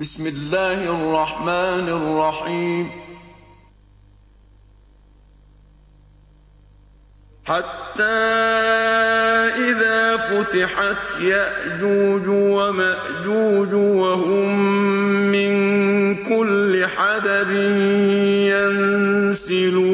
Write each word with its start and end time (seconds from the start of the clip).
بسم 0.00 0.26
الله 0.26 0.84
الرحمن 0.84 1.88
الرحيم 1.88 2.90
حتى 7.44 8.02
إذا 9.54 10.16
فتحت 10.16 11.20
يأجوج 11.20 12.28
ومأجوج 12.28 13.74
وهم 13.74 14.58
من 15.32 15.54
كل 16.22 16.86
حدب 16.86 17.50
ينسلون 18.50 19.93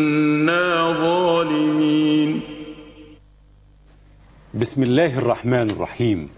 بسم 4.61 4.83
الله 4.83 5.05
الرحمن 5.05 5.69
الرحيم. 5.69 6.29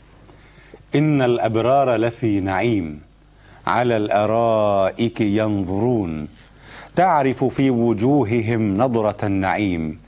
إن 0.95 1.21
الأبرار 1.21 1.95
لفي 1.95 2.39
نعيم. 2.39 3.01
على 3.67 3.97
الأرائك 3.97 5.21
ينظرون. 5.21 6.27
تعرف 6.95 7.43
في 7.43 7.69
وجوههم 7.69 8.77
نضرة 8.77 9.17
النعيم. 9.23 9.99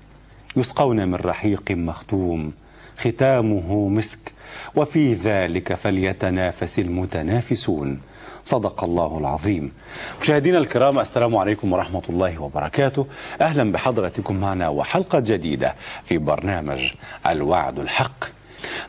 يسقون 0.55 1.07
من 1.07 1.15
رحيق 1.15 1.71
مختوم. 1.71 2.51
ختامه 2.97 3.89
مسك. 3.89 4.31
وفي 4.75 5.13
ذلك 5.13 5.73
فليتنافس 5.73 6.79
المتنافسون. 6.79 7.99
صدق 8.45 8.83
الله 8.83 9.17
العظيم. 9.17 9.71
مشاهدينا 10.21 10.57
الكرام 10.57 10.99
السلام 10.99 11.35
عليكم 11.35 11.73
ورحمة 11.73 12.01
الله 12.09 12.41
وبركاته. 12.41 13.07
أهلا 13.41 13.71
بحضرتكم 13.71 14.35
معنا 14.35 14.69
وحلقة 14.69 15.19
جديدة 15.19 15.75
في 16.03 16.17
برنامج 16.17 16.91
الوعد 17.27 17.79
الحق. 17.79 18.25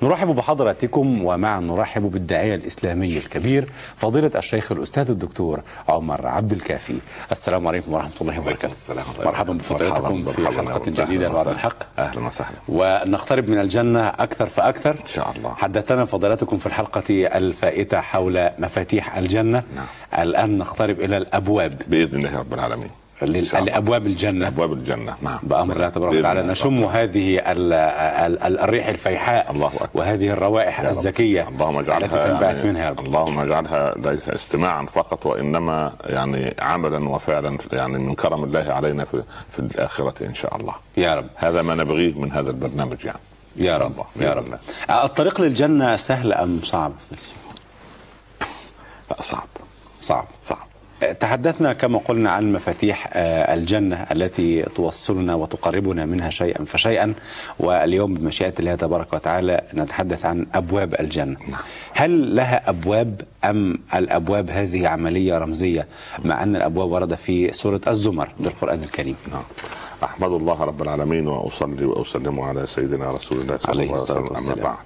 نرحب 0.02 0.28
بحضراتكم 0.28 1.24
ومعا 1.24 1.60
نرحب 1.60 2.02
بالداعية 2.02 2.54
الإسلامي 2.54 3.18
الكبير 3.18 3.72
فضيلة 3.96 4.30
الشيخ 4.36 4.72
الأستاذ 4.72 5.10
الدكتور 5.10 5.60
عمر 5.88 6.26
عبد 6.26 6.52
الكافي. 6.52 6.98
السلام 7.32 7.66
عليكم 7.66 7.92
ورحمة 7.92 8.10
الله 8.20 8.40
وبركاته. 8.40 8.72
السلام. 8.72 9.04
مرحبا 9.24 9.52
بفضيلتكم 9.52 10.24
في 10.24 10.46
حلقة 10.46 10.90
جديدة 10.90 11.26
أهلاً 11.26 11.50
الحق. 11.50 11.76
أهلا 11.98 12.26
وسهلا. 12.26 12.56
ونقترب 12.68 13.50
من 13.50 13.58
الجنة 13.58 14.08
أكثر 14.08 14.46
فأكثر. 14.46 14.90
إن 14.90 15.08
شاء 15.14 15.32
الله. 15.36 15.54
حدثنا 15.54 16.04
فضيلتكم 16.04 16.58
في 16.58 16.66
الحلقة 16.66 17.04
الفائتة 17.10 18.00
حول 18.00 18.50
مفاتيح 18.58 19.16
الجنة. 19.16 19.62
نعم. 19.76 19.86
الآن 20.18 20.58
نقترب 20.58 21.00
إلى 21.00 21.16
الأبواب. 21.16 21.82
بإذن 21.88 22.18
الله 22.18 22.38
رب 22.38 22.54
العالمين. 22.54 22.90
لأبواب 23.22 24.06
الجنة. 24.06 24.46
ابواب 24.46 24.72
الجنة. 24.72 25.14
نعم. 25.22 25.38
بأمر 25.42 25.76
الله 25.76 25.88
تبارك 25.88 26.14
وتعالى. 26.14 26.42
نشم 26.42 26.84
هذه 26.84 27.38
ال- 27.38 27.72
ال- 27.72 28.38
ال- 28.42 28.58
الريح 28.58 28.86
الفيحاء 28.88 29.50
الله 29.52 29.66
أكبر. 29.66 29.88
وهذه 29.94 30.28
الروائح. 30.30 30.80
الزكية 30.80 31.48
اللهم 31.48 31.78
اجعلها 31.78 32.28
تنبعث 32.28 32.56
يعني 32.56 32.68
منها. 32.68 32.84
يا 32.84 32.90
رب 32.90 33.06
اللهم 33.06 33.38
اجعلها 33.40 33.94
ليس 33.96 34.28
استماعا 34.28 34.86
فقط 34.86 35.26
وإنما 35.26 35.92
يعني 36.04 36.54
عملا 36.58 37.08
وفعلا 37.08 37.58
يعني 37.72 37.98
من 37.98 38.14
كرم 38.14 38.44
الله 38.44 38.72
علينا 38.72 39.04
في 39.04 39.22
في 39.50 39.58
الآخرة 39.58 40.26
إن 40.26 40.34
شاء 40.34 40.56
الله. 40.56 40.74
يا 40.96 41.14
رب. 41.14 41.26
هذا 41.36 41.62
ما 41.62 41.74
نبغيه 41.74 42.14
من 42.14 42.32
هذا 42.32 42.50
البرنامج 42.50 43.04
يعني. 43.04 43.18
يا 43.56 43.78
رب. 43.78 43.92
يا 44.16 44.32
رب. 44.32 44.46
الله. 44.46 44.58
الطريق 45.04 45.40
للجنة 45.40 45.96
سهل 45.96 46.32
أم 46.32 46.60
صعب؟ 46.62 46.92
لا 49.10 49.22
صعب. 49.22 49.46
صعب. 50.00 50.24
صعب. 50.40 50.66
تحدثنا 51.20 51.72
كما 51.72 51.98
قلنا 51.98 52.30
عن 52.30 52.52
مفاتيح 52.52 53.10
آه، 53.12 53.54
الجنة 53.54 53.96
التي 53.96 54.62
توصلنا 54.62 55.34
وتقربنا 55.34 56.06
منها 56.06 56.30
شيئا 56.30 56.64
فشيئا 56.64 57.14
واليوم 57.58 58.14
بمشيئة 58.14 58.52
الله 58.58 58.74
تبارك 58.74 59.12
وتعالى 59.12 59.62
نتحدث 59.74 60.26
عن 60.26 60.46
أبواب 60.54 60.94
الجنة. 61.00 61.36
هل 61.92 62.36
لها 62.36 62.70
أبواب 62.70 63.20
أم 63.44 63.78
الأبواب 63.94 64.50
هذه 64.50 64.88
عملية 64.88 65.38
رمزية؟ 65.38 65.86
مع 66.24 66.42
أن 66.42 66.56
الأبواب 66.56 66.90
ورد 66.90 67.14
في 67.14 67.52
سورة 67.52 67.80
الزمر 67.88 68.28
بالقرآن 68.40 68.82
الكريم. 68.82 69.16
نعم. 69.32 69.42
أحمد 70.04 70.32
الله 70.32 70.64
رب 70.64 70.82
العالمين 70.82 71.28
وأصلي 71.28 71.84
وأسلم 71.84 72.40
على 72.40 72.66
سيدنا 72.66 73.08
رسول 73.10 73.38
الله 73.40 73.58
صلى 73.58 73.70
عليه 73.70 73.82
الله 73.82 73.92
عليه 73.92 74.02
الصلاة 74.02 74.20
وسلم. 74.20 74.32
والسلام. 74.34 74.58
اما 74.58 74.64
بعد 74.68 74.76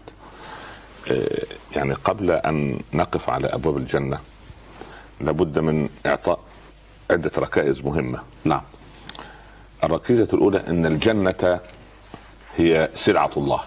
آه، 1.10 1.77
يعني 1.77 1.94
قبل 1.94 2.31
أن 2.31 2.78
نقف 2.94 3.31
على 3.31 3.47
أبواب 3.47 3.77
الجنة 3.77 4.19
لابد 5.21 5.59
من 5.59 5.89
إعطاء 6.07 6.39
عدة 7.11 7.31
ركائز 7.39 7.81
مهمة. 7.81 8.19
نعم. 8.45 8.61
الركيزة 9.85 10.29
الأولى 10.33 10.65
إن 10.69 10.87
الجنة 10.87 11.61
هي 12.57 12.89
سلعة 12.95 13.31
الله. 13.37 13.61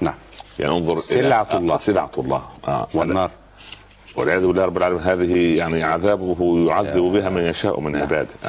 نعم. 0.00 0.14
يعني 0.58 0.74
انظر 0.76 0.96
إلى- 0.96 1.00
سلعة 1.00 1.48
آه، 1.50 1.58
الله. 1.58 1.76
سلعة 1.76 2.10
الله. 2.18 2.42
آه. 2.68 2.88
والنار. 2.94 3.30
والعياذ 4.16 4.46
بالله 4.46 4.64
رب 4.64 4.76
العالمين 4.76 5.02
هذه 5.02 5.56
يعني 5.56 5.82
عذابه 5.82 6.66
يعذب 6.68 7.02
بها 7.02 7.28
من 7.28 7.42
يشاء 7.42 7.80
من 7.80 7.96
عباده. 7.96 8.28
آه. 8.44 8.48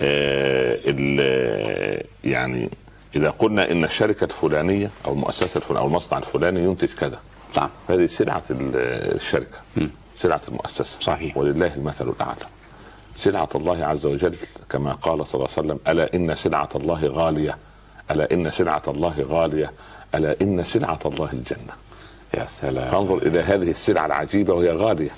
آه 0.00 0.78
ال- 0.86 2.04
يعني 2.24 2.70
إذا 3.16 3.30
قلنا 3.30 3.70
إن 3.72 3.84
الشركة 3.84 4.24
الفلانية 4.24 4.90
أو 5.06 5.12
المؤسسة 5.12 5.56
الفلانية 5.56 5.80
أو 5.82 5.86
المصنع 5.86 6.18
الفلاني 6.18 6.60
ينتج 6.64 6.88
كذا. 6.88 7.18
نعم. 7.56 7.70
هذه 7.88 8.06
سلعة 8.06 8.42
ال- 8.50 8.76
الشركة. 9.16 9.58
سلعة 10.18 10.40
المؤسسة. 10.48 11.00
صحيح. 11.00 11.36
ولله 11.36 11.74
المثل 11.76 12.08
الأعلى. 12.08 12.46
سلعة 13.16 13.48
الله 13.54 13.84
عز 13.84 14.06
وجل 14.06 14.36
كما 14.70 14.92
قال 14.92 15.26
صلى 15.26 15.34
الله 15.34 15.48
عليه 15.56 15.66
وسلم 15.66 15.78
ألا 15.88 16.14
إن 16.14 16.34
سلعة 16.34 16.68
الله 16.76 17.06
غالية. 17.06 17.58
ألا 18.10 18.32
إن 18.32 18.50
سلعة 18.50 18.82
الله 18.88 19.26
غالية. 19.28 19.72
ألا 20.14 20.36
إن 20.42 20.64
سلعة 20.64 20.98
الله 21.06 21.28
الجنة. 21.32 21.72
يا 22.34 22.46
سلام. 22.46 22.90
فانظر 22.90 23.16
إلى 23.16 23.40
هذه 23.40 23.70
السلعة 23.70 24.06
العجيبة 24.06 24.54
وهي 24.54 24.70
غالية. 24.70 25.10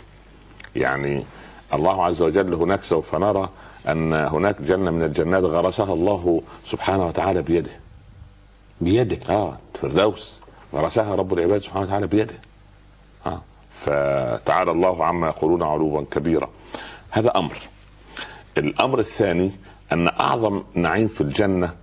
يعني 0.76 1.24
الله 1.74 2.04
عز 2.04 2.22
وجل 2.22 2.54
هناك 2.54 2.84
سوف 2.84 3.14
نرى 3.14 3.48
أن 3.88 4.12
هناك 4.12 4.62
جنة 4.62 4.90
من 4.90 5.02
الجنات 5.02 5.44
غرسها 5.44 5.92
الله 5.92 6.42
سبحانه 6.66 7.06
وتعالى 7.06 7.42
بيده. 7.42 7.70
بيده. 8.80 9.34
آه 9.34 9.58
الفردوس. 9.74 10.32
غرسها 10.74 11.14
رب 11.14 11.32
العباد 11.32 11.62
سبحانه 11.62 11.86
وتعالى 11.86 12.06
بيده. 12.06 12.34
فتعالى 13.80 14.70
الله 14.70 15.04
عما 15.04 15.26
يقولون 15.26 15.62
علوا 15.62 16.04
كبيرا. 16.10 16.48
هذا 17.10 17.30
أمر. 17.36 17.56
الأمر 18.58 18.98
الثاني 18.98 19.50
أن 19.92 20.08
أعظم 20.08 20.62
نعيم 20.74 21.08
في 21.08 21.20
الجنة 21.20 21.74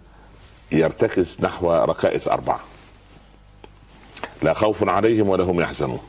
يرتكز 0.71 1.37
نحو 1.39 1.71
ركائز 1.71 2.27
أربعة. 2.27 2.59
لا 4.41 4.53
خوف 4.53 4.89
عليهم 4.89 5.29
ولا 5.29 5.43
هم 5.43 5.61
يحزنون. 5.61 5.99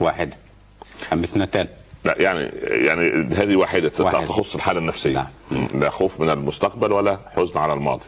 واحد. 0.00 0.34
أم 1.12 1.22
اثنتان. 1.22 1.68
لا 2.04 2.14
يعني 2.18 2.44
يعني 2.86 3.34
هذه 3.34 3.56
واحدة 3.56 3.92
واحد. 3.98 4.26
تخص 4.26 4.54
الحالة 4.54 4.78
النفسية. 4.78 5.12
نعم. 5.12 5.26
مم. 5.50 5.68
لا 5.80 5.90
خوف 5.90 6.20
من 6.20 6.30
المستقبل 6.30 6.92
ولا 6.92 7.18
حزن 7.36 7.58
على 7.58 7.72
الماضي. 7.72 8.06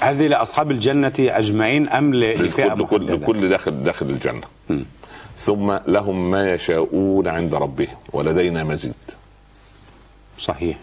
هذه 0.00 0.26
لأصحاب 0.26 0.70
الجنة 0.70 1.12
أجمعين 1.18 1.88
أم 1.88 2.14
لفئة 2.14 2.74
لكل 2.74 3.06
لكل, 3.06 3.48
داخل 3.48 3.82
داخل 3.82 4.06
الجنة. 4.06 4.46
ثم 5.40 5.78
لهم 5.86 6.30
ما 6.30 6.54
يشاءون 6.54 7.28
عند 7.28 7.54
ربهم 7.54 7.96
ولدينا 8.12 8.64
مزيد. 8.64 8.94
صحيح. 10.38 10.78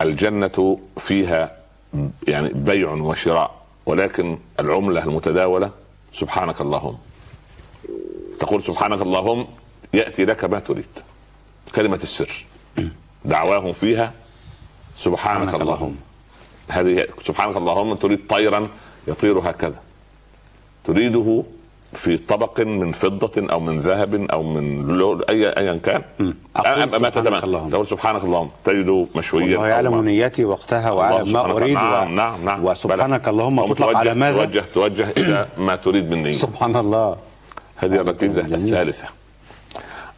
الجنة 0.00 0.78
فيها 0.98 1.56
يعني 2.28 2.48
بيع 2.48 2.90
وشراء 2.90 3.64
ولكن 3.86 4.38
العملة 4.60 5.04
المتداولة 5.04 5.70
سبحانك 6.14 6.60
اللهم. 6.60 6.98
تقول 8.40 8.62
سبحانك 8.62 9.02
اللهم 9.02 9.46
يأتي 9.94 10.24
لك 10.24 10.44
ما 10.44 10.58
تريد. 10.58 10.88
كلمة 11.74 12.00
السر. 12.02 12.46
دعواهم 13.24 13.72
فيها 13.72 14.12
سبحانك, 14.98 15.48
سبحانك 15.48 15.62
اللهم. 15.62 15.74
اللهم. 15.74 15.96
هذه 16.68 17.06
سبحانك 17.24 17.56
اللهم 17.56 17.94
تريد 17.94 18.26
طيرا 18.28 18.68
يطير 19.08 19.38
هكذا. 19.38 19.82
تريده 20.84 21.44
في 21.94 22.16
طبق 22.16 22.60
من 22.60 22.92
فضة 22.92 23.52
أو 23.52 23.60
من 23.60 23.80
ذهب 23.80 24.14
أو 24.14 24.42
من 24.42 24.82
لؤلؤ 24.98 25.30
أي 25.30 25.48
أيا 25.48 25.74
كان. 25.74 26.02
أقول 26.56 26.82
أما 26.82 26.98
ما 26.98 27.10
سبحانك 27.10 27.14
تتمنى. 27.42 27.70
تقول 27.70 27.86
سبحانك 27.86 28.24
اللهم. 28.24 28.50
تجده 28.64 29.06
مشويا 29.14 29.44
الله 29.56 29.68
يعلم 29.68 29.96
ما- 29.96 30.02
نيتي 30.02 30.44
وقتها 30.44 30.90
ويعلم 30.90 31.32
ما 31.32 31.40
أريد. 31.44 31.76
و... 31.76 32.04
نعم 32.04 32.44
نعم 32.44 32.64
وسبحانك 32.64 33.28
اللهم. 33.28 33.60
هم 33.60 33.72
تطلق 33.72 33.86
توجه- 33.86 33.96
على 33.98 34.14
ماذا؟ 34.14 34.44
توجه 34.44 34.64
توجه 34.74 35.10
إلى 35.16 35.46
ما 35.66 35.76
تريد 35.76 36.10
من 36.10 36.22
نية 36.22 36.32
سبحان 36.32 36.76
الله. 36.76 37.16
هذه 37.76 37.94
الركيزة 37.94 38.42
جميل. 38.42 38.54
الثالثة. 38.54 39.08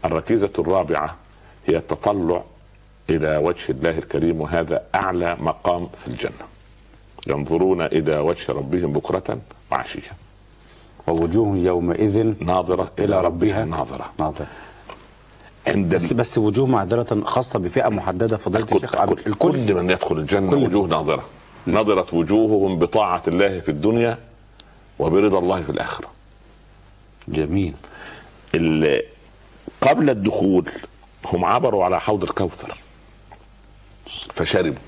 الركيزة 0.04 0.50
الرابعة 0.58 1.16
هي 1.66 1.76
التطلع 1.76 2.42
إلى 3.10 3.36
وجه 3.36 3.70
الله 3.70 3.90
الكريم 3.90 4.40
وهذا 4.40 4.82
أعلى 4.94 5.36
مقام 5.40 5.88
في 6.04 6.08
الجنة. 6.08 6.46
ينظرون 7.26 7.82
إلى 7.82 8.18
وجه 8.18 8.52
ربهم 8.52 8.92
بكرة 8.92 9.38
وعشية. 9.72 10.10
ووجوه 11.06 11.56
يومئذ 11.56 12.34
ناظرة 12.44 12.90
إلى 12.98 13.20
ربها. 13.20 13.64
ناظرة. 13.64 14.12
ناظرة. 14.18 14.46
عند 15.66 15.94
بس 15.94 16.12
بس 16.12 16.38
وجوه 16.38 16.66
معذرة 16.66 17.24
خاصة 17.24 17.58
بفئة 17.58 17.88
محددة 17.88 18.36
فضيلة 18.36 18.64
الكل, 18.64 18.76
الشيخ 18.76 18.94
الكل, 19.00 19.34
كل 19.34 19.74
من 19.74 19.90
يدخل 19.90 20.18
الجنة 20.18 20.50
كل- 20.50 20.56
وجوه 20.64 20.86
ناظرة. 20.88 21.24
نظرت 21.66 22.14
وجوههم 22.14 22.78
بطاعة 22.78 23.22
الله 23.28 23.60
في 23.60 23.68
الدنيا 23.68 24.18
وبرضا 24.98 25.38
الله 25.38 25.62
في 25.62 25.70
الآخرة. 25.70 26.08
جميل. 27.28 27.74
قبل 29.80 30.10
الدخول 30.10 30.68
هم 31.26 31.44
عبروا 31.44 31.84
على 31.84 32.00
حوض 32.00 32.22
الكوثر 32.22 32.78
فشربوا. 34.34 34.78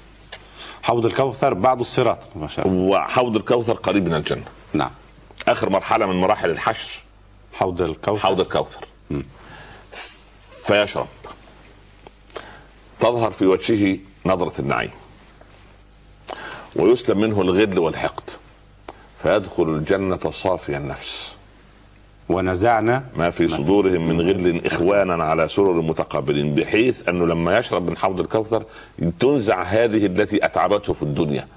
حوض 0.82 1.06
الكوثر 1.06 1.54
بعد 1.54 1.80
الصراط 1.80 2.18
ما 2.36 2.46
شاء 2.48 2.68
الله. 2.68 2.82
وحوض 2.98 3.36
الكوثر 3.36 3.72
قريب 3.72 4.06
من 4.06 4.14
الجنة. 4.14 4.44
نعم. 4.72 4.90
آخر 5.48 5.70
مرحلة 5.70 6.06
من 6.06 6.16
مراحل 6.16 6.50
الحشر 6.50 7.00
حوض 7.52 7.82
الكوثر. 7.82 8.18
حوض 8.18 8.40
الكوثر. 8.40 8.84
فيشرب. 10.66 11.06
تظهر 13.00 13.30
في 13.30 13.46
وجهه 13.46 13.98
نظرة 14.26 14.52
النعيم. 14.58 14.90
ويسلم 16.76 17.20
منه 17.20 17.40
الغل 17.40 17.78
والحقد. 17.78 18.30
فيدخل 19.22 19.62
الجنة 19.62 20.30
صافي 20.30 20.76
النفس. 20.76 21.32
ونزعنا. 22.28 23.04
ما 23.16 23.30
في 23.30 23.48
صدورهم 23.48 24.08
من 24.08 24.20
غل 24.20 24.66
إخوانا 24.66 25.24
على 25.24 25.48
سرر 25.48 25.80
متقابلين 25.80 26.54
بحيث 26.54 27.08
أنه 27.08 27.26
لما 27.26 27.58
يشرب 27.58 27.90
من 27.90 27.96
حوض 27.96 28.20
الكوثر 28.20 28.64
تنزع 29.20 29.62
هذه 29.62 30.06
التي 30.06 30.44
أتعبته 30.44 30.92
في 30.92 31.02
الدنيا. 31.02 31.48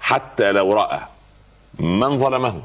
حتى 0.00 0.52
لو 0.52 0.72
رأى 0.72 1.00
من 1.78 2.18
ظلمه. 2.18 2.62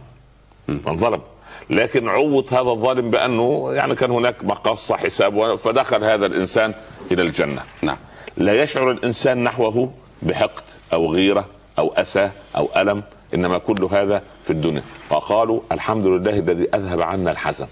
من 0.68 0.98
ظلم 0.98 1.22
لكن 1.70 2.10
عوض 2.10 2.54
هذا 2.54 2.70
الظالم 2.70 3.12
بأنه 3.12 3.74
يعني 3.74 3.96
كان 3.96 4.12
هناك 4.12 4.44
مقصة 4.44 4.98
حساب 4.98 5.56
فدخل 5.56 6.04
هذا 6.04 6.26
الإنسان 6.26 6.74
إلى 7.12 7.22
الجنة. 7.22 7.64
نعم. 7.82 7.98
لا 8.38 8.64
يشعر 8.64 8.92
الإنسان 8.92 9.44
نحوه 9.44 9.94
بحقد 10.22 10.64
أو 10.94 11.14
غيرة 11.14 11.46
أو 11.80 11.94
أسى 11.94 12.32
أو 12.58 12.70
ألم 12.78 13.04
إنما 13.34 13.58
كل 13.58 13.84
هذا 13.84 14.24
في 14.44 14.50
الدنيا. 14.50 14.84
وقالوا 15.10 15.62
الحمد 15.72 16.06
لله 16.06 16.40
الذي 16.40 16.76
أذهب 16.76 17.02
عنا 17.02 17.32
الحزن. 17.32 17.68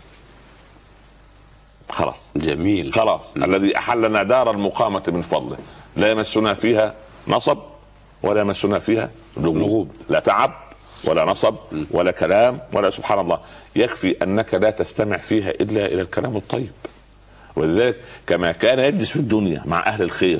خلاص. 1.89 2.31
جميل. 2.35 2.93
خلاص. 2.93 3.33
الذي 3.37 3.77
أحلنا 3.77 4.23
دار 4.23 4.51
المقامة 4.51 5.03
من 5.07 5.21
فضله. 5.21 5.57
لا 5.95 6.11
يمسنا 6.11 6.53
فيها 6.53 6.95
نصب 7.27 7.57
ولا 8.23 8.41
يمسنا 8.41 8.79
فيها 8.79 9.11
لغوب. 9.37 9.91
لا 10.09 10.19
تعب 10.19 10.53
ولا 11.05 11.25
نصب 11.25 11.55
ولا 11.91 12.11
كلام 12.11 12.59
ولا 12.73 12.89
سبحان 12.89 13.19
الله. 13.19 13.39
يكفي 13.75 14.23
أنك 14.23 14.53
لا 14.53 14.69
تستمع 14.69 15.17
فيها 15.17 15.49
إلا 15.49 15.85
إلى 15.85 16.01
الكلام 16.01 16.37
الطيب. 16.37 16.71
ولذلك 17.55 17.97
كما 18.27 18.51
كان 18.51 18.79
يجلس 18.79 19.09
في 19.09 19.15
الدنيا 19.19 19.63
مع 19.65 19.85
أهل 19.87 20.01
الخير 20.01 20.39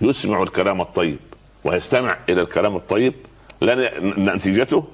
يسمع 0.00 0.42
الكلام 0.42 0.80
الطيب 0.80 1.18
ويستمع 1.64 2.16
إلى 2.28 2.40
الكلام 2.40 2.76
الطيب 2.76 3.14
لن 3.62 3.88
نتيجته 4.34 4.84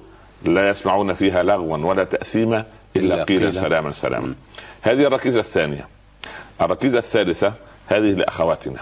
لا 0.45 0.69
يسمعون 0.69 1.13
فيها 1.13 1.43
لغوا 1.43 1.77
ولا 1.77 2.03
تاثيما 2.03 2.65
إلا 2.95 3.23
قيلا. 3.23 3.51
سلاما 3.51 3.91
سلاما. 3.91 4.35
هذه 4.81 5.07
الركيزة 5.07 5.39
الثانية. 5.39 5.87
الركيزة 6.61 6.99
الثالثة 6.99 7.53
هذه 7.87 8.11
لأخواتنا. 8.11 8.79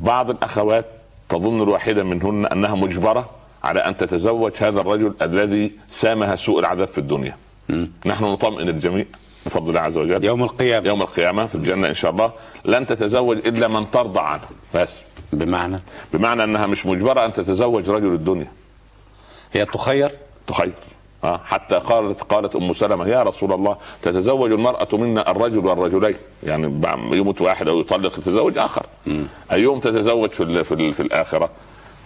بعض 0.00 0.30
الأخوات 0.30 0.86
تظن 1.28 1.62
الواحده 1.62 2.02
منهن 2.02 2.46
أنها 2.46 2.74
مجبرة 2.74 3.30
على 3.64 3.80
أن 3.80 3.96
تتزوج 3.96 4.52
هذا 4.58 4.80
الرجل 4.80 5.14
الذي 5.22 5.72
سامها 5.90 6.36
سوء 6.36 6.60
العذاب 6.60 6.86
في 6.86 6.98
الدنيا. 6.98 7.36
نحن 8.06 8.24
نطمئن 8.24 8.68
الجميع 8.68 9.04
بفضل 9.46 9.68
الله 9.68 9.80
عز 9.80 9.96
وجل. 9.96 10.24
يوم 10.24 10.42
القيامة. 10.42 10.88
يوم 10.88 11.02
القيامة 11.02 11.46
في 11.46 11.54
الجنة 11.54 11.88
إن 11.88 11.94
شاء 11.94 12.10
الله. 12.10 12.32
لن 12.64 12.86
تتزوج 12.86 13.36
إلا 13.46 13.68
من 13.68 13.90
ترضى 13.90 14.20
عنه. 14.20 14.42
بس. 14.74 14.94
بمعنى؟ 15.32 15.80
بمعنى 16.12 16.44
أنها 16.44 16.66
مش 16.66 16.86
مجبرة 16.86 17.24
أن 17.24 17.32
تتزوج 17.32 17.90
رجل 17.90 18.14
الدنيا. 18.14 18.50
هي 19.52 19.64
تخير؟ 19.64 20.10
تخيل 20.46 20.72
آه 21.24 21.40
حتى 21.44 21.74
قالت 21.74 22.22
قالت 22.22 22.56
أم 22.56 22.74
سلمة 22.74 23.08
يا 23.08 23.22
رسول 23.22 23.52
الله 23.52 23.76
تتزوج 24.02 24.52
المرأة 24.52 24.88
منا 24.92 25.30
الرجل 25.30 25.58
والرجلين. 25.58 26.16
يعني 26.42 26.80
يموت 27.12 27.40
واحد 27.40 27.68
أو 27.68 27.80
يطلق 27.80 28.18
يتزوج 28.18 28.58
آخر. 28.58 28.86
أيوم 29.52 29.80
تتزوج 29.80 30.30
في 30.30 30.64
في, 30.64 30.92
في 30.92 31.00
الآخرة؟ 31.00 31.50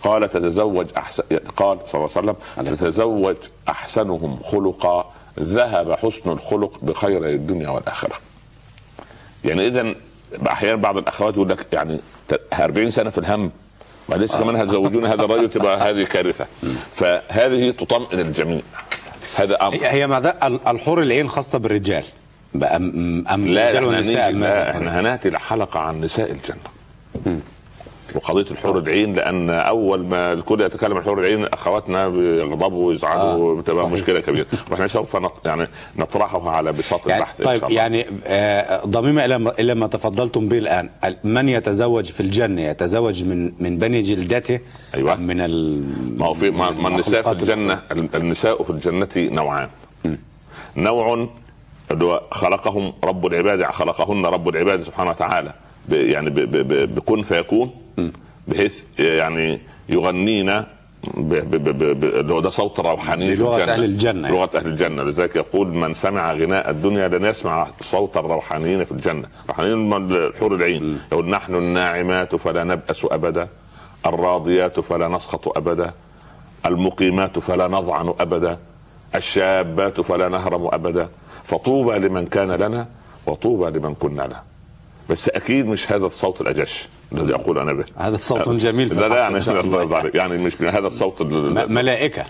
قال 0.04 0.30
تتزوج 0.30 0.86
احسن 0.96 1.22
قال 1.56 1.78
صلى 1.88 1.94
الله 2.00 2.10
عليه 2.16 2.30
وسلم 2.30 2.74
تتزوج 2.76 3.36
أحسنهم 3.68 4.38
خلقا 4.44 5.12
ذهب 5.40 5.92
حسن 5.92 6.30
الخلق 6.30 6.78
بخير 6.82 7.26
الدنيا 7.28 7.68
والآخرة. 7.68 8.14
يعني 9.44 9.66
اذا 9.66 9.94
أحيانا 10.48 10.76
بعض 10.76 10.96
الأخوات 10.96 11.34
يقول 11.34 11.48
لك 11.48 11.66
يعني 11.72 12.00
ت- 12.28 12.40
40 12.52 12.90
سنة 12.90 13.10
في 13.10 13.18
الهم 13.18 13.50
ولسه 14.08 14.38
كمان 14.40 14.56
هتزوجوني 14.56 15.08
هذا 15.08 15.24
الرجل 15.24 15.50
تبقى 15.50 15.90
هذه 15.90 16.04
كارثة. 16.04 16.46
فهذه 16.92 17.70
تطمئن 17.70 18.20
الجميع. 18.20 18.60
هذا 19.36 19.66
أمر. 19.66 19.74
هي 19.82 20.04
ال- 20.04 20.66
الحور 20.68 21.02
العين 21.02 21.28
خاصة 21.28 21.58
بالرجال. 21.58 22.04
ام 22.56 23.24
أم 23.28 23.48
لا 23.48 23.70
الرجال 23.70 23.84
والنساء؟ 23.84 24.30
إحنا 24.70 25.00
هنأتي 25.00 25.30
لحلقة 25.30 25.80
عن 25.80 26.00
نساء 26.00 26.30
الجنة. 26.32 27.40
وقضيه 28.14 28.50
الحور 28.50 28.78
العين 28.78 29.14
لأن 29.14 29.50
أول 29.50 30.05
ما 30.06 30.32
الكل 30.32 30.61
يتكلم 30.61 30.93
عن 30.93 30.99
الحور 30.99 31.20
العين 31.20 31.44
أخواتنا 31.46 32.08
بيغضبوا 32.08 32.87
ويزعلوا 32.88 33.52
آه، 33.52 33.61
بتبقى. 33.61 33.88
مشكلة 33.90 34.20
كبيرة. 34.20 34.46
وإحنا 34.70 34.87
سوف 34.87 35.16
نط... 35.16 35.32
يعني 35.46 35.69
نطرحها 35.96 36.50
على 36.50 36.72
بساط 36.72 37.06
يعني 37.06 37.20
البحث 37.22 37.43
طيب 37.43 37.61
شاء 37.61 37.69
الله. 37.69 37.81
يعني 37.81 38.06
آه، 38.25 38.84
ضميمة 38.87 39.25
إلى 39.25 39.38
ما 39.38 39.52
إلى 39.58 39.75
ما 39.75 39.87
تفضلتم 39.87 40.49
به 40.49 40.58
الآن. 40.58 40.90
ال- 41.05 41.16
من 41.25 41.49
يتزوج 41.49 42.05
في 42.05 42.20
الجنة؟ 42.20 42.62
يتزوج 42.62 43.25
من 43.25 43.52
من 43.61 43.78
بني 43.78 44.02
جلدته؟ 44.02 44.61
أيوة. 44.94 45.12
أم 45.12 45.26
من 45.26 45.40
ال 45.40 45.82
ما 46.19 46.26
هو 46.26 46.34
في 46.34 46.50
ما 46.50 46.70
ما 46.70 46.88
النساء 46.88 47.22
في 47.22 47.32
الجنة 47.32 47.82
النساء 47.93 48.62
في 48.62 48.70
الجنة 48.70 49.08
نوعان. 49.16 49.69
نوع 50.76 51.28
اللي 51.90 52.05
هو 52.05 52.22
خلقهم 52.31 52.93
رب 53.05 53.26
العباد 53.26 53.62
خلقهن 53.64 54.26
رب 54.26 54.49
العباد 54.49 54.82
سبحانه 54.82 55.11
وتعالى. 55.11 55.52
يعني 55.92 56.31
بكن 56.86 57.22
فيكون. 57.22 57.70
بحيث 58.49 58.82
يعني 58.99 59.61
يغنينا 59.88 60.66
اللي 61.16 62.35
هو 62.35 62.40
ده 62.40 62.50
صوت 62.50 62.80
بلغة 62.80 63.14
الجنة. 63.14 63.73
أهل 63.73 63.85
الجنة. 63.85 64.28
لغة 64.28 64.50
أهل 64.54 64.66
الجنة. 64.66 65.02
لذلك 65.02 65.37
يقول 65.37 65.68
من 65.68 65.94
سمع 65.94 66.32
غناء 66.32 66.70
الدنيا 66.70 67.09
لن 67.09 67.25
يسمع 67.25 67.66
صوت 67.80 68.16
الروحانيين 68.16 68.85
في 68.85 68.92
الجنة. 68.92 69.28
الروحانيين 69.44 69.92
الحور 70.12 70.54
العين. 70.54 71.00
يقول 71.12 71.30
نحن 71.30 71.54
الناعمات 71.54 72.37
فلا 72.37 72.64
نبأس 72.64 73.04
أبدا. 73.04 73.49
الراضيات 74.06 74.80
فلا 74.80 75.09
نسخط 75.09 75.56
أبدا. 75.56 75.92
المقيمات 76.66 77.38
فلا 77.38 77.68
نضعن 77.68 78.14
أبدا. 78.20 78.59
الشابات 79.14 80.00
فلا 80.00 80.28
نهرم 80.28 80.68
أبدا. 80.73 81.09
فطوبى 81.44 81.99
لمن 81.99 82.26
كان 82.26 82.50
لنا 82.50 82.87
وطوبى 83.26 83.78
لمن 83.78 83.94
كنا 83.94 84.23
له. 84.23 84.53
بس 85.11 85.28
أكيد 85.28 85.66
مش 85.66 85.92
هذا 85.92 86.06
الصوت 86.06 86.40
الأجش 86.40 86.88
الذي 87.12 87.34
أقول 87.34 87.58
أنا 87.58 87.73
به. 87.73 87.84
هذا 87.96 88.18
صوت 88.20 88.49
جميل 88.49 89.00
لا 89.00 89.08
لا 89.08 89.16
يعني 89.16 89.61
الله 89.61 90.11
يعني 90.14 90.38
مش 90.38 90.61
من 90.61 90.68
هذا 90.68 90.87
الصوت 90.87 91.23
ملائكة. 91.23 92.25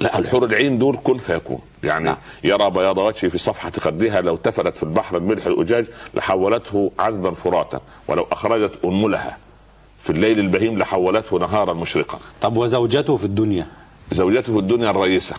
لا 0.00 0.18
الحور 0.18 0.44
العين 0.44 0.78
دول 0.78 0.98
كن 1.04 1.18
فيكون. 1.18 1.58
يعني 1.84 2.04
نعم. 2.04 2.16
يرى 2.44 2.70
بياض 2.70 2.98
وجهه 2.98 3.28
في 3.28 3.38
صفحة 3.38 3.70
خدها 3.70 4.20
لو 4.20 4.36
تفلت 4.36 4.76
في 4.76 4.82
البحر 4.82 5.16
الملح 5.16 5.46
الأجاج 5.46 5.86
لحولته 6.14 6.92
عذبا 6.98 7.30
فراتا. 7.30 7.80
ولو 8.08 8.26
أخرجت 8.32 8.72
أنملها 8.84 9.38
في 10.00 10.10
الليل 10.10 10.38
البهيم 10.38 10.78
لحولته 10.78 11.38
نهارا 11.38 11.72
مشرقا. 11.72 12.18
طب 12.42 12.56
وزوجته 12.56 13.16
في 13.16 13.24
الدنيا؟ 13.24 13.66
زوجته 14.12 14.52
في 14.52 14.58
الدنيا 14.58 14.90
الرئيسة. 14.90 15.36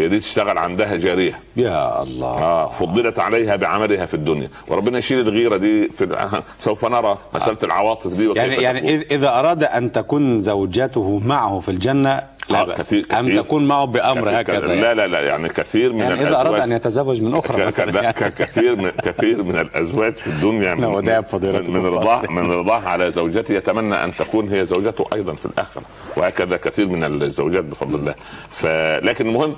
هي 0.00 0.08
دي 0.08 0.20
تشتغل 0.20 0.58
عندها 0.58 0.96
جارية 0.96 1.38
يا 1.56 2.02
الله. 2.02 2.26
آه 2.38 2.68
فضلت 2.68 3.18
عليها 3.18 3.56
بعملها 3.56 4.04
في 4.06 4.14
الدنيا. 4.14 4.48
وربنا 4.68 4.98
يشيل 4.98 5.20
الغيرة 5.28 5.56
دي 5.56 5.88
في 5.88 6.28
سوف 6.58 6.84
نرى 6.84 7.18
مسألة 7.34 7.58
العواطف 7.62 8.14
دي 8.14 8.32
يعني 8.36 8.54
يعني 8.54 8.80
تكون. 8.80 9.04
إذا 9.18 9.28
أراد 9.38 9.64
أن 9.64 9.92
تكون 9.92 10.40
زوجته 10.40 11.18
معه 11.24 11.60
في 11.60 11.70
الجنة 11.70 12.22
لا 12.50 12.60
آه، 12.60 12.64
بأس. 12.64 12.78
كثير- 12.80 13.06
أم 13.18 13.26
كثير. 13.26 13.42
تكون 13.42 13.66
معه 13.68 13.84
بأمر 13.84 14.20
كثير- 14.22 14.40
هكذا 14.40 14.58
لا 14.66 14.74
يعني, 14.74 14.94
لا 14.94 15.06
لا 15.06 15.20
يعني 15.20 15.48
كثير 15.48 15.92
من 15.92 15.98
يعني 16.00 16.22
إذا 16.28 16.40
أراد 16.40 16.54
الأزواج- 16.56 16.62
أن 16.62 16.72
يتزوج 16.72 17.22
من 17.22 17.30
مثلاً. 17.30 17.90
لا، 17.90 18.10
كثير 18.10 18.76
من 18.76 18.90
كثير 18.90 19.42
من 19.42 19.56
الأزواج 19.58 20.12
في 20.14 20.26
الدنيا 20.26 20.74
من, 20.74 21.04
لا، 21.04 21.24
من, 21.32 21.70
من 21.70 21.86
رضاه 21.86 22.22
من 22.30 22.50
رضاه 22.52 22.78
على 22.88 23.10
زوجته 23.10 23.52
يتمنى 23.54 24.04
أن 24.04 24.14
تكون 24.16 24.48
هي 24.48 24.66
زوجته 24.66 25.06
أيضا 25.14 25.32
في 25.34 25.46
الآخرة. 25.46 25.82
وهكذا 26.16 26.56
كثير 26.56 26.88
من 26.88 27.22
الزوجات 27.22 27.64
بفضل 27.64 27.94
الله. 27.98 28.14
فلكن 28.50 29.26
المهم 29.28 29.56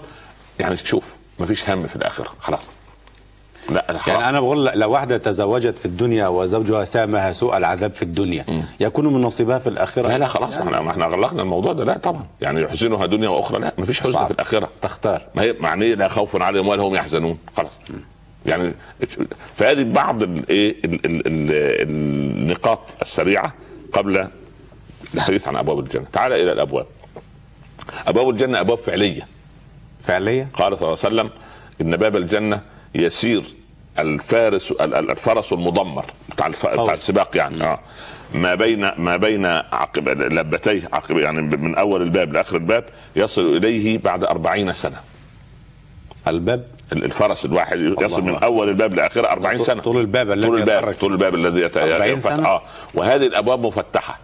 يعني 0.63 0.77
شوف 0.77 1.17
ما 1.39 1.47
فيش 1.47 1.71
هم 1.71 1.87
في 1.87 1.97
الآخرة 1.97 2.33
خلاص. 2.41 2.61
لا 3.71 3.87
لا 3.91 3.99
يعني 4.07 4.29
أنا 4.29 4.41
بقول 4.41 4.65
لو 4.65 4.91
واحدة 4.91 5.17
تزوجت 5.17 5.79
في 5.79 5.87
الدنيا 5.87 6.29
وزوجها 6.29 6.85
سامها 6.85 7.33
سوء 7.33 7.57
العذاب 7.57 7.95
في 7.95 8.03
الدنيا 8.03 8.45
يكون 8.81 9.07
من 9.07 9.21
نصيبها 9.21 9.59
في 9.59 9.69
الآخرة؟ 9.69 10.09
لا 10.09 10.19
لا 10.19 10.27
خلاص 10.27 10.55
إحنا 10.57 10.81
ما 10.81 10.91
إحنا 10.91 11.05
غلقنا 11.07 11.43
الموضوع 11.43 11.73
ده 11.73 11.85
لا 11.85 11.99
طبعا. 11.99 12.27
يعني 12.41 12.63
يحزنها 12.63 13.07
دنيا 13.07 13.29
وأخرى 13.29 13.59
لا 13.61 13.73
ما 13.79 13.85
فيش 13.85 14.01
حزن 14.01 14.13
صعب. 14.13 14.27
في 14.27 14.31
الآخرة. 14.33 14.69
تختار. 14.83 15.23
ما 15.35 15.43
هي 15.43 15.53
معنيه 15.61 15.95
لا 15.95 16.09
خوف 16.09 16.43
عليهم 16.43 16.69
ولا 16.69 16.83
هم 16.83 16.95
يحزنون 16.95 17.39
خلاص. 17.57 17.71
يعني 18.47 18.73
فهذه 19.57 19.83
بعض 19.93 20.23
الايه 20.23 20.77
ال- 20.85 21.07
ال- 21.07 21.27
ال- 21.27 21.89
النقاط 21.89 22.81
السريعة 23.03 23.55
قبل 23.93 24.29
الحديث 25.15 25.49
عن 25.49 25.57
أبواب 25.57 25.79
الجنة. 25.79 26.05
تعال 26.13 26.33
إلى 26.33 26.53
الأبواب. 26.53 26.87
أبواب 28.07 28.29
الجنة 28.29 28.61
أبواب 28.61 28.79
فعلية. 28.79 29.27
فعليا 30.07 30.49
قال 30.55 30.79
صلى 30.79 30.89
الله 30.89 30.99
عليه 31.05 31.15
وسلم 31.15 31.31
إن 31.81 31.97
باب 31.97 32.17
الجنة 32.17 32.63
يسير 32.95 33.45
الفارس 33.99 34.71
ال- 34.71 34.95
ال- 34.95 35.11
الفرس 35.11 35.53
المضمر 35.53 36.05
بتاع. 36.31 36.49
بتاع 36.49 36.95
السباق 36.95 37.37
يعني 37.37 37.65
آه 37.65 37.81
ما 38.35 38.55
بين 38.55 38.91
ما 38.99 39.17
بين 39.17 39.47
عقب 39.47 40.09
لبتيه 40.09 40.89
عقب 40.93 41.19
يعني 41.19 41.43
من 41.43 41.75
أول 41.75 42.03
الباب 42.03 42.33
لآخر 42.33 42.57
الباب 42.57 42.85
يصل 43.17 43.57
إليه 43.57 43.99
بعد 43.99 44.25
أربعين 44.25 44.73
سنة 44.73 45.01
الباب 46.29 46.65
ال- 46.93 47.05
الفرس 47.05 47.45
الواحد 47.45 47.81
يصل 48.01 48.23
من. 48.23 48.35
أول 48.35 48.69
الباب 48.69 48.95
لاخره 48.95 49.27
40 49.29 49.57
طول- 49.57 49.67
سنة 49.67 49.83
طول 49.83 49.97
الباب 49.97 50.31
الذي 50.31 50.47
طول 50.47 50.61
الباب 50.61 50.79
يتحرك. 50.83 50.97
طول 51.01 51.13
الباب 51.13 51.35
الذي 51.35 51.61
يت... 51.61 51.77
40 51.77 52.13
يفتح. 52.13 52.37
سنة؟ 52.37 52.47
آه 52.49 52.63
وهذه 52.95 53.27
الأبواب 53.27 53.67
مفتحة 53.67 54.19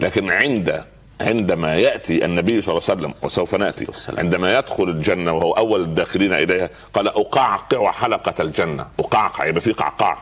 لكن 0.00 0.30
عند 0.30 0.84
عندما 1.20 1.74
يأتي 1.74 2.24
النبي 2.24 2.62
صلى 2.62 2.72
الله 2.72 2.82
عليه 2.88 3.00
وسلم 3.00 3.14
وسوف 3.22 3.54
نأتي. 3.54 3.86
عندما 4.18 4.58
يدخل 4.58 4.84
الجنة 4.84 5.32
وهو 5.32 5.52
أول 5.52 5.80
الداخلين 5.80 6.32
إليها 6.32 6.70
قال 6.94 7.08
أقعقع 7.08 7.92
حلقة 7.92 8.42
الجنة. 8.42 8.86
أقعقع 9.00 9.46
يبقى 9.46 9.60
في 9.60 9.72
قعقاع. 9.72 10.18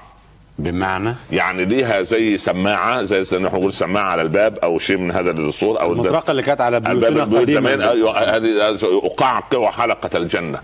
بمعنى؟ 0.59 1.15
يعني 1.33 1.65
ليها 1.65 2.03
زي 2.03 2.39
سماعة 2.39 3.03
زي 3.03 3.21
نحن 3.21 3.43
نقول 3.43 3.73
سماعة 3.73 4.11
على 4.11 4.23
الباب 4.23 4.59
أو 4.59 4.79
شيء 4.79 4.97
من 4.97 5.13
هذا 5.13 5.31
الصوت 5.31 5.77
أو 5.77 5.93
المطرقة 5.93 6.31
اللي 6.31 6.43
كانت 6.43 6.61
على 6.61 6.81
بيوتنا 6.81 7.39
قديما 7.39 7.91
أيوة، 7.91 8.37
هذه 8.37 8.79
أقعقع 8.83 9.71
حلقة 9.71 10.19
الجنة. 10.19 10.61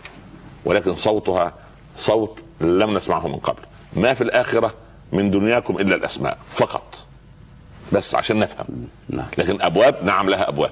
ولكن 0.64 0.96
صوتها 0.96 1.54
صوت 1.96 2.42
لم 2.60 2.96
نسمعه 2.96 3.28
من 3.28 3.36
قبل. 3.36 3.62
ما 3.96 4.14
في 4.14 4.20
الآخرة 4.20 4.74
من 5.12 5.30
دنياكم 5.30 5.74
إلا 5.74 5.94
الأسماء 5.94 6.38
فقط. 6.50 7.06
بس 7.92 8.14
عشان 8.14 8.38
نفهم. 8.38 8.66
نعم. 9.08 9.26
لكن 9.38 9.62
أبواب 9.62 10.04
نعم 10.04 10.30
لها 10.30 10.48
أبواب. 10.48 10.70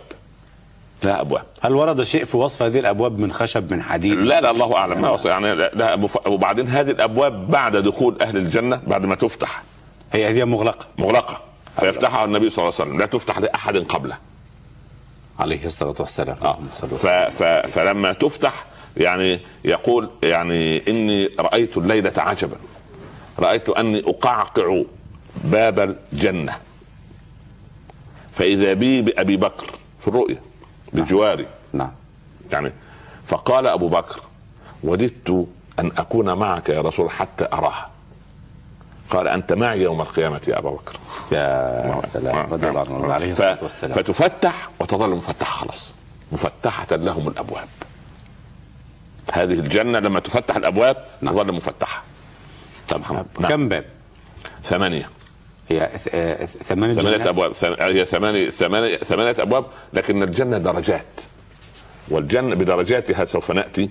لها 1.03 1.21
أبواب. 1.21 1.45
هل 1.61 1.75
ورد 1.75 2.03
شيء 2.03 2.25
في 2.25 2.37
وصف 2.37 2.63
هذه 2.63 2.79
الأبواب 2.79 3.19
من 3.19 3.33
خشب 3.33 3.73
من 3.73 3.83
حديد؟ 3.83 4.19
لا 4.19 4.41
لا 4.41 4.51
الله 4.51 4.77
أعلم. 4.77 5.01
ما 5.01 5.19
يعني 5.25 5.55
لا 5.55 6.09
وبعدين 6.27 6.69
هذه 6.69 6.91
الأبواب 6.91 7.51
بعد 7.51 7.77
دخول 7.77 8.17
أهل 8.23 8.37
الجنة 8.37 8.81
بعد 8.87 9.07
ما 9.07 9.15
تفتح. 9.15 9.63
هي 10.13 10.29
هي 10.29 10.45
مغلقة. 10.45 10.87
مغلقة. 10.99 11.41
فيفتحها 11.81 12.25
النبي 12.25 12.51
صلى 12.51 12.63
الله 12.63 12.75
عليه 12.81 12.91
وسلم. 12.91 13.01
لا 13.01 13.07
تفتح 13.07 13.39
لأحد 13.39 13.77
قبله. 13.77 14.19
عليه 15.39 15.65
الصلاة 15.65 15.95
والسلام. 16.01 16.37
آه. 16.43 16.59
ف. 16.73 17.07
ف 17.07 17.43
فلما 17.43 18.13
تفتح 18.13 18.65
يعني 18.97 19.41
يقول 19.65 20.11
يعني 20.23 20.91
إني 20.91 21.31
رأيت 21.41 21.77
الليلة 21.77 22.13
عجبا. 22.17 22.57
رأيت 23.39 23.69
أني 23.69 24.03
أقعقع 24.07 24.83
باب 25.45 25.97
الجنة. 26.13 26.57
فإذا 28.39 28.73
بي 28.75 29.03
بأبي 29.03 29.37
بكر 29.37 29.71
في 30.01 30.09
الرؤيا 30.09 30.41
بجواري 30.93 31.47
نعم. 31.73 31.91
يعني 32.53 32.73
فقال 33.27 33.67
أبو 33.67 33.89
بكر 33.89 34.21
وددت 34.85 35.47
أن 35.79 35.91
أكون 35.99 36.39
معك 36.39 36.69
يا 36.69 36.81
رسول 36.81 37.11
حتى 37.11 37.49
أراها. 37.53 37.91
قال 39.11 39.29
أنت 39.29 39.53
معي 39.53 39.83
يوم 39.83 40.01
القيامة 40.01 40.41
يا 40.49 40.59
ابا 40.59 40.71
بكر. 40.71 40.97
يا 41.33 42.01
سلام. 42.05 42.53
رضي 42.53 42.69
الله 42.69 42.81
عنه 42.81 43.13
عليه 43.13 43.33
الصلاة 43.33 43.59
والسلام. 43.63 43.97
فتفتح 43.97 44.69
وتظل 44.79 45.11
مفتحة 45.11 45.57
خلاص. 45.57 45.91
مفتحة 46.33 46.97
لهم 46.97 47.29
الأبواب. 47.29 47.69
هذه 49.33 49.53
الجنة 49.53 49.99
لما 49.99 50.21
تفتح 50.21 50.57
الأبواب 50.57 50.97
نعم. 51.21 51.35
تظل 51.35 51.53
مفتحة. 51.53 52.03
طب 52.89 53.01
نعم. 53.41 53.51
كم 53.51 53.69
باب؟ 53.69 53.85
ثمانية. 54.65 55.11
هي 55.69 55.91
آه، 56.15 56.45
ثمانية 56.45 56.95
ثمانية 56.95 57.17
جنات؟ 57.17 57.27
أبواب. 57.27 57.53
ثم- 57.53 57.75
هي 57.81 58.05
ثمانية 58.05 58.51
ثمانية 58.51 58.97
ثمانية 58.97 59.35
أبواب 59.39 59.65
لكن 59.93 60.23
الجنة 60.23 60.59
درجات. 60.59 61.21
والجنة 62.09 62.55
بدرجاتها 62.55 63.25
سوف 63.25 63.51
نأتي. 63.51 63.91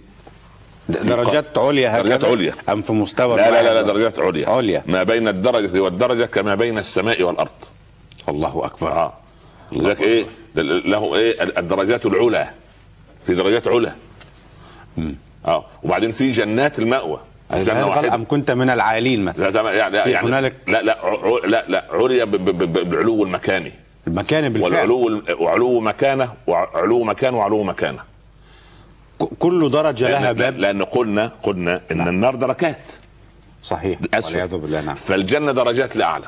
درجات 0.90 1.58
عليا 1.58 1.90
هكذا؟ 1.90 2.02
درجات 2.18 2.26
عليا. 2.26 2.54
أم 2.70 2.82
في 2.82 2.94
مستوى 2.94 3.38
لا 3.38 3.52
لا 3.52 3.64
لا, 3.64 3.74
لا؟ 3.74 3.82
درجات 3.82 4.20
عليا. 4.20 4.50
عليا. 4.50 4.84
ما 4.86 5.04
بين 5.04 5.28
الدرجة 5.28 5.80
والدرجة 5.80 6.26
كما 6.26 6.56
بين 6.56 6.78
السماء 6.78 7.22
والأرض. 7.24 7.50
الله 8.30 8.66
أكبر. 8.66 8.92
آه. 8.92 9.14
لذلك 9.72 10.02
إيه؟ 10.02 10.26
له 10.56 11.16
إيه؟ 11.16 11.44
الدرجات 11.44 12.06
العلى. 12.06 12.50
في 13.28 13.36
درجات 13.36 13.68
علا 13.68 13.96
آه. 15.46 15.66
وبعدين 15.84 16.12
في 16.12 16.32
جنات 16.32 16.80
المأوى. 16.80 17.20
واحدة. 17.52 18.16
أم 18.16 18.26
كنت 18.26 18.52
من 18.52 18.70
العالين 18.70 19.26
مثلا. 19.26 19.50
لا 19.50 19.74
يعني 19.74 19.98
يعني 19.98 20.28
هنالك- 20.28 20.56
لا 20.68 20.82
لا 20.82 20.98
لا 21.48 21.66
لا 21.68 22.24
ب- 22.26 22.90
بالعلو 22.90 23.24
المكاني 23.24 23.72
المكان 24.08 24.54
بالفعل. 24.54 24.72
والعلو 24.92 25.22
وعلو 25.40 25.80
مكانة 25.80 26.34
وعلو 26.48 27.04
مكان 27.04 27.34
وعلو 27.34 27.64
مكانة. 27.64 28.00
كل 29.40 29.72
درجة 29.72 30.10
لها 30.10 30.32
باب. 30.32 30.58
لأن 30.58 30.84
قلنا 30.84 31.32
قلنا 31.44 31.82
إن 31.92 32.08
النار 32.08 32.36
دركات. 32.36 32.82
صحيح. 33.64 34.00
والعياذ 34.26 34.58
بالله 34.58 34.82
نعم. 34.82 34.96
فالجنة 34.96 35.52
درجات 35.52 35.96
لأعلى. 35.96 36.26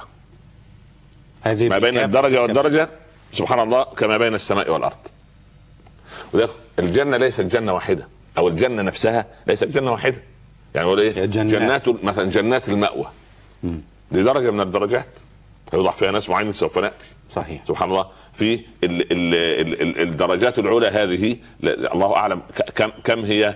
هذه 1.41 1.69
ما 1.69 1.77
بين 1.77 1.97
الدرجة. 1.97 2.41
والدرجة 2.41 2.89
سبحان 3.33 3.59
الله 3.59 3.83
كما 3.83 4.17
بين 4.17 4.33
السماء 4.35 4.71
والأرض. 4.71 4.97
الجنة 6.79 7.17
ليست 7.17 7.41
جنة 7.41 7.73
واحدة 7.73 8.07
أو 8.37 8.47
الجنة 8.47 8.81
نفسها 8.81 9.25
ليست 9.47 9.63
جنة 9.63 9.91
واحدة. 9.91 10.17
يعني 10.75 10.87
هو 10.87 10.97
إيه؟ 10.97 11.25
جنات. 11.25 11.51
جنات 11.51 12.03
مثلا 12.03 12.29
جنات 12.29 12.69
المأوى. 12.69 13.05
دي 14.11 14.23
درجه 14.23 14.51
من 14.51 14.61
الدرجات 14.61 15.07
يوضع 15.73 15.91
فيها 15.91 16.11
ناس 16.11 16.29
معينين 16.29 16.53
سوف 16.53 16.77
نأتي. 16.77 17.05
صحيح. 17.31 17.63
سبحان 17.67 17.89
الله. 17.89 18.05
في 18.33 18.53
ال 18.53 18.61
ال 18.83 19.11
ال 19.11 19.81
ال 19.81 20.01
الدرجات 20.01 20.59
العلى 20.59 20.87
هذه 20.87 21.35
الله 21.63 22.15
أعلم. 22.15 22.41
كم 22.75 22.91
كم 23.03 23.25
هي 23.25 23.55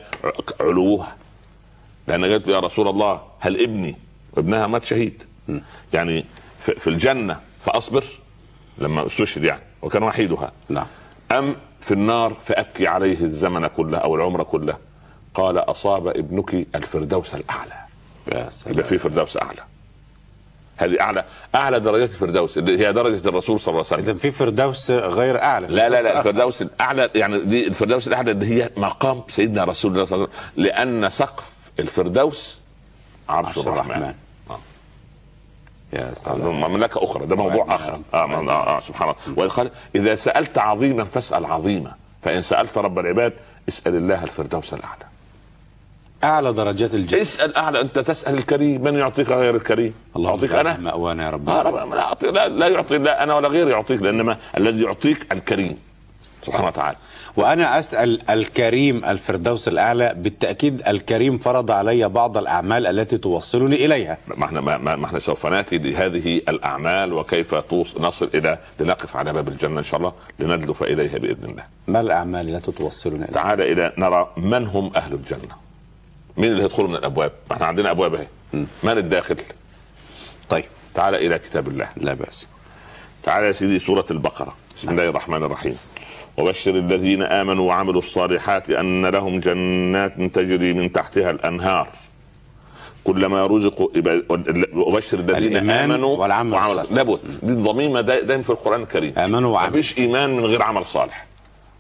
علوها؟ 0.60 1.16
لأن 2.08 2.26
قالت 2.26 2.48
يا 2.48 2.60
رسول 2.60 2.88
الله 2.88 3.22
هل 3.40 3.62
ابني 3.62 3.96
ابنها 4.38 4.68
مات 4.68 4.84
شهيد. 4.84 5.24
يعني 5.94 6.26
في, 6.60 6.76
في 6.76 6.88
الجنة 6.90 7.40
فأصبر 7.62 8.04
لما 8.78 9.06
استشهد 9.06 9.44
يعني 9.44 9.62
وكان 9.82 10.04
وحيدها. 10.04 10.52
نعم. 10.70 10.88
أم 11.32 11.56
في 11.82 11.92
النار 11.94 12.34
فأبكي 12.46 12.88
عليه 12.88 13.22
الزمن 13.22 13.68
كله 13.68 13.98
أو 13.98 14.16
العمر 14.16 14.44
كله؟ 14.44 14.78
قال 15.34 15.58
أصاب 15.58 16.08
ابنك 16.08 16.68
الفردوس 16.76 17.36
الأعلى. 17.36 17.74
يا 18.32 18.50
سلام 18.50 18.74
يبقى 18.74 18.84
في 18.86 18.98
فردوس 18.98 19.38
أعلى. 19.38 19.60
هذه 20.78 21.02
أعلى 21.02 21.26
أعلى 21.56 21.80
درجات 21.80 22.10
الفردوس 22.10 22.58
اللي 22.58 22.88
هي 22.88 22.94
درجة 22.94 23.28
الرسول 23.30 23.60
صلى 23.60 23.72
الله 23.74 23.86
عليه 23.92 24.02
وسلم. 24.04 24.10
اذا 24.10 24.20
في 24.20 24.32
فردوس 24.32 24.92
غير 24.92 25.42
أعلى 25.42 25.68
لا 25.68 25.90
لا 25.90 26.02
لا. 26.02 26.20
الفردوس 26.20 26.62
الأعلى 26.62 27.10
يعني 27.16 27.40
دي 27.40 27.68
الفردوس 27.68 28.08
الأعلى 28.08 28.32
اللي 28.32 28.46
هي 28.64 28.70
مقام 28.78 29.22
سيدنا 29.30 29.64
رسول 29.64 29.92
الله 29.92 30.06
صلى 30.06 30.16
الله 30.16 30.28
عليه 30.34 30.40
وسلم 30.54 30.64
لأن 30.66 31.10
سقف 31.10 31.52
الفردوس 31.80 32.58
عرش 33.30 33.48
عرش 33.48 33.58
الرحمن, 33.68 33.92
الرحمن. 33.92 34.14
آه. 34.50 34.60
يا 35.94 36.14
سلام. 36.14 36.62
مملكة 36.72 37.04
أخرى 37.04 37.26
ده 37.26 37.36
موضوع 37.36 37.76
آخر. 37.76 37.94
آه, 38.14 38.18
آه, 38.18 38.50
آه, 38.50 38.78
آه 38.78 38.80
سبحان 38.80 39.10
الله. 39.10 39.40
وإذ 39.40 39.50
قال 39.50 39.72
إذا 39.96 40.16
سألت 40.16 40.58
عظيما 40.58 41.04
فاسأل 41.04 41.46
عظيما 41.46 41.92
فإن 42.22 42.42
سألت 42.42 42.78
رب 42.78 43.00
العباد 43.00 43.34
اسأل 43.70 43.96
الله 43.96 44.24
الفردوس 44.24 44.74
الأعلى. 44.74 45.04
أعلى 46.24 46.54
درجات 46.54 46.94
الجنة. 46.94 47.22
اسأل 47.22 47.56
أعلى 47.56 47.82
أنت 47.82 48.00
تسأل 48.00 48.34
الكريم 48.38 48.84
من 48.84 48.96
يعطيك 48.96 49.30
غير 49.30 49.56
الكريم؟ 49.56 49.94
اللهم 50.16 50.34
اعطيك 50.34 50.52
اجعلنا 50.52 50.72
أنا؟ 50.72 50.80
مأوانا 50.80 51.26
يا 51.26 51.30
رب. 51.30 51.50
آه 51.50 51.62
رب 51.62 51.94
لا, 51.94 52.02
أعطي 52.02 52.28
لا, 52.28 52.48
لا 52.48 52.68
يعطي 52.68 52.98
لا 52.98 53.24
أنا 53.24 53.36
ولا 53.36 53.48
غيري 53.48 53.72
يعطيك 53.72 54.02
لأنما 54.02 54.38
الذي 54.58 54.84
يعطيك 54.84 55.34
الكريم. 55.34 55.78
سبحانه 56.44 56.68
وتعالى. 56.68 56.98
وأنا 57.36 57.80
أسأل 57.80 58.30
الكريم 58.30 59.06
الفردوس 59.06 59.68
الأعلى 59.68 60.14
بالتأكيد 60.18 60.88
الكريم 60.88 61.38
فرض 61.38 61.72
علي 61.72 62.10
بعض 62.10 62.38
الأعمال 62.38 62.88
التي 62.88 63.18
توصلني 63.18 63.86
إليها. 63.86 64.18
ما 64.28 64.46
إحنا 64.46 64.62
ما, 64.62 65.06
إحنا 65.06 65.20
سوف 65.20 65.46
نأتي 65.46 65.78
لهذه 65.78 66.42
الأعمال 66.50 67.14
وكيف 67.14 67.56
توص 67.56 67.98
نصل 67.98 68.30
إلى 68.34 68.58
لنقف 68.80 69.16
على 69.18 69.34
باب 69.34 69.48
الجنة 69.48 69.80
إن 69.80 69.84
شاء 69.84 70.00
الله 70.00 70.14
لندلف 70.40 70.84
إليها 70.84 71.18
بإذن 71.18 71.50
الله. 71.50 71.64
ما 71.88 72.00
الأعمال 72.00 72.56
التي 72.56 72.72
توصلني 72.72 73.16
إليها؟ 73.16 73.32
تعال 73.32 73.62
إلى 73.62 73.94
نرى 73.98 74.30
من 74.38 74.68
هم 74.68 74.92
أهل 74.96 75.14
الجنة. 75.14 75.63
مين 76.38 76.52
اللي 76.52 76.64
هيدخلوا 76.64 76.88
من 76.88 76.96
الأبواب؟ 76.96 77.32
إحنا 77.52 77.66
عندنا 77.66 77.92
أبواب 77.92 78.14
أهي. 78.16 78.28
من 78.84 78.98
الداخل؟ 78.98 79.36
طيب 80.50 80.66
تعال 80.96 81.16
إلى 81.16 81.40
كتاب 81.40 81.68
الله. 81.68 81.90
لا 81.98 82.14
بأس 82.14 82.48
تعال 83.24 83.44
يا 83.44 83.52
سيدي 83.52 83.80
سورة 83.80 84.06
البقرة. 84.12 84.56
بسم 84.78 84.90
الله 84.90 85.10
الرحمن 85.10 85.44
الرحيم. 85.44 85.78
وبشر 86.38 86.76
الذين 86.76 87.22
آمنوا 87.24 87.68
وعملوا 87.68 88.02
الصالحات 88.02 88.70
ان 88.70 89.06
لهم 89.06 89.40
جنات 89.40 90.22
تجري 90.22 90.74
من 90.74 90.92
تحتها 90.92 91.32
الأنهار 91.32 91.88
كلما 93.04 93.48
رزقوا 93.48 93.88
وبشر 94.76 95.20
الذين 95.20 95.70
آمنوا 95.70 96.18
والعمل 96.18 96.54
وعملوا 96.54 96.74
الصالح. 96.82 96.92
لابد 96.92 97.20
دي 97.44 97.54
ضميمه 97.54 98.02
دا- 98.02 98.22
دايما 98.24 98.44
في 98.44 98.50
القرآن 98.50 98.82
الكريم 98.82 99.14
آمنوا 99.18 99.54
وعملوا 99.54 99.72
فيش 99.82 99.98
إيمان 99.98 100.38
من 100.38 100.46
غير 100.46 100.62
عمل 100.62 100.86
صالح 100.86 101.26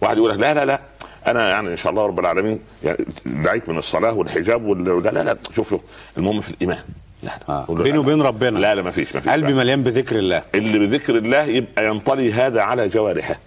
واحد 0.01 0.17
يقول 0.17 0.29
لك 0.31 0.37
لا 0.39 0.53
لا 0.53 0.65
لا 0.65 0.81
أنا 1.27 1.49
يعني 1.49 1.69
إن 1.69 1.75
شاء 1.75 1.91
الله 1.91 2.07
رب 2.07 2.19
العالمين 2.19 2.59
يعني 2.83 3.05
دعيك 3.25 3.69
من 3.69 3.77
الصلاة 3.77 4.13
والحجاب 4.13 4.65
وال... 4.65 5.03
لا 5.03 5.09
لا 5.09 5.23
لا 5.23 5.37
شوف 5.55 5.75
المهم 6.17 6.41
في 6.41 6.49
الإيمان. 6.49 6.79
لا 7.23 7.39
لا. 7.47 7.53
آه. 7.53 7.65
بينه. 7.69 7.99
وبين 7.99 8.21
ربنا. 8.21 8.59
لا 8.59 8.75
لا 8.75 8.81
ما 8.81 8.91
فيش 8.91 9.15
ما 9.15 9.21
فيش 9.21 9.31
قلبي 9.31 9.53
مليان 9.53 9.83
بذكر 9.83 10.17
الله. 10.17 10.43
اللي 10.55 10.79
بذكر 10.79 11.17
الله 11.17 11.43
يبقى 11.43 11.87
ينطلي 11.87 12.33
هذا 12.33 12.61
على 12.61 12.87
جوارحه. 12.87 13.39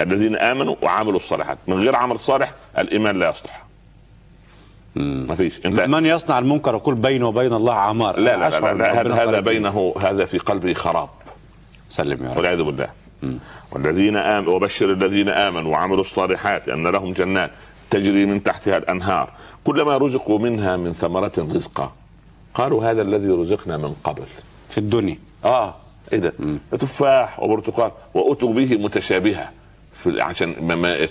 الذين 0.00 0.36
آمنوا 0.36 0.76
وعملوا 0.82 1.16
الصالحات. 1.16 1.58
من 1.66 1.76
غير 1.82 1.96
عمل 1.96 2.18
صالح 2.18 2.54
الإيمان 2.78 3.18
لا 3.18 3.30
يصلح. 3.30 3.64
ما 4.94 5.34
فيش. 5.34 5.60
انت 5.66 5.80
من 5.80 6.06
يصنع 6.06 6.38
المنكر 6.38 6.74
يقول 6.74 6.94
بينه 6.94 7.28
وبين 7.28 7.52
الله 7.52 7.74
عمار. 7.74 8.18
لا 8.18 8.36
لا 8.36 8.50
لا, 8.60 8.74
لا, 8.74 9.02
لا 9.02 9.24
هذا. 9.24 9.40
بينه 9.40 9.94
هذا 10.00 10.24
في 10.24 10.38
قلبه 10.38 10.72
خراب. 10.72 11.08
سلم 11.88 12.24
يا 12.24 12.30
رب. 12.30 12.36
والعياذ 12.36 12.62
بالله. 12.62 12.88
والذين 13.72 14.16
آمنوا 14.16 14.54
وبشر 14.54 14.92
الذين 14.92 15.28
آمنوا 15.28 15.72
وعملوا 15.72 16.00
الصالحات 16.00 16.68
أن 16.68 16.86
لهم 16.86 17.12
جنات 17.12 17.50
تجري 17.90 18.26
من 18.26 18.42
تحتها 18.42 18.76
الأنهار 18.76 19.30
كلما 19.64 19.96
رزقوا 19.96 20.38
منها 20.38 20.76
من 20.76 20.92
ثمرة 20.92 21.32
رزقا. 21.38 21.92
قالوا 22.54 22.84
هذا 22.84 23.02
الذي 23.02 23.28
رزقنا 23.28 23.76
من 23.76 23.94
قبل. 24.04 24.24
في 24.68 24.78
الدنيا. 24.78 25.18
آه 25.44 25.74
إيه 26.12 26.18
ده؟ 26.18 26.32
تفاح 26.78 27.40
وبرتقال 27.40 27.90
وأتوا 28.14 28.52
به 28.52 28.76
متشابهة. 28.76 29.50
في 29.94 30.20
عشان 30.20 30.54
ما 30.60 30.74
ما 30.74 31.06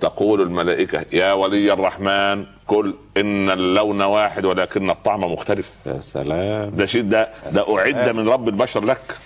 تقول 0.00 0.40
الملائكة 0.42 1.04
يا 1.12 1.32
ولي 1.32 1.72
الرحمن 1.72 2.44
كل 2.66 2.94
إن 3.16 3.50
اللون 3.50 4.02
واحد 4.02 4.44
ولكن 4.44 4.90
الطعم 4.90 5.20
مختلف. 5.20 5.74
يا 5.86 6.00
سلام. 6.00 6.70
ده 6.70 6.86
شيء 6.86 7.02
ده 7.02 7.28
ده 7.52 7.78
أعد 7.78 8.08
من 8.08 8.28
رب 8.28 8.48
البشر 8.48 8.84
لك. 8.84 9.18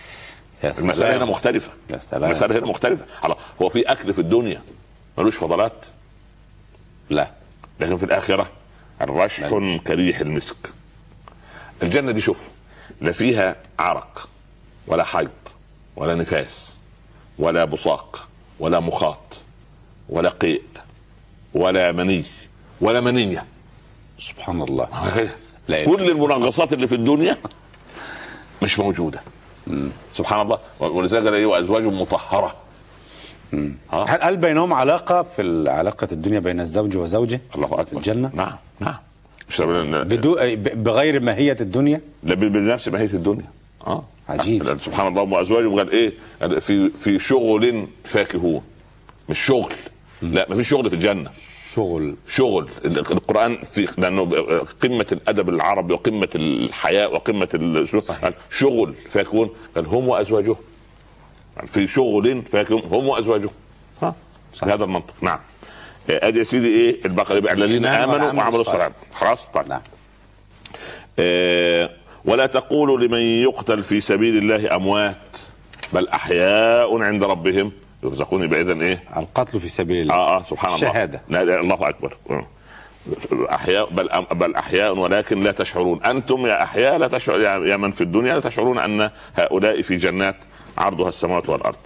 يا 0.62 0.74
المساله 0.78 1.10
هنا 1.10 1.16
سلام. 1.18 1.30
مختلفة. 1.30 1.70
يا 1.90 1.98
سلام. 1.98 2.30
المساله 2.30 2.58
هنا 2.58 2.66
مختلفة. 2.66 3.04
الله 3.24 3.36
هو 3.62 3.68
في 3.68 3.80
أكل 3.82 4.14
في 4.14 4.20
الدنيا 4.20 4.62
ملوش 5.18 5.36
فضلات؟ 5.36 5.72
لا. 7.10 7.30
لكن 7.80 7.96
في 7.96 8.04
الآخرة 8.04 8.50
الرشح 9.00 9.48
كريح 9.86 10.20
المسك. 10.20 10.56
الجنة 11.82 12.12
دي 12.12 12.20
شوف 12.20 12.50
لا 13.00 13.12
فيها 13.12 13.56
عرق 13.78 14.28
ولا 14.86 15.04
حيض 15.04 15.30
ولا 15.96 16.14
نفاس 16.14 16.72
ولا 17.38 17.64
بصاق 17.64 18.28
ولا 18.60 18.80
مخاط 18.80 19.18
ولا 20.08 20.28
قيء 20.28 20.62
ولا 21.54 21.92
مني 21.92 22.24
ولا 22.80 23.00
منية. 23.00 23.44
سبحان 24.18 24.62
الله. 24.62 24.88
كل 25.68 26.10
المنغصات 26.10 26.72
اللي 26.72 26.86
في 26.88 26.94
الدنيا 26.94 27.38
مش 28.62 28.78
موجودة. 28.78 29.22
سبحان 30.14 30.40
الله. 30.40 30.58
ولذلك 30.80 31.24
قال 31.24 31.34
إيه 31.34 31.46
وأزواج 31.46 31.82
مطهرة. 31.82 32.54
هل 33.90 34.22
هل 34.22 34.36
بينهم 34.36 34.72
علاقة 34.72 35.22
في 35.36 35.64
علاقة 35.68 36.08
الدنيا 36.12 36.40
بين 36.40 36.60
الزوج 36.60 36.96
وزوجه؟ 36.96 37.40
الله 37.54 37.66
أكبر. 37.66 37.84
في 37.84 37.92
الجنة؟ 37.92 38.30
نعم 38.34 38.56
نعم. 38.80 38.96
مش 39.48 39.60
لا 39.60 40.02
بدو... 40.02 40.36
بغير 40.74 41.20
ماهية 41.20 41.56
الدنيا؟ 41.60 42.00
بنفس 42.22 42.88
ماهية 42.88 43.12
الدنيا. 43.14 43.44
آه 43.86 44.04
عجيب. 44.28 44.78
سبحان 44.78 45.06
الله. 45.06 45.22
وازواجه 45.22 45.76
قال 45.76 45.90
إيه؟ 45.90 46.12
قال 46.42 46.60
في 46.60 46.90
في 46.90 47.18
شغل 47.18 47.86
فاكهون. 48.04 48.62
مش 49.28 49.38
شغل. 49.38 49.72
لا 50.22 50.46
ما 50.48 50.56
فيش 50.56 50.68
شغل 50.68 50.90
في 50.90 50.96
الجنة. 50.96 51.30
شغل. 51.74 52.14
شغل. 52.28 52.68
القرآن 52.84 53.58
في 53.62 53.88
لأنه 53.98 54.22
قمة 54.82 55.06
الأدب 55.12 55.48
العربي 55.48 55.92
وقمة 55.94 56.28
الحياء 56.34 57.14
وقمة 57.14 57.48
ال- 57.54 57.88
قال 58.22 58.34
شغل. 58.50 58.94
فاكهون 59.10 59.50
قال 59.76 59.86
هم 59.86 60.08
وازواجهم 60.08 60.56
في 61.66 61.86
شغل 61.86 62.42
فاكهون 62.42 62.82
هم 62.90 63.08
وازواجهم 63.08 63.50
ها؟ 64.02 64.14
هذا 64.62 64.84
المنطق. 64.84 65.14
نعم. 65.22 65.38
أدي 66.10 66.38
يا 66.38 66.44
سيدي 66.44 66.68
إيه؟ 66.68 67.04
البقرة 67.04 67.36
يبقى 67.36 67.52
الذين 67.52 67.84
آمنوا 67.86 68.26
وعملوا 68.32 68.60
الصالح. 68.60 68.60
الصالحات. 68.60 68.92
خلاص 69.14 69.46
طيب. 69.54 69.68
نعم. 69.68 69.80
آه، 71.18 71.90
ولا 72.24 72.46
تقولوا 72.46 72.98
لمن 72.98 73.18
يقتل 73.18 73.82
في 73.82 74.00
سبيل 74.00 74.38
الله 74.38 74.76
أموات 74.76 75.16
بل 75.92 76.08
أحياء 76.08 76.98
عند 77.02 77.24
ربهم. 77.24 77.72
يرزقون 78.02 78.42
يبقى 78.42 78.60
اذا 78.60 78.72
إيه؟ 78.72 79.04
القتل 79.16 79.60
في 79.60 79.68
سبيل 79.68 80.00
الله. 80.00 80.14
آه 80.14 80.36
آه 80.36 80.44
سبحان 80.50 80.74
الله. 80.74 80.80
شهادة. 80.92 81.22
لا 81.28 81.44
لا 81.44 81.60
الله 81.60 81.88
أكبر. 81.88 82.16
آه. 82.30 82.46
احياء 83.54 83.90
بل 83.90 84.08
بل 84.32 84.54
أحياء 84.54 84.98
ولكن 84.98 85.42
لا 85.42 85.52
تشعرون. 85.52 86.04
أنتم 86.04 86.46
يا 86.46 86.62
أحياء 86.62 86.96
لا 86.96 87.08
تشعر 87.08 87.40
يا 87.40 87.76
من 87.76 87.90
في 87.90 88.00
الدنيا 88.00 88.34
لا 88.34 88.40
تشعرون 88.40 88.78
أن 88.78 89.10
هؤلاء 89.36 89.82
في 89.82 89.96
جنات 89.96 90.36
عرضها 90.78 91.08
السماوات 91.08 91.48
والأرض. 91.48 91.76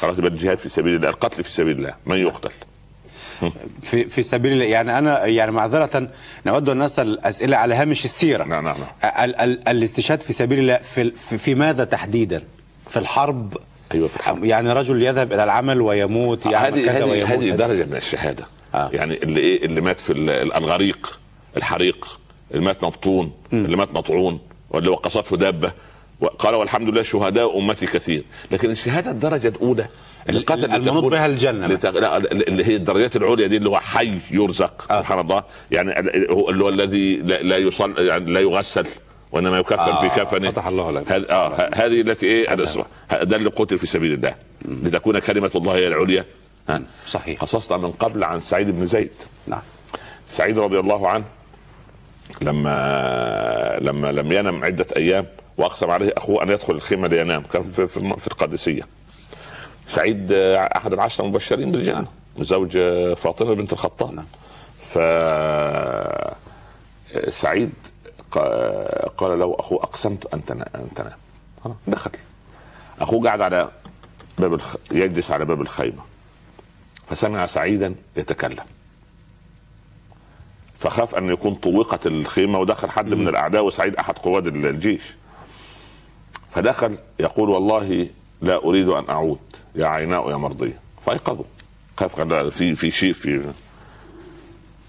خلاص 0.00 0.18
يبقى 0.18 0.30
الجهاد 0.30 0.58
في 0.58 0.68
سبيل 0.68 0.94
الله 0.94 1.08
القتل 1.08 1.44
في 1.44 1.50
سبيل 1.50 1.76
الله. 1.78 1.94
من 2.06 2.16
يقتل؟ 2.16 2.50
في 3.82 4.04
في 4.04 4.22
سبيل 4.22 4.52
الله. 4.52 4.64
يعني 4.64 4.98
أنا 4.98 5.26
يعني 5.26 5.50
معذرة 5.50 6.08
نود 6.46 6.68
أن 6.68 6.82
نسأل 6.82 7.24
اسئله 7.24 7.56
على 7.56 7.74
هامش 7.74 8.04
السيرة. 8.04 8.44
نعم 8.44 8.64
نعم 8.64 8.76
نعم. 8.78 9.24
ال 9.24 9.36
ال 9.36 9.68
الاستشهاد 9.68 10.20
في 10.20 10.32
سبيل 10.32 10.58
الله 10.58 10.76
في, 10.76 11.10
في 11.38 11.54
ماذا 11.54 11.84
تحديدا؟ 11.84 12.42
في 12.90 12.98
الحرب 12.98 13.56
أيوه 13.94 14.08
في 14.08 14.16
الحرب 14.16 14.44
يعني 14.44 14.72
رجل 14.72 15.02
يذهب 15.02 15.32
إلى 15.32 15.44
العمل 15.44 15.80
ويموت 15.80 16.46
يعمل 16.46 16.66
هذه 16.78 16.86
كذا 16.86 16.98
هذه 16.98 17.04
ويموت. 17.10 17.28
هذه 17.30 17.50
درجة 17.50 17.84
من 17.84 17.96
الشهادة. 17.96 18.44
آه. 18.74 18.90
يعني 18.92 19.22
اللي 19.22 19.40
إيه؟ 19.40 19.64
اللي 19.66 19.80
مات 19.80 20.00
في 20.00 20.12
ال- 20.12 20.52
الغريق 20.52 21.20
الحريق 21.56 22.18
اللي 22.54 22.64
مات 22.64 22.84
مبطون 22.84 23.32
اللي 23.52 23.76
مات 23.76 23.94
مطعون 23.94 24.40
واللي 24.70 24.90
وقصته 24.90 25.36
دابة. 25.36 25.72
قال 26.38 26.54
والحمد 26.54 26.88
لله 26.88 27.02
شهداء 27.02 27.58
أمتي 27.58 27.86
كثير. 27.86 28.22
لكن 28.50 28.70
الشهادة 28.70 29.10
الدرجة 29.10 29.48
الأولى 29.48 29.86
اللي 30.28 30.40
قتل 30.40 30.64
المنوط 30.74 31.04
بها 31.04 31.26
الجنة 31.26 31.66
لت... 31.66 31.86
لا 31.86 32.16
اللي 32.16 32.64
هي 32.64 32.76
الدرجات 32.76 33.16
العليا 33.16 33.46
دي 33.46 33.56
اللي 33.56 33.68
هو 33.68 33.78
حي 33.78 34.12
يرزق 34.30 34.86
آه. 34.92 35.00
سبحان 35.00 35.20
الله. 35.20 35.44
يعني 35.70 35.98
اللي 36.00 36.32
هو 36.64 36.68
الذي 36.68 37.16
لا 37.16 37.56
يصل 37.56 37.94
يعني 37.98 38.32
لا 38.32 38.40
يغسل 38.40 38.86
وإنما 39.32 39.58
يكفن 39.58 39.78
آه، 39.78 40.00
في 40.00 40.20
كفنه 40.20 40.50
فتح 40.50 40.66
الله 40.66 40.90
لك. 40.90 41.12
هذ... 41.12 41.24
آه 41.30 41.70
هذه 41.74 42.00
التي 42.00 42.26
إيه 42.26 42.54
ده 43.10 43.36
اللي 43.36 43.50
قتل 43.50 43.78
في 43.78 43.86
سبيل 43.86 44.12
الله. 44.12 44.34
لتكون 44.64 45.18
كلمة 45.18 45.50
الله 45.54 45.74
هي 45.74 45.86
العليا. 45.86 46.24
صحيح. 47.06 47.40
قصصنا 47.40 47.78
من 47.78 47.90
قبل 47.92 48.24
عن 48.24 48.40
سعيد 48.40 48.70
بن 48.70 48.86
زيد. 48.86 49.10
نعم. 49.46 49.62
سعيد 50.28 50.58
رضي 50.58 50.78
الله 50.78 51.08
عنه 51.08 51.24
لما 52.42 53.78
لما 53.80 54.12
لم 54.12 54.32
ينم 54.32 54.64
عدة 54.64 54.86
أيام 54.96 55.26
وأقسم 55.58 55.90
عليه 55.90 56.12
أخوه 56.16 56.42
أن 56.42 56.50
يدخل 56.50 56.74
الخيمة 56.74 57.08
لينام. 57.08 57.42
كان 57.42 57.62
في 57.62 57.86
في, 57.86 58.00
في 58.18 58.26
القادسيه 58.26 58.82
سعيد 59.88 60.32
أحد 60.76 60.92
العشره 60.92 61.24
المبشرين 61.24 61.72
بالجنة. 61.72 62.06
زوج 62.38 62.76
آه، 62.76 63.14
فاطمة 63.14 63.54
بنت 63.54 63.72
الخطاب. 63.72 64.14
نعم. 64.14 64.26
ف 64.80 64.98
سعيد 67.28 67.72
قال 69.16 69.38
له 69.38 69.56
اخوه 69.58 69.82
أقسمت 69.82 70.34
أن 70.34 70.44
تنا- 70.44 70.68
أن 70.74 70.88
تنام. 70.94 71.12
دخل. 71.86 72.10
أخوه 73.00 73.24
قاعد 73.24 73.40
على 73.40 73.70
باب 74.38 74.54
الخ... 74.54 74.76
يجلس 74.92 75.30
على 75.30 75.44
باب 75.44 75.60
الخيمة. 75.60 76.02
فسمع 77.08 77.46
سعيدا 77.46 77.94
يتكلم. 78.16 78.64
فخاف 80.78 81.14
أن 81.14 81.28
يكون 81.28 81.54
طوقت 81.54 82.06
الخيمة 82.06 82.58
ودخل 82.58 82.90
حد 82.90 83.14
من 83.14 83.28
الأعداء 83.28 83.64
وسعيد 83.64 83.96
أحد 83.96 84.18
قواد 84.18 84.46
الجيش. 84.46 85.02
فدخل 86.50 86.98
يقول 87.20 87.50
والله 87.50 88.08
لا 88.42 88.64
أريد 88.64 88.88
أن 88.88 89.04
أعود. 89.08 89.38
يا 89.74 89.86
عيناء 89.86 90.30
يا 90.30 90.36
مرضية. 90.36 90.78
فأيقظوا. 91.06 91.44
خاف 91.96 92.20
قال 92.20 92.50
في 92.50 92.74
في 92.74 92.90
شيء 92.90 93.12
في 93.12 93.52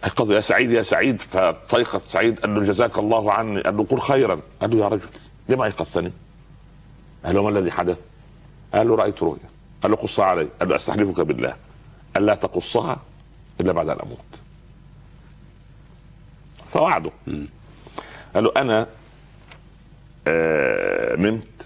ايقظوا 0.04 0.36
يا 0.36 0.42
سعيد 0.42 0.72
يا 0.72 0.82
سعيد 0.82 1.22
فاستيقظ 1.22 2.02
سعيد 2.08 2.40
قال 2.40 2.56
له 2.56 2.64
جزاك 2.64 2.98
الله 2.98 3.34
عني 3.34 3.62
قال 3.62 3.78
له 3.78 3.84
قل 3.84 4.00
خيرا. 4.00 4.40
قال 4.62 4.70
له 4.72 4.78
يا 4.78 4.88
رجل 4.88 5.08
لما 5.50 5.66
ايقظتني؟ 5.66 6.12
قال 7.26 7.36
له 7.36 7.44
ما 7.44 7.50
الذي 7.50 7.72
حدث؟ 7.72 7.98
قال 8.74 8.88
له 8.88 8.96
رأيت 8.96 9.24
رؤيا 9.24 9.50
قال 9.84 9.92
له 9.92 9.98
قصها 9.98 10.26
علي 10.26 10.48
قال 10.60 10.70
له 10.70 10.76
أستحلفك 10.76 11.22
بالله. 11.22 11.56
الا 12.18 12.36
تقصها 12.36 12.98
إلا 13.62 13.72
بعد 13.72 13.90
أن 13.90 14.00
أموت. 14.00 14.18
فوعده. 16.74 17.12
قال 18.36 18.44
له 18.44 18.52
أنا 18.58 18.88
آه 20.28 21.16
نمت 21.16 21.61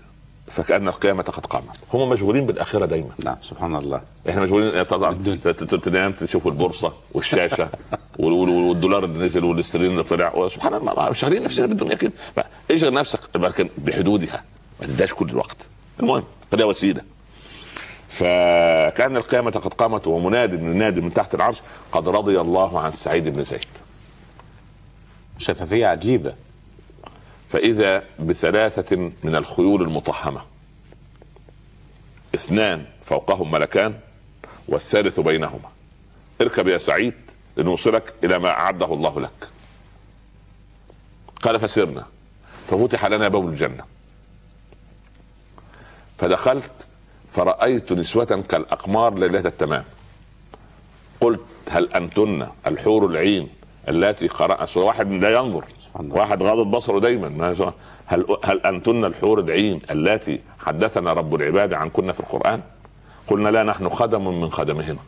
فكأن 0.55 0.87
القيامة 0.87 1.23
قد 1.23 1.45
قامت. 1.45 1.79
هم 1.93 2.09
مشغولين 2.09 2.45
بالآخرة 2.45 2.85
دايما. 2.85 3.09
نعم 3.25 3.35
سبحان 3.43 3.75
الله. 3.75 4.01
إحنا 4.29 4.41
مشغولين 4.41 4.83
طبعا. 4.83 5.13
ت- 5.43 5.47
ت- 5.47 5.75
تنام 5.75 6.11
تشوف 6.11 6.47
البورصة 6.47 6.93
والشاشة 7.13 7.69
وال- 8.19 8.33
وال- 8.33 8.49
والدولار 8.49 9.05
اللي 9.05 9.25
نزل 9.25 9.43
والاسترلين 9.45 9.91
اللي 9.91 10.03
طلع. 10.03 10.47
سبحان 10.47 10.73
الله 10.73 11.13
شغالين 11.13 11.43
نفسنا 11.43 11.65
بالدنيا. 11.65 11.95
كده 11.95 12.11
اشغل 12.71 12.93
نفسك 12.93 13.19
لكن 13.35 13.69
بحدودها. 13.77 14.43
ما 14.81 14.87
تداش 14.87 15.13
كل 15.13 15.29
الوقت. 15.29 15.57
المهم 15.99 16.23
خليها 16.51 16.65
وسيلة. 16.65 17.01
فكأن 18.09 19.17
القيامة 19.17 19.51
قد 19.51 19.73
قامت 19.73 20.07
ومناد 20.07 20.61
من 20.61 20.77
نادي 20.77 21.01
من 21.01 21.13
تحت 21.13 21.35
العرش 21.35 21.61
قد 21.91 22.07
رضي 22.07 22.41
الله 22.41 22.79
عن 22.79 22.91
سعيد 22.91 23.27
بن 23.29 23.43
زيد. 23.43 23.59
شفافية 25.37 25.87
عجيبة. 25.87 26.33
فإذا 27.49 28.03
بثلاثة 28.19 29.11
من 29.23 29.35
الخيول 29.35 29.81
المطهمة 29.81 30.41
اثنان 32.35 32.85
فوقهم 33.05 33.51
ملكان 33.51 33.99
والثالث 34.67 35.19
بينهما. 35.19 35.69
اركب 36.41 36.67
يا 36.67 36.77
سعيد 36.77 37.13
لنوصلك 37.57 38.13
إلى 38.23 38.39
ما 38.39 38.49
أعده 38.49 38.93
الله 38.93 39.19
لك. 39.19 39.47
قال 41.41 41.59
فسرنا 41.59 42.05
ففتح 42.67 43.05
لنا 43.05 43.27
باب 43.27 43.47
الجنة. 43.47 43.83
فدخلت 46.17 46.71
فرأيت 47.33 47.91
نسوة 47.91 48.43
كالأقمار 48.49 49.19
ليلة 49.19 49.39
التمام. 49.39 49.83
قلت 51.21 51.41
هل 51.69 51.93
أنتن 51.93 52.47
الحور 52.67 53.05
العين 53.05 53.49
التي 53.89 54.27
قرأ 54.27 54.67
واحد 54.75 55.11
لا 55.11 55.33
ينظر؟ 55.33 55.65
واحد 55.99 56.43
غاضب 56.43 56.71
بصره 56.71 56.99
دايما. 56.99 57.29
ما 57.29 57.75
هل 58.05 58.25
هل 58.43 58.59
أنتن 58.59 59.05
الحور 59.05 59.39
العين 59.39 59.81
التي 59.91 60.39
حدثنا 60.59 61.13
رب 61.13 61.35
العباد 61.35 61.73
عنكن 61.73 62.11
في 62.11 62.19
القرآن؟ 62.19 62.61
قلنا 63.27 63.49
لا 63.49 63.63
نحن 63.63 63.89
خدم 63.89 64.41
من 64.41 64.49
خدمهما. 64.49 64.99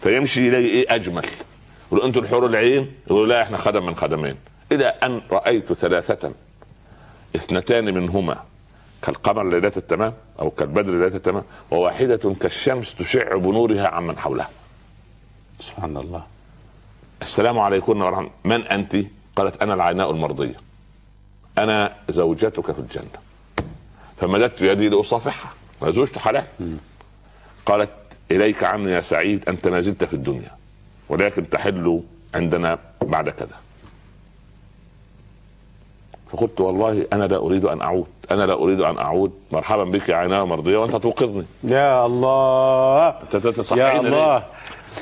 فيمشي 0.00 0.48
إليه 0.48 0.70
إيه 0.70 0.94
أجمل. 0.94 1.26
يقول 1.92 2.02
أنتم 2.02 2.20
الحور 2.20 2.46
العين؟ 2.46 2.92
يقول 3.06 3.28
لا 3.28 3.42
إحنا 3.42 3.56
خدم 3.56 3.86
من 3.86 3.94
خدمين. 3.94 4.36
إلى 4.72 4.86
أن 4.86 5.20
رأيت 5.30 5.72
ثلاثة 5.72 6.32
اثنتان 7.36 7.94
منهما 7.94 8.36
كالقمر 9.02 9.50
ليلة 9.50 9.72
التمام 9.76 10.12
أو 10.40 10.50
كالبدر 10.50 10.92
ليلة 10.92 11.16
التمام 11.16 11.44
وواحدة 11.70 12.34
كالشمس 12.40 12.94
تشع 12.94 13.36
بنورها 13.36 13.88
عمن 13.88 14.18
حولها. 14.18 14.50
سبحان 15.60 15.96
الله. 15.96 16.26
السلام 17.22 17.58
عليكم 17.58 18.02
ورحمة 18.02 18.30
من 18.44 18.62
أنت؟ 18.66 18.96
قالت 19.36 19.62
أنا 19.62 19.74
العيناء 19.74 20.10
المرضية. 20.10 20.60
أنا 21.58 21.96
زوجتك 22.08 22.72
في 22.72 22.78
الجنة. 22.78 23.18
فمددت 24.16 24.60
يدي 24.60 24.88
لأصافحها. 24.88 25.50
زوجته 25.82 26.20
حلال. 26.20 26.46
قالت 27.66 27.90
إليك 28.30 28.64
عني 28.64 28.90
يا 28.90 29.00
سعيد 29.00 29.48
أنت 29.48 29.68
ما 29.68 29.80
زلت 29.80 30.04
في 30.04 30.14
الدنيا. 30.14 30.50
ولكن 31.08 31.50
تحل 31.50 32.02
عندنا 32.34 32.78
بعد 33.02 33.28
كذا. 33.28 33.56
فقلت 36.32 36.60
والله 36.60 37.06
أنا 37.12 37.24
لا 37.24 37.36
أريد 37.36 37.64
أن 37.64 37.80
أعود. 37.80 38.06
أنا 38.30 38.46
لا 38.46 38.54
أريد 38.54 38.80
أن 38.80 38.98
أعود. 38.98 39.32
مرحبا 39.52 39.84
بك 39.84 40.08
يا 40.08 40.16
عيناء 40.16 40.44
مرضية 40.44 40.78
وأنت 40.78 40.96
توقظني. 40.96 41.44
يا 41.64 42.06
الله. 42.06 43.14
يا 43.72 44.00
الله. 44.00 44.44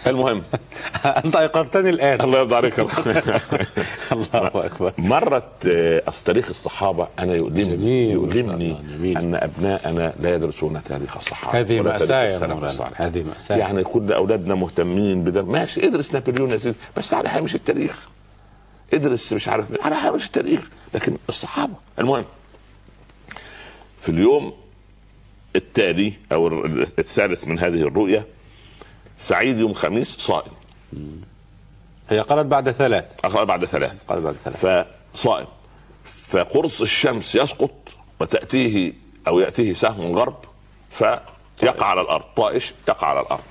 المهم. 0.07 0.43
أنت 1.25 1.37
أيقظتني 1.37 1.91
الآن. 1.91 2.21
الله 2.21 2.39
يرضى 2.39 2.55
عليك 2.57 2.79
الله 4.13 4.51
أكبر. 4.55 4.93
مرت 4.99 5.67
آه، 5.67 6.03
تاريخ 6.25 6.49
الصحابة 6.49 7.09
أنا 7.19 7.35
يؤلمني 7.35 8.11
يؤلمني 8.11 8.71
أن 9.17 9.35
أبناءنا 9.35 10.15
لا 10.21 10.35
يدرسون 10.35 10.81
تاريخ 10.85 11.17
الصحابة 11.17 11.61
هذه 11.61 11.81
مأساة 11.81 12.23
يا 12.25 12.47
مولانا. 12.47 12.91
هذه 12.95 13.23
مأساة. 13.23 13.57
يعني 13.57 13.85
كل 13.85 14.13
أولادنا 14.13 14.55
مهتمين 14.55 15.25
بده 15.25 15.43
ماشي 15.43 15.87
ادرس 15.87 16.15
نابليون 16.15 16.51
يا 16.51 16.57
سيدي. 16.57 16.77
بس 16.97 17.15
على 17.15 17.29
هامش 17.29 17.55
التاريخ. 17.55 18.09
ادرس 18.95 19.33
مش 19.33 19.49
عارف 19.49 19.67
على 19.83 19.95
هامش 19.95 20.27
التاريخ. 20.27 20.71
لكن 20.95 21.17
الصحابة. 21.29 21.75
المهم. 21.99 22.25
في 24.01 24.09
اليوم 24.09 24.53
التالي 25.57 26.13
أو 26.33 26.65
الثالث 26.99 27.49
من 27.49 27.59
هذه 27.59 27.83
الرؤية 27.83 28.27
سعيد 29.23 29.59
يوم 29.59 29.73
خميس 29.73 30.17
صائم. 30.19 30.53
هي 32.11 32.21
قالت 32.21 32.47
بعد 32.47 32.71
ثلاث. 32.71 33.05
قالت 33.23 33.37
بعد 33.37 33.65
ثلاث. 33.65 34.05
قالت 34.09 34.23
بعد 34.23 34.37
ثلاث. 34.45 34.87
فصائم. 35.15 35.47
فقرص 36.05 36.81
الشمس 36.81 37.35
يسقط 37.35 37.71
وتأتيه 38.21 38.93
أو 39.29 39.41
يأتيه 39.41 39.75
سهم 39.75 40.17
غرب 40.17 40.37
فيقع 40.91 41.87
على 41.87 42.01
الأرض. 42.01 42.25
طائش 42.37 42.75
يقع 42.89 43.07
على 43.09 43.21
الأرض. 43.21 43.43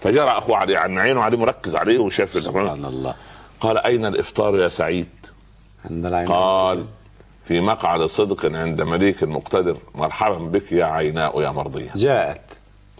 فجرى 0.00 0.30
أخوه 0.30 0.56
عليه 0.56 0.78
عن 0.78 0.98
عينه 0.98 1.22
عليه 1.22 1.38
مركز 1.38 1.76
عليه 1.76 1.98
وشاف 1.98 2.42
سبحان 2.44 2.84
الله. 2.84 3.14
قال 3.60 3.78
أين 3.78 4.06
الإفطار 4.06 4.56
يا 4.56 4.68
سعيد؟ 4.68 5.08
عند 5.90 6.06
العين. 6.06 6.28
قال 6.28 6.86
في 7.44 7.60
مقعد 7.60 8.02
صدق 8.02 8.46
عند 8.46 8.82
مليك 8.82 9.22
مقتدر 9.24 9.76
مرحبا 9.94 10.38
بك 10.38 10.72
يا 10.72 10.84
عيناء 10.84 11.40
يا 11.40 11.50
مرضية 11.50 11.90
جاءت. 11.96 12.40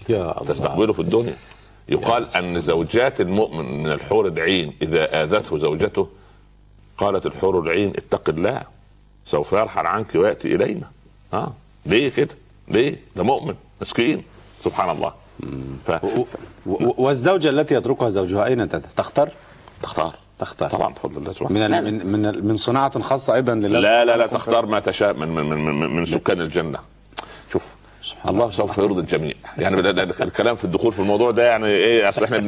يا 0.09 0.41
الله. 0.41 0.55
تستقبله 0.55 0.93
في 0.93 1.01
الدنيا. 1.01 1.37
يقال 1.91 2.37
أن 2.37 2.61
زوجات 2.61 3.21
المؤمن 3.21 3.83
من 3.83 3.93
الحور 3.93 4.27
العين 4.27 4.73
إذا 4.83 5.23
آذته 5.23 5.59
زوجته 5.59 6.09
قالت 6.99 7.27
الحور 7.27 7.61
العين 7.61 7.91
اتق 7.97 8.29
الله 8.29 8.63
سوف 9.25 9.53
يرحل 9.53 9.87
عنك 9.87 10.15
ويأتي 10.15 10.55
إلينا. 10.55 10.91
آه. 11.33 11.53
ليه 11.87 12.09
كده؟ 12.09 12.35
ليه؟ 12.69 12.97
ده 13.17 13.23
مؤمن 13.23 13.55
مسكين. 13.81 14.23
سبحان 14.65 14.91
الله. 14.91 15.13
ف... 15.87 15.91
والزوجة 16.99 17.51
التي 17.51 17.75
يتركها 17.75 18.09
زوجها 18.09 18.45
أين 18.47 18.69
تختار؟ 18.97 19.31
تختار. 19.83 20.15
تختار. 20.39 20.71
طبعا 20.71 20.93
بفضل 20.93 21.17
الله 21.17 21.33
سبحانه 21.33 21.69
من 21.69 21.85
من 21.85 22.07
من 22.07 22.47
من 22.47 22.57
صناعة 22.57 23.01
خاصة 23.01 23.35
أيضا 23.35 23.55
لله 23.55 23.81
لا 23.81 24.05
لا 24.05 24.17
لا 24.17 24.27
تختار 24.27 24.67
ما 24.67 24.81
تشاء 24.81 25.15
من 25.15 25.29
من, 25.29 25.47
من, 25.47 25.97
من 25.97 26.07
سكان 26.07 26.41
الجنة. 26.41 26.79
شوف 28.11 28.29
الله. 28.31 28.51
سوف 28.51 28.79
يرضي 28.79 29.01
الجميع. 29.01 29.35
يعني 29.59 29.81
الكلام 30.01 30.57
في 30.57 30.65
الدخول 30.65 30.93
في 30.93 30.99
الموضوع 30.99 31.31
ده 31.31 31.43
يعني 31.43 31.67
إيه 31.67 32.09
أصل 32.09 32.25
إحنا 32.25 32.39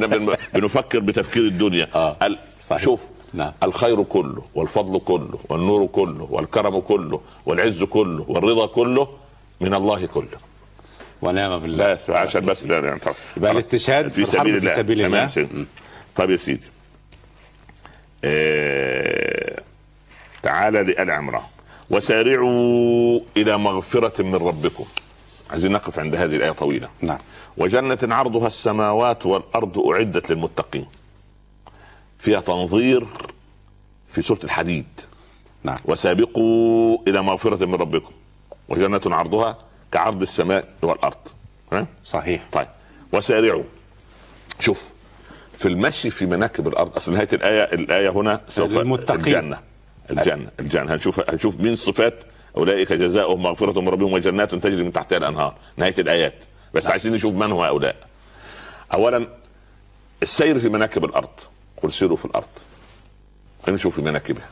بنفكر 0.53 0.99
بتفكير 0.99 1.43
الدنيا. 1.43 1.87
آه. 1.95 2.17
صحيح. 2.59 2.81
شوف 2.83 3.07
نعم. 3.33 3.51
الخير 3.63 4.03
كله 4.03 4.41
والفضل 4.55 4.99
كله 4.99 5.39
والنور 5.49 5.85
كله 5.85 6.27
والكرم 6.31 6.79
كله 6.79 7.21
والعز 7.45 7.83
كله 7.83 8.25
والرضا 8.27 8.65
كله 8.67 9.07
من 9.61 9.73
الله 9.73 10.05
كله. 10.05 10.27
ونعم 11.21 11.59
بالله. 11.59 11.93
بس 11.93 12.09
عشان 12.09 12.45
بس 12.45 12.65
يعني 12.65 12.99
يبقى 13.37 13.51
الاستشهاد 13.51 14.11
في, 14.11 14.25
في 14.25 14.31
سبيل 14.31 14.55
الله. 14.55 14.69
في 14.69 14.81
سبيل 14.81 15.05
الله. 15.05 15.65
طيب 16.15 16.29
يا 16.29 16.37
سيدي. 16.37 16.65
آه... 18.23 19.61
تعالى 20.43 20.83
لآل 20.83 21.11
عمران 21.11 21.41
وسارعوا 21.89 23.19
إلى 23.37 23.57
مغفرة 23.57 24.21
من 24.23 24.35
ربكم. 24.35 24.85
عايزين 25.51 25.71
نقف 25.71 25.99
عند 25.99 26.15
هذه 26.15 26.35
الآية 26.35 26.51
طويلة. 26.51 26.89
نعم. 27.01 27.19
وجنة 27.57 27.97
عرضها 28.03 28.47
السماوات 28.47 29.25
والأرض 29.25 29.79
أعدت 29.79 30.29
للمتقين. 30.29 30.85
فيها 32.17 32.41
تنظير 32.41 33.07
في 34.07 34.21
سورة 34.21 34.39
الحديد. 34.43 34.85
نعم. 35.63 35.77
وسابقوا 35.85 36.97
إلى 37.07 37.21
مغفرة 37.21 37.65
من 37.65 37.75
ربكم. 37.75 38.11
وجنة 38.69 39.01
عرضها 39.05 39.57
كعرض 39.91 40.21
السماء 40.21 40.69
والأرض. 40.81 41.17
ها؟ 41.71 41.85
صحيح. 42.05 42.43
طيب. 42.51 42.67
وسارعوا. 43.11 43.63
شوف 44.59 44.89
في 45.57 45.67
المشي 45.67 46.09
في 46.09 46.25
مناكب 46.25 46.67
الأرض 46.67 46.95
أصل 46.95 47.13
نهاية 47.13 47.29
الآية 47.33 47.63
الآية 47.63 48.09
هنا 48.09 48.41
سوف 48.49 48.77
المتقين 48.77 49.19
الجنة. 49.19 49.59
الجنة 50.09 50.49
الجنة. 50.59 50.93
هنشوف 50.93 51.29
هنشوف 51.29 51.59
من 51.59 51.75
صفات 51.75 52.23
أولئك 52.57 52.93
جزاؤهم 52.93 53.43
مغفرة 53.43 53.81
من 53.81 53.89
ربهم 53.89 54.13
وجنات 54.13 54.55
تجري 54.55 54.83
من 54.83 54.93
تحتها 54.93 55.17
الأنهار. 55.17 55.55
نهاية 55.77 55.95
الآيات. 55.99 56.33
بس 56.73 56.83
نعم. 56.83 56.91
عايزين 56.91 57.13
نشوف 57.13 57.33
من 57.33 57.51
هو 57.51 57.63
هؤلاء. 57.63 57.95
اولا 58.93 59.27
السير 60.23 60.59
في 60.59 60.69
مناكب 60.69 61.05
الأرض. 61.05 61.29
قل 61.83 61.93
سيروا 61.93 62.17
في 62.17 62.25
الأرض. 62.25 62.47
امشوا 63.69 63.91
في 63.91 64.01
مناكبها. 64.01 64.49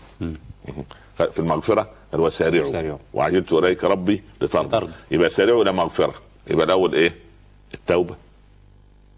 في 1.17 1.39
المغفرة 1.39 1.89
هو 2.15 2.29
سارعوا. 2.29 2.97
وعجلت 3.13 3.53
إليك 3.53 3.83
ربي 3.83 4.23
لترضى. 4.41 4.89
يبقى 5.11 5.29
سارعوا 5.29 5.63
إلى 5.63 5.71
مغفرة. 5.71 6.13
يبقى 6.47 6.65
الأول 6.65 6.95
إيه؟ 6.95 7.15
التوبة. 7.73 8.15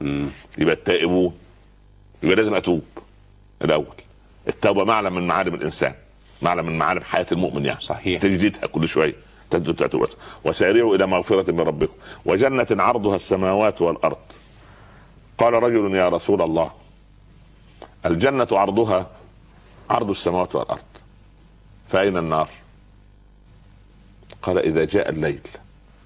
مم. 0.02 0.30
يبقى 0.58 0.76
التائبون. 0.76 1.38
يبقى 2.24 2.36
لازم 2.36 2.54
أتوب. 2.54 2.84
الأول. 3.62 3.96
التوبة 4.48 4.84
معلم 4.84 5.16
من 5.16 5.28
معالم 5.28 5.56
الإنسان. 5.56 5.96
معلم 6.44 6.66
من 6.66 6.78
معالم 6.78 7.02
حياة 7.02 7.26
المؤمن 7.32 7.66
يعني. 7.66 7.82
صحيح. 7.82 8.22
تجديدها 8.22 8.66
كل 8.68 8.88
شوية 8.88 9.16
تتوب 9.50 10.08
وسارعوا 10.44 10.96
إلى 10.96 11.06
مغفرة 11.06 11.52
من 11.52 11.60
ربكم. 11.60 11.94
وجنة 12.26 12.68
عرضها 12.72 13.16
السماوات 13.16 13.82
والأرض. 13.82 14.18
قال 15.38 15.54
رجل 15.54 15.96
يا 15.96 16.10
رسول 16.10 16.42
الله 16.42 16.72
الجنة 18.06 18.48
عرضها 18.52 19.08
عرض 19.90 20.10
السماوات 20.10 20.56
والأرض. 20.56 20.84
فأين 21.90 22.18
النار؟ 22.18 22.50
قال 24.42 24.58
إذا 24.58 24.86
جاء 24.86 25.10
الليل 25.10 25.42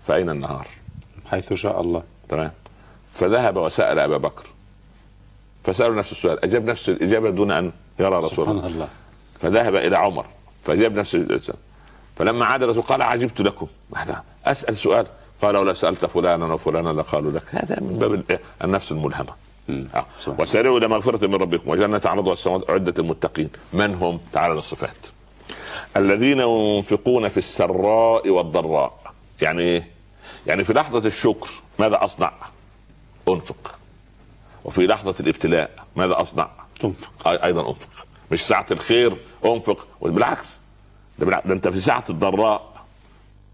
فأين 0.08 0.30
النهار؟ 0.30 0.68
حيث 1.26 1.54
شاء 1.54 1.82
الله. 1.82 2.04
تمام. 2.30 2.52
فذهب 3.14 3.58
وسأل 3.58 4.00
أبا 4.00 4.18
بكر. 4.18 4.46
فسألوا 5.64 5.96
نفس 5.96 6.12
السؤال. 6.12 6.44
أجاب 6.44 6.66
نفس 6.66 6.90
الإجابة 6.90 7.30
دون 7.30 7.52
أن 7.52 7.72
يرى 8.00 8.16
رسول 8.16 8.50
الله, 8.50 8.68
الله. 8.68 8.90
فذهب 9.42 9.76
إلى 9.76 9.98
عمر 9.98 10.26
فجاب 10.64 10.96
نفس 10.96 11.16
السؤال 11.16 11.58
فلما 12.16 12.46
عاد 12.46 12.64
الرسول 12.64 12.82
قال 12.84 13.02
عجبت 13.02 13.42
لكم؟ 13.42 13.68
أسأل 14.46 14.78
سؤال. 14.78 15.08
قال 15.42 15.58
ولا 15.58 15.74
سالت 15.74 16.06
فلانا 16.06 16.54
وفلانا 16.54 16.90
لقالوا 16.90 17.32
لك. 17.32 17.44
هذا 17.56 17.78
من 17.82 18.00
باب 18.00 18.40
النفس 18.64 18.92
الملهمة. 18.92 19.34
آه. 19.96 20.06
وسارعوا 20.28 20.78
إلى 20.78 20.88
مغفرة 20.88 21.28
من 21.28 21.36
ربكم 21.36 21.70
وجنة 21.70 22.02
عرضها 22.06 22.34
السماوات 22.34 22.70
اعدت 22.70 23.00
المتقين 23.00 23.50
من 23.74 23.94
هم؟ 23.96 24.20
تعالى 24.34 24.54
للصفات 24.54 24.96
الذين 25.98 26.40
ينفقون 26.40 27.28
في 27.28 27.38
السراء 27.38 28.30
والضراء. 28.30 29.14
يعني 29.42 29.62
إيه؟ 29.62 29.88
يعني 30.48 30.64
في 30.64 30.74
لحظة 30.74 31.08
الشكر 31.08 31.50
ماذا 31.80 32.04
أصنع؟ 32.04 32.32
أنفق. 33.30 33.76
وفي 34.66 34.88
لحظة 34.88 35.16
الابتلاء 35.20 35.70
ماذا 35.96 36.22
أصنع؟ 36.22 36.50
تنفق. 36.80 37.12
أي- 37.24 37.44
أيضا 37.44 37.68
أنفق. 37.70 38.06
مش 38.32 38.48
ساعة 38.48 38.66
الخير 38.72 39.18
انفق 39.46 39.88
بالعكس. 40.02 40.58
ده. 41.20 41.42
ده 41.46 41.54
انت 41.54 41.68
في 41.68 41.80
ساعة 41.80 42.04
الضراء. 42.10 42.78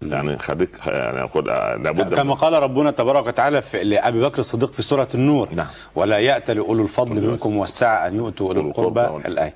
يعني 0.02 0.38
خليك 0.38 0.70
يعني 0.86 1.28
خد 1.28 1.46
لابد 1.48 2.14
كما 2.14 2.34
قال 2.34 2.52
ربنا 2.62 2.90
تبارك 2.90 3.26
وتعالى 3.26 3.62
لابي 3.82 4.20
بكر 4.20 4.38
الصديق 4.38 4.72
في 4.72 4.82
سورة 4.82 5.08
النور. 5.14 5.48
نعم. 5.52 5.66
ولا 5.94 6.18
يأتل 6.18 6.58
أولو 6.58 6.82
الفضل 6.82 7.22
منكم 7.30 7.56
والسعه 7.56 8.06
أن 8.06 8.16
يؤتوا 8.16 8.48
اولي 8.48 8.60
القربى 8.60 9.00
الآية. 9.00 9.54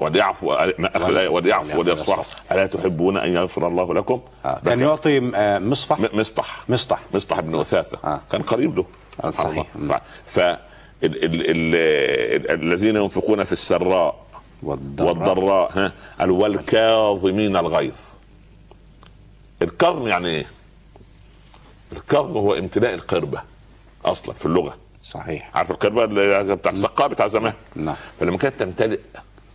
وليعفوا 0.00 0.64
وليعفوا 1.28 1.78
وليصفحوا 1.78 2.24
ألا 2.52 2.66
تحبون 2.66 3.16
أن 3.16 3.32
يغفر 3.32 3.68
الله 3.68 3.94
لكم؟ 3.94 4.20
آه. 4.44 4.60
كان 4.66 4.80
يعطي 4.80 5.30
آه، 5.34 5.58
مصفح؟ 5.58 5.98
مصطح. 6.14 6.64
مصطح. 6.68 7.00
مصطح 7.14 7.40
بن 7.40 7.54
أثاثة. 7.60 7.98
آه. 8.04 8.20
كان 8.32 8.42
قريب 8.42 8.76
له. 8.76 8.84
آه، 9.24 9.30
صحيح. 9.30 9.66
ف 10.26 10.38
ال- 10.38 10.56
ال- 11.02 11.24
ال- 11.24 12.62
الذين 12.62 12.96
ينفقون 12.96 13.44
في 13.44 13.52
السراء 13.52 14.14
والضراء 14.62 15.08
والضراء 15.08 15.78
ها 15.78 15.92
قال 16.20 16.30
والكاظمين 16.30 17.56
الغيظ 17.56 17.94
الكظم 19.62 20.06
يعني 20.08 20.28
إيه؟ 20.28 20.46
الكظم 21.92 22.32
هو 22.36 22.54
امتلاء 22.54 22.94
القربة 22.94 23.42
أصلا 24.04 24.34
في 24.34 24.46
اللغة 24.46 24.76
صحيح 25.04 25.50
عارف 25.54 25.70
القربة 25.70 26.04
اللي 26.04 26.54
بتاع 26.56 26.72
السقاء 26.72 27.08
بتاع 27.08 27.28
زمان 27.28 27.52
نعم 27.76 27.96
فلما 28.20 28.38
كانت 28.38 28.60
تمتلئ. 28.60 28.98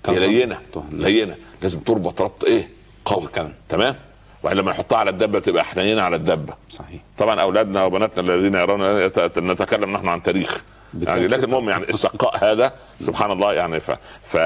هي 0.07 0.19
لينة. 0.19 0.59
لينة 0.91 1.35
لازم 1.61 1.79
تربط 1.79 2.21
ربط 2.21 2.43
إيه؟ 2.43 2.69
قوي 3.05 3.27
كمان. 3.27 3.53
تمام؟ 3.69 3.95
وبعدين 4.43 4.61
لما 4.61 4.71
نحطها 4.71 4.97
على 4.97 5.09
الدبة 5.09 5.39
تبقى 5.39 5.63
حنينه 5.65 6.01
على 6.01 6.15
الدبة 6.15 6.53
صحيح 6.69 7.01
طبعا 7.17 7.41
أولادنا 7.41 7.85
وبناتنا 7.85 8.33
الذين 8.33 8.55
يرون 8.55 9.05
نتكلم 9.51 9.91
نحن 9.93 10.07
عن 10.07 10.23
تاريخ 10.23 10.63
يعني 11.01 11.27
لكن 11.27 11.43
المهم 11.43 11.69
يعني 11.69 11.89
السقاء 11.89 12.51
هذا 12.51 12.73
سبحان 13.05 13.31
الله 13.31 13.53
يعني 13.53 13.79
ف, 13.79 13.91
ف 14.23 14.37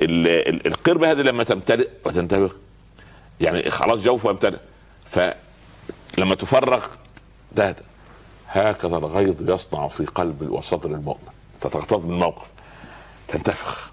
القربة 0.00 1.10
هذه 1.10 1.20
لما 1.20 1.44
تمتلئ 1.44 1.88
وتنتبه. 2.04 2.50
يعني 3.40 3.70
خلاص 3.70 3.98
جوفها 3.98 4.30
يمتلئ 4.30 4.58
فلما 5.04 6.34
تفرغ 6.34 6.86
تهدى 7.56 7.82
هكذا 8.48 8.96
الغيظ 8.96 9.50
يصنع 9.50 9.88
في 9.88 10.06
قلب 10.06 10.50
وصدر 10.50 10.90
المؤمن. 10.90 11.32
تتغتاظ 11.60 12.04
من 12.04 12.12
الموقف 12.12 12.50
تنتفخ. 13.28 13.92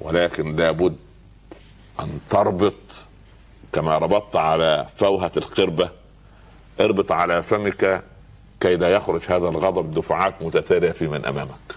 ولكن 0.00 0.56
لابد 0.56 0.96
أن 2.00 2.20
تربط 2.30 2.74
كما 3.72 3.98
ربطت 3.98 4.36
على 4.36 4.86
فوهة 4.96 5.32
القربة 5.36 5.90
اربط 6.80 7.12
على 7.12 7.42
فمك 7.42 8.02
كي 8.60 8.76
لا 8.76 8.88
يخرج 8.88 9.20
هذا 9.28 9.48
الغضب 9.48 9.94
دفعات 9.94 10.42
متتالية 10.42 10.90
في 10.90 11.08
من 11.08 11.26
أمامك. 11.26 11.76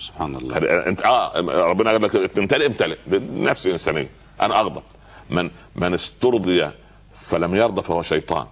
سبحان 0.00 0.36
الله. 0.36 0.56
انت 0.86 1.02
آه 1.02 1.40
ربنا 1.70 1.90
قال 1.90 2.02
لك 2.02 2.38
امتلئ 2.38 2.66
امتلئ 2.66 2.96
بنفس 3.06 3.66
انسانيه 3.66 4.08
أنا 4.40 4.60
أغضب. 4.60 4.82
من 5.30 5.50
من 5.76 5.94
استرضي 5.94 6.70
فلم 7.14 7.54
يرضى 7.54 7.82
فهو 7.82 8.02
شيطان. 8.02 8.46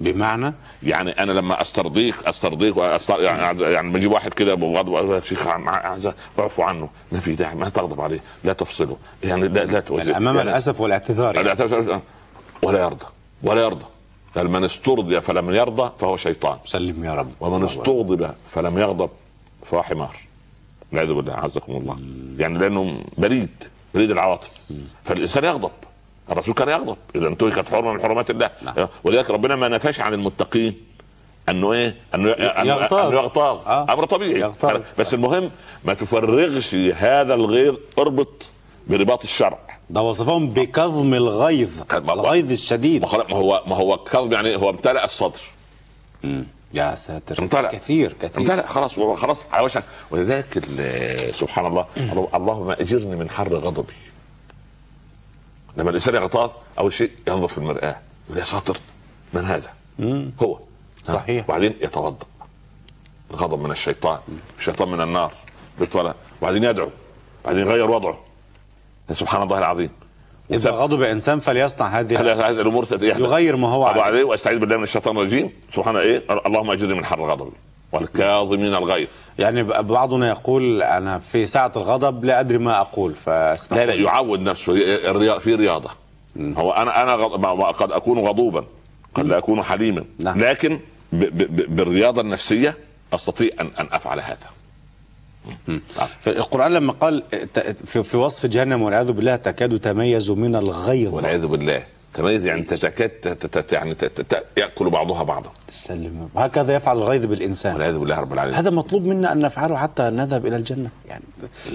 بمعنى؟ 0.00 0.54
يعني 0.82 1.10
أنا 1.10 1.32
لما 1.32 1.60
أسترضيك 1.60 2.14
أسترضيك 2.26 2.76
وأستر... 2.76 3.20
يعني 3.20 3.62
يعني 3.62 3.92
بجيب 3.92 4.12
واحد 4.12 4.34
كده 4.34 4.54
بغضب 4.54 5.22
شيخ 5.24 5.46
اعفو 6.38 6.62
عنه. 6.62 6.88
ما 7.12 7.20
في 7.20 7.34
داعي 7.34 7.54
ما 7.54 7.68
تغضب 7.68 8.00
عليه. 8.00 8.20
لا 8.44 8.52
تفصله. 8.52 8.96
يعني 9.24 9.48
لا 9.48 9.64
لا 9.64 10.16
أمام 10.16 10.36
يعني 10.36 10.50
الأسف 10.50 10.80
والاعتذار 10.80 11.40
لا 11.40 11.56
يعني. 11.70 12.00
ولا 12.62 12.80
يرضى. 12.80 13.06
ولا 13.42 13.62
يرضى. 13.62 13.84
قال 14.36 14.50
من 14.50 14.64
استرضي 14.64 15.20
فلم 15.20 15.54
يرضى 15.54 15.92
فهو 15.98 16.16
شيطان. 16.16 16.58
سلم 16.64 17.04
يا 17.04 17.14
رب. 17.14 17.30
ومن 17.40 17.64
استغضب 17.64 18.30
فلم 18.48 18.78
يغضب 18.78 19.10
فهو 19.66 19.82
حمار. 19.82 20.16
والعياذ 20.92 21.12
بالله 21.14 21.32
عزكم 21.32 21.72
الله. 21.72 21.98
يعني 22.38 22.58
لأنه 22.58 23.04
بريد 23.18 23.64
بريد 23.94 24.10
العواطف. 24.10 24.50
فالإنسان 25.04 25.44
يغضب. 25.44 25.70
الرسول 26.30 26.54
كان 26.54 26.68
يغضب. 26.68 26.96
إذا 27.16 27.28
انتهكت 27.28 27.68
حرمة 27.68 27.92
من 27.92 28.02
حرمات 28.02 28.30
الله. 28.30 28.50
ولذلك 29.04 29.30
ربنا 29.30 29.56
ما 29.56 29.68
نفاش 29.68 30.00
عن 30.00 30.14
المتقين. 30.14 30.74
أنه 31.48 31.72
إيه؟ 31.72 31.96
أنه 32.14 32.28
يغتاظ. 32.28 33.06
أنه 33.06 33.20
يغتاظ. 33.20 33.66
آه. 33.66 33.92
أمر 33.92 34.04
طبيعي. 34.04 34.40
يغتاظ. 34.40 34.80
بس 34.98 35.14
المهم 35.14 35.50
ما 35.84 35.94
تفرغش 35.94 36.74
هذا 36.74 37.34
الغيظ 37.34 37.76
اربط 37.98 38.46
برباط 38.86 39.22
الشرع. 39.22 39.58
ده 39.90 40.00
وصفهم 40.00 40.48
بكظم 40.48 41.14
الغيظ 41.14 41.70
الغيظ 41.92 42.52
الشديد. 42.52 43.02
ما 43.02 43.36
هو 43.36 43.62
ما 43.66 43.76
هو 43.76 43.96
كظم 43.96 44.32
يعني 44.32 44.56
هو 44.56 44.70
امتلأ 44.70 45.04
الصدر. 45.04 45.40
يا 46.74 46.94
ساتر. 46.94 47.38
امتلأ. 47.38 47.72
كثير 47.72 48.12
كثير. 48.12 48.40
امتلأ. 48.40 48.66
خلاص 48.66 48.94
خلاص. 49.16 49.38
على 49.52 49.64
وشك. 49.64 49.84
ولذلك 50.10 50.64
سبحان 51.34 51.66
الله. 51.66 51.86
اللهم 52.34 52.70
أجرني 52.70 53.16
من 53.16 53.30
حر 53.30 53.54
غضبي. 53.54 53.94
لما 55.76 55.90
الإنسان 55.90 56.14
يغتاظ 56.14 56.50
أول 56.78 56.92
شيء 56.92 57.10
ينظر 57.28 57.48
في 57.48 57.58
المرآة. 57.58 57.96
يقول 58.26 58.38
يا 58.38 58.44
ساتر 58.44 58.78
من 59.32 59.44
هذا؟ 59.44 59.72
هو. 60.42 60.58
صحيح. 61.04 61.44
وبعدين 61.48 61.74
يتوضأ. 61.80 62.26
الغضب 63.30 63.62
من 63.62 63.70
الشيطان. 63.70 64.18
الشيطان 64.58 64.88
من 64.88 65.00
النار. 65.00 65.32
وبعدين 66.42 66.64
يدعو. 66.64 66.90
بعدين 67.44 67.60
يغير 67.60 67.90
وضعه. 67.90 68.18
سبحان 69.12 69.42
الله 69.42 69.58
العظيم. 69.58 69.90
إذا 70.50 70.70
غضب 70.70 71.02
انسان 71.02 71.40
فليصنع 71.40 71.86
هذه 71.86 72.20
هذا 72.20 72.34
هذه 72.34 72.60
الأمور 72.60 72.84
تتيحدث. 72.84 73.20
يغير 73.20 73.56
ما 73.56 73.68
هو 73.68 73.84
عليه. 73.84 74.24
وأستعيذ 74.24 74.58
بالله 74.58 74.76
من 74.76 74.82
الشيطان 74.82 75.16
الرجيم. 75.16 75.50
سبحان 75.74 75.96
إيه؟ 75.96 76.22
اللهم 76.46 76.70
أجرني 76.70 76.94
من 76.94 77.04
حر 77.04 77.30
غضبي 77.30 77.52
والكاظمين 77.92 78.74
الغيظ. 78.74 79.08
يعني 79.38 79.62
بعضنا 79.62 80.28
يقول 80.28 80.82
أنا 80.82 81.18
في 81.18 81.46
ساعة 81.46 81.72
الغضب 81.76 82.24
لا 82.24 82.40
أدري 82.40 82.58
ما 82.58 82.80
أقول 82.80 83.14
فاسمح 83.14 83.78
لا 83.78 83.86
لا 83.86 83.94
يعود 83.94 84.40
نفسه 84.40 84.72
في 85.38 85.54
رياضة. 85.54 85.90
هو 86.36 86.72
أنا 86.72 87.02
أنا 87.02 87.14
قد 87.70 87.92
أكون 87.92 88.18
غضوبا 88.18 88.64
قد 89.14 89.26
لا 89.26 89.38
أكون 89.38 89.62
حليما. 89.62 90.04
نعم. 90.18 90.40
لكن 90.40 90.80
ب... 91.12 91.24
ب... 91.24 91.56
ب... 91.56 91.76
بالرياضة 91.76 92.20
النفسية 92.20 92.74
أستطيع 93.12 93.50
ان 93.60 93.70
أن 93.80 93.88
أفعل 93.92 94.20
هذا. 94.20 94.46
في 96.20 96.30
القرآن 96.30 96.72
لما 96.72 96.92
قال 96.92 97.22
في, 97.86 98.16
وصف 98.16 98.46
جهنم 98.46 98.82
والعياذ 98.82 99.12
بالله 99.12 99.36
تكاد 99.36 99.78
تميز 99.80 100.30
من 100.30 100.56
الغيظ. 100.56 101.14
والعياذ 101.14 101.46
بالله. 101.46 101.82
تميز 102.14 102.46
يعني 102.46 102.62
تتكاد 102.62 103.08
تت- 103.08 103.46
تت- 103.46 103.72
يعني 103.72 103.94
تت- 103.94 104.20
تت- 104.20 104.46
يأكل 104.56 104.90
بعضها 104.90 105.22
بعضا. 105.22 105.50
تسلم. 105.68 106.28
هكذا 106.36 106.74
يفعل 106.74 106.96
الغيظ 106.98 107.24
بالإنسان. 107.24 107.72
والعياذ 107.74 107.98
بالله 107.98 108.20
رب 108.20 108.32
العالمين. 108.32 108.56
هذا 108.58 108.70
مطلوب 108.70 109.04
منا 109.04 109.32
أن 109.32 109.40
نفعله 109.40 109.76
حتى 109.76 110.02
نذهب 110.02 110.46
إلى 110.46 110.56
الجنة. 110.56 110.88
يعني 111.08 111.24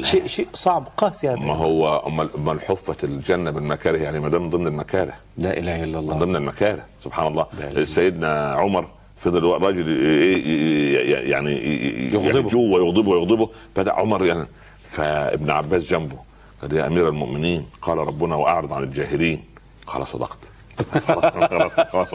شيء 0.01 0.27
شيء 0.27 0.47
صعب. 0.53 0.87
قاسي 0.97 1.29
هذا. 1.29 1.35
ما 1.39 1.53
هو 1.55 2.03
امال 2.37 2.61
حفت 2.61 3.03
الجنة 3.03 3.51
بالمكاره 3.51 3.97
يعني 3.97 4.19
ما 4.19 4.29
دام 4.29 4.49
ضمن 4.49 4.67
المكاره. 4.67 5.13
لا 5.37 5.57
إله 5.57 5.75
إلا 5.83 5.85
من 5.87 5.95
الله 5.95 6.17
ضمن 6.17 6.35
المكاره. 6.35 6.83
سبحان 7.03 7.27
الله. 7.27 7.45
سيدنا 7.85 8.51
عمر 8.51 8.87
فضل 9.19 9.55
الراجل 9.55 9.87
ي- 9.89 9.93
ي- 10.33 11.11
ي- 11.11 11.29
يعني 11.29 11.51
ي- 11.51 12.13
يغضبه. 12.13 12.57
ويغضبه 12.57 13.11
ويغضبه. 13.11 13.49
بدا 13.75 13.93
عمر 13.93 14.25
يعني. 14.25 14.45
فابن 14.89 15.49
عباس 15.51 15.83
جنبه 15.83 16.17
قال 16.61 16.73
يا 16.75 16.87
أمير 16.87 17.09
المؤمنين 17.09 17.65
قال 17.81 17.97
ربنا 17.97 18.35
وأعرض 18.35 18.73
عن 18.73 18.83
الجاهلين. 18.83 19.43
قال 19.87 20.07
صدقت. 20.07 20.37
خلاص 21.07 21.73
خلاص 21.79 22.09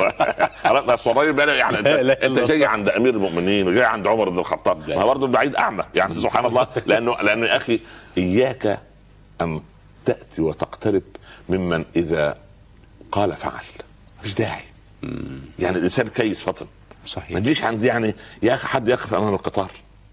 خلاص. 0.65 0.85
بس 0.85 1.07
الراجل 1.07 1.33
بقى 1.33 1.57
يعني 1.59 1.79
أنت, 1.79 1.87
انت. 1.87 2.39
جاي 2.39 2.65
عند 2.65 2.89
أمير 2.89 3.15
المؤمنين 3.15 3.69
وجاي 3.69 3.85
عند 3.85 4.07
عمر 4.07 4.29
بن 4.29 4.39
الخطاب. 4.39 4.89
ما 4.91 5.05
برضه 5.05 5.27
البعيد 5.27 5.57
أعمى 5.57 5.85
يعني 5.95 6.21
سبحان 6.23 6.47
الله. 6.47 6.67
لأنه 6.87 7.17
لأنه 7.23 7.47
يا 7.47 7.57
أخي 7.57 7.81
إياك 8.19 8.81
أن 9.41 9.61
تأتي 10.05 10.43
وتقترب 10.43 11.03
ممن 11.49 11.85
إذا 11.97 12.39
قال 13.13 13.33
فعل. 13.37 13.53
مفيش 14.21 14.33
داعي. 14.35 14.63
يعني 15.59 15.79
الإنسان 15.79 16.09
كيس 16.09 16.39
فطن 16.41 16.67
ما 17.03 17.09
صحيح 17.09 17.39
تجيش 17.39 17.65
عند 17.65 17.83
يعني 17.83 18.15
يا 18.43 18.55
أخي 18.55 18.69
حد 18.69 18.89
يقف 18.89 19.15
أمام 19.15 19.35
القطار. 19.35 19.71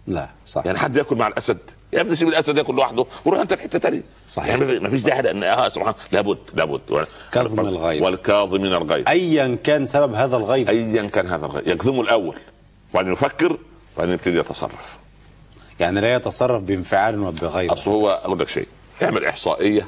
لا 0.08 0.30
صح. 0.46 0.66
يعني 0.66 0.78
حد 0.78 0.96
ياكل 0.96 1.16
مع 1.16 1.28
الأسد. 1.28 1.58
يا 1.94 2.02
ابني 2.02 2.16
سيب 2.16 2.28
الأسد 2.28 2.58
ياكل 2.58 2.76
لوحده 2.76 3.06
وروح 3.26 3.40
أنت 3.40 3.54
في 3.54 3.62
حتة 3.64 3.80
ثانية 3.80 4.02
صحيح. 4.28 4.50
يعني 4.50 4.80
ما 4.80 4.90
فيش 4.90 5.02
داعي 5.02 5.22
لأن 5.22 5.44
آه 5.44 5.70
سبحان 5.70 5.94
لابد 6.12 6.38
لابد. 6.54 7.08
كظم 7.32 7.60
الغيظ. 7.60 8.04
والكاظمين 8.04 8.74
الغيظ. 8.74 9.10
ايا 9.10 9.58
كان 9.64 9.86
سبب 9.86 10.14
هذا 10.14 10.38
الغيظ. 10.38 10.70
ايا 10.70 11.04
كان 11.04 11.28
هذا 11.28 11.46
الغيظ. 11.46 11.68
يكظمه 11.68 12.02
الأول. 12.02 12.36
وبعدين 12.94 13.14
يفكر 13.14 13.58
وبعدين 13.96 14.14
يبتدي 14.14 14.40
يتصرف. 14.40 14.98
يعني 15.80 16.02
لا 16.02 16.14
يتصرف 16.14 16.64
بانفعال 16.64 17.20
وبغيظ. 17.20 17.72
أصل 17.72 17.92
هو 17.92 18.10
أقول 18.10 18.40
لك 18.40 18.50
شيء. 18.50 18.68
اعمل 19.04 19.26
إحصائية. 19.26 19.88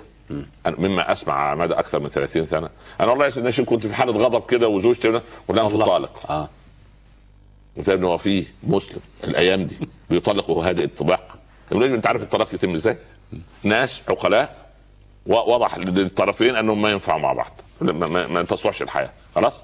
أنا 0.65 0.75
مما 0.77 1.11
أسمع 1.11 1.33
على 1.33 1.59
مدى 1.59 1.73
أكثر 1.73 1.99
من 1.99 2.09
30 2.09 2.47
سنة. 2.47 2.69
أنا 2.99 3.09
والله 3.11 3.25
يا 3.25 3.29
سيدنا 3.29 3.65
كنت 3.65 3.87
في 3.87 3.93
حالة 3.93 4.13
غضب 4.13 4.45
كده 4.45 4.67
وزوجتي 4.67 5.21
ولا 5.47 5.65
انت 5.65 5.73
الله. 5.73 5.85
طالق 5.85 6.31
آه. 6.31 6.49
وتلاقي 7.75 8.03
هو 8.03 8.17
فيه 8.17 8.45
مسلم 8.63 8.99
الأيام 9.23 9.63
دي 9.63 9.77
بيطلق 10.09 10.49
وهو 10.49 10.61
هادئ 10.61 10.83
الطباع 10.83 11.19
أنت 11.71 12.07
عارف 12.07 12.21
الطلاق 12.23 12.53
يتم 12.53 12.75
إزاي؟ 12.75 12.97
ناس 13.63 14.01
عقلاء 14.09 14.71
وضح 15.25 15.77
للطرفين 15.77 16.55
أنهم 16.55 16.81
ما 16.81 16.89
ينفعوا 16.91 17.19
مع 17.19 17.33
بعض 17.33 17.51
ما, 17.81 18.07
ما, 18.07 18.27
ما 18.27 18.43
تصلحش 18.43 18.81
الحياة. 18.81 19.09
خلاص؟ 19.35 19.61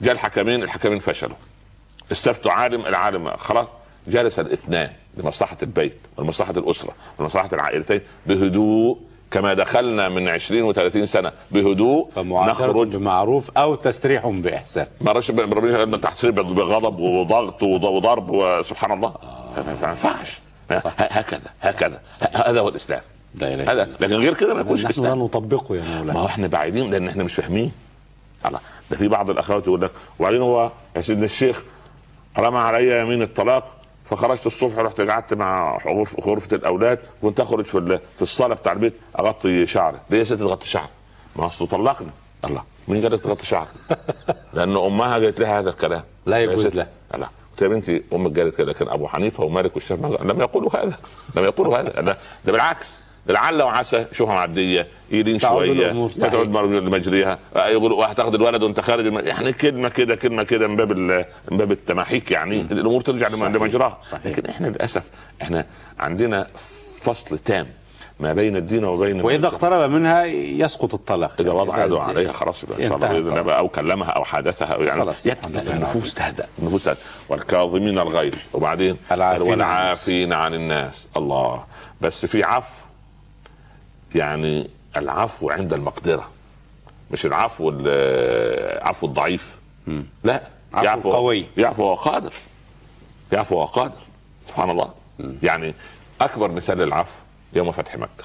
جاء 0.00 0.12
الحكمين 0.12 0.62
الحكمين 0.62 0.98
فشلوا. 0.98 1.36
استفتوا 2.12 2.52
عالم 2.52 2.86
العالم 2.86 3.36
خلاص. 3.36 3.68
جلس 4.06 4.38
الاثنان 4.38 4.90
لمصلحة 5.16 5.56
البيت 5.62 5.96
ولمصلحة 6.16 6.52
الأسرة 6.52 6.94
ولمصلحة 7.18 7.48
العائلتين 7.52 8.00
بهدوء 8.26 9.00
كما 9.34 9.54
دخلنا 9.54 10.08
من 10.08 10.28
20 10.28 10.74
و30 10.74 11.04
سنة 11.04 11.32
بهدوء 11.50 12.08
نخرج. 12.16 12.96
بمعروف 12.96 13.50
أو 13.56 13.74
تسريح 13.74 14.26
بإحسان. 14.26 14.86
ما 15.00 15.12
رش 15.12 15.30
تحصيل 16.02 16.32
بغضب 16.32 16.98
وضغط 16.98 17.62
وضرب 17.62 18.30
وسبحان 18.30 18.92
الله. 18.92 19.14
ما 19.56 19.88
ينفعش 19.88 20.38
هكذا 20.98 21.50
هكذا. 21.60 22.00
هذا 22.32 22.60
هو 22.60 22.68
الإسلام. 22.68 23.00
هذا. 23.42 23.88
لكن 24.00 24.14
غير 24.14 24.34
كده 24.34 24.54
ما 24.54 24.60
يكونش 24.60 24.86
اسلام 24.86 25.06
نحن 25.06 25.18
نطبقه 25.24 25.76
يا 25.76 25.82
مولانا. 25.82 26.12
ما 26.12 26.20
هو 26.20 26.26
إحنا 26.26 26.46
بعيدين 26.46 26.90
لأن 26.90 27.08
إحنا 27.08 27.24
مش 27.24 27.34
فاهمين. 27.34 27.72
الله. 28.46 28.60
ده 28.90 28.96
في 28.96 29.08
بعض 29.08 29.30
الأخوات 29.30 29.66
يقول 29.66 29.82
لك 29.82 29.90
وبعدين 30.18 30.42
هو 30.42 30.72
يا 30.96 31.00
سيدنا 31.00 31.24
الشيخ 31.24 31.64
رمى 32.38 32.58
علي 32.58 33.00
يمين 33.00 33.22
الطلاق. 33.22 33.76
فخرجت 34.04 34.46
الصبح 34.46 34.78
رحت 34.78 35.00
قعدت 35.00 35.34
مع 35.34 35.78
غرفة 36.20 36.56
الأولاد 36.56 36.98
كنت 37.22 37.40
أخرج 37.40 37.64
في 37.64 37.98
في 38.16 38.22
الصالة 38.22 38.54
بتاع 38.54 38.72
البيت 38.72 38.94
أغطي 39.18 39.66
شعري. 39.66 39.98
ليه 40.10 40.18
يا 40.18 40.24
ست 40.24 40.32
تغطي 40.32 40.68
شعري؟ 40.68 40.88
ما 41.36 41.46
اصله 41.46 41.68
طلقنا 41.68 42.10
الله 42.44 42.62
مين 42.88 43.02
قال 43.02 43.22
تغطي 43.22 43.46
شعرك؟ 43.46 43.68
لأن 44.54 44.76
أمها 44.76 45.12
قالت 45.12 45.40
لها 45.40 45.58
هذا 45.60 45.70
الكلام. 45.70 46.02
لا 46.26 46.38
يجوز 46.42 46.74
له 46.74 46.86
لا. 47.14 47.28
قلت 47.52 47.62
يا 47.62 47.68
بنتي 47.68 48.02
أمك 48.12 48.38
قالت 48.38 48.56
كده 48.56 48.66
لكن 48.72 48.88
أبو 48.88 49.08
حنيفة 49.08 49.44
ومالك 49.44 49.76
والشافعي 49.76 50.16
لم 50.22 50.40
يقولوا 50.40 50.76
هذا. 50.76 50.98
لم 51.36 51.44
يقولوا 51.44 51.78
هذا. 51.78 52.00
ده 52.00 52.18
بالعكس. 52.44 53.03
لعل 53.26 53.62
وعسى 53.62 54.06
شوفها 54.12 54.34
معديه 54.34 54.88
يلين 55.10 55.38
شوية 55.38 56.08
تعود 56.08 56.48
مجريها. 56.68 57.38
يقول 57.56 57.92
وهتاخد 57.92 58.34
الولد 58.34 58.62
وأنت 58.62 58.80
خارج 58.80 59.26
يعني 59.26 59.52
كلمة 59.52 59.88
كده 59.88 60.14
كلمة 60.14 60.42
كده 60.42 60.68
من 60.68 60.76
باب 60.76 60.92
من 61.50 61.56
باب 61.56 61.72
التماحيك 61.72 62.30
يعني. 62.30 62.60
الأمور 62.60 63.00
ترجع 63.00 63.28
لمجراها. 63.28 63.98
لكن 64.24 64.50
إحنا 64.50 64.66
للاسف 64.66 65.02
إحنا 65.42 65.66
عندنا 65.98 66.46
فصل 67.00 67.38
تام 67.38 67.66
ما 68.20 68.32
بين 68.32 68.56
الدين 68.56 68.84
وبين 68.84 69.20
وإذا 69.20 69.46
اقترب 69.46 69.90
منها 69.90 70.24
يسقط 70.24 70.94
الطلاق. 70.94 71.40
إذا 71.40 71.52
وضع 71.52 71.84
يده 71.84 72.00
عليها 72.00 72.32
خلاص 72.32 72.64
إن 72.64 72.88
شاء 72.88 72.96
الله 72.96 73.08
بإذن 73.08 73.38
الله. 73.38 73.52
أو 73.52 73.68
كلمها 73.68 74.10
أو 74.10 74.24
حادثها 74.24 74.76
يعني 74.76 75.00
خلاص 75.00 75.26
النفوس 75.26 76.14
تهدأ 76.14 76.46
النفوس 76.58 76.84
تهدأ. 76.84 76.96
والكاظمين 77.28 77.98
الغيظ. 77.98 78.34
وبعدين 78.52 78.96
والعافين 79.10 80.32
عن 80.32 80.54
الناس. 80.54 81.08
الله. 81.16 81.64
بس 82.00 82.26
في 82.26 82.42
عفو 82.42 82.84
يعني 84.14 84.70
العفو 84.96 85.50
عند 85.50 85.72
المقدرة. 85.72 86.28
مش 87.10 87.26
العفو 87.26 87.70
عفو 88.82 89.06
الضعيف. 89.06 89.58
لا 90.24 90.48
عفو 90.74 90.84
يعفو 90.84 91.12
قوي. 91.12 91.46
يعفو 91.56 91.82
وهو 91.82 91.94
قادر. 91.94 92.32
يعفو 93.32 93.56
وهو 93.56 93.64
قادر. 93.64 93.98
سبحان 94.48 94.70
الله. 94.70 94.90
يعني 95.42 95.74
أكبر 96.20 96.50
مثال 96.50 96.78
للعفو 96.78 97.18
يوم 97.52 97.72
فتح 97.72 97.96
مكة. 97.96 98.24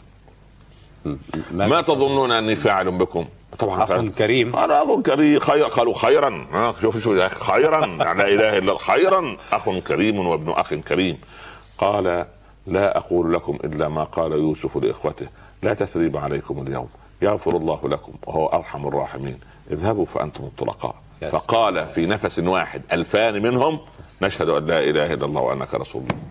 ما 1.52 1.82
تظنون 1.82 2.32
أني 2.32 2.56
فاعل 2.56 2.92
بكم؟ 2.92 3.28
طبعا 3.60 3.84
اخ 3.84 4.02
كريم. 4.18 4.56
أنا 4.56 4.84
اخ 4.84 5.02
كريم. 5.02 5.40
خير 5.40 5.66
قالوا 5.66 5.94
خيرا. 5.94 6.48
شوف 6.82 7.04
شوف 7.04 7.20
خيرا. 7.44 7.86
لا 7.86 8.12
إله 8.12 8.58
إلا 8.58 8.58
الله. 8.58 8.78
خيرا. 8.78 9.38
أخ 9.52 9.70
كريم 9.70 10.28
وابن 10.28 10.52
أخ 10.52 10.74
كريم. 10.74 11.18
قال 11.78 12.26
لا 12.68 12.98
أقول 12.98 13.34
لكم 13.34 13.60
إلا 13.64 13.90
ما 13.90 14.04
قال 14.04 14.32
يوسف 14.32 14.78
لإخوته. 14.78 15.28
لا 15.64 15.74
تثريب 15.74 16.18
عليكم 16.18 16.62
اليوم. 16.68 16.90
يغفر 17.22 17.58
الله 17.58 17.90
لكم 17.90 18.14
وهو 18.28 18.48
أرحم 18.48 18.88
الراحمين. 18.88 19.40
اذهبوا 19.72 20.06
فأنتم 20.06 20.44
الطلقاء. 20.44 20.96
فقال 21.32 21.88
في 21.88 22.06
نفس 22.06 22.40
واحد 22.40 22.82
ألفان 22.92 23.42
منهم 23.42 23.80
نشهد 24.22 24.50
أن 24.50 24.66
لا 24.66 24.80
إله 24.80 25.14
إلا 25.14 25.26
الله 25.26 25.42
وأنك 25.42 25.76
رسول 25.76 26.02
الله. 26.02 26.22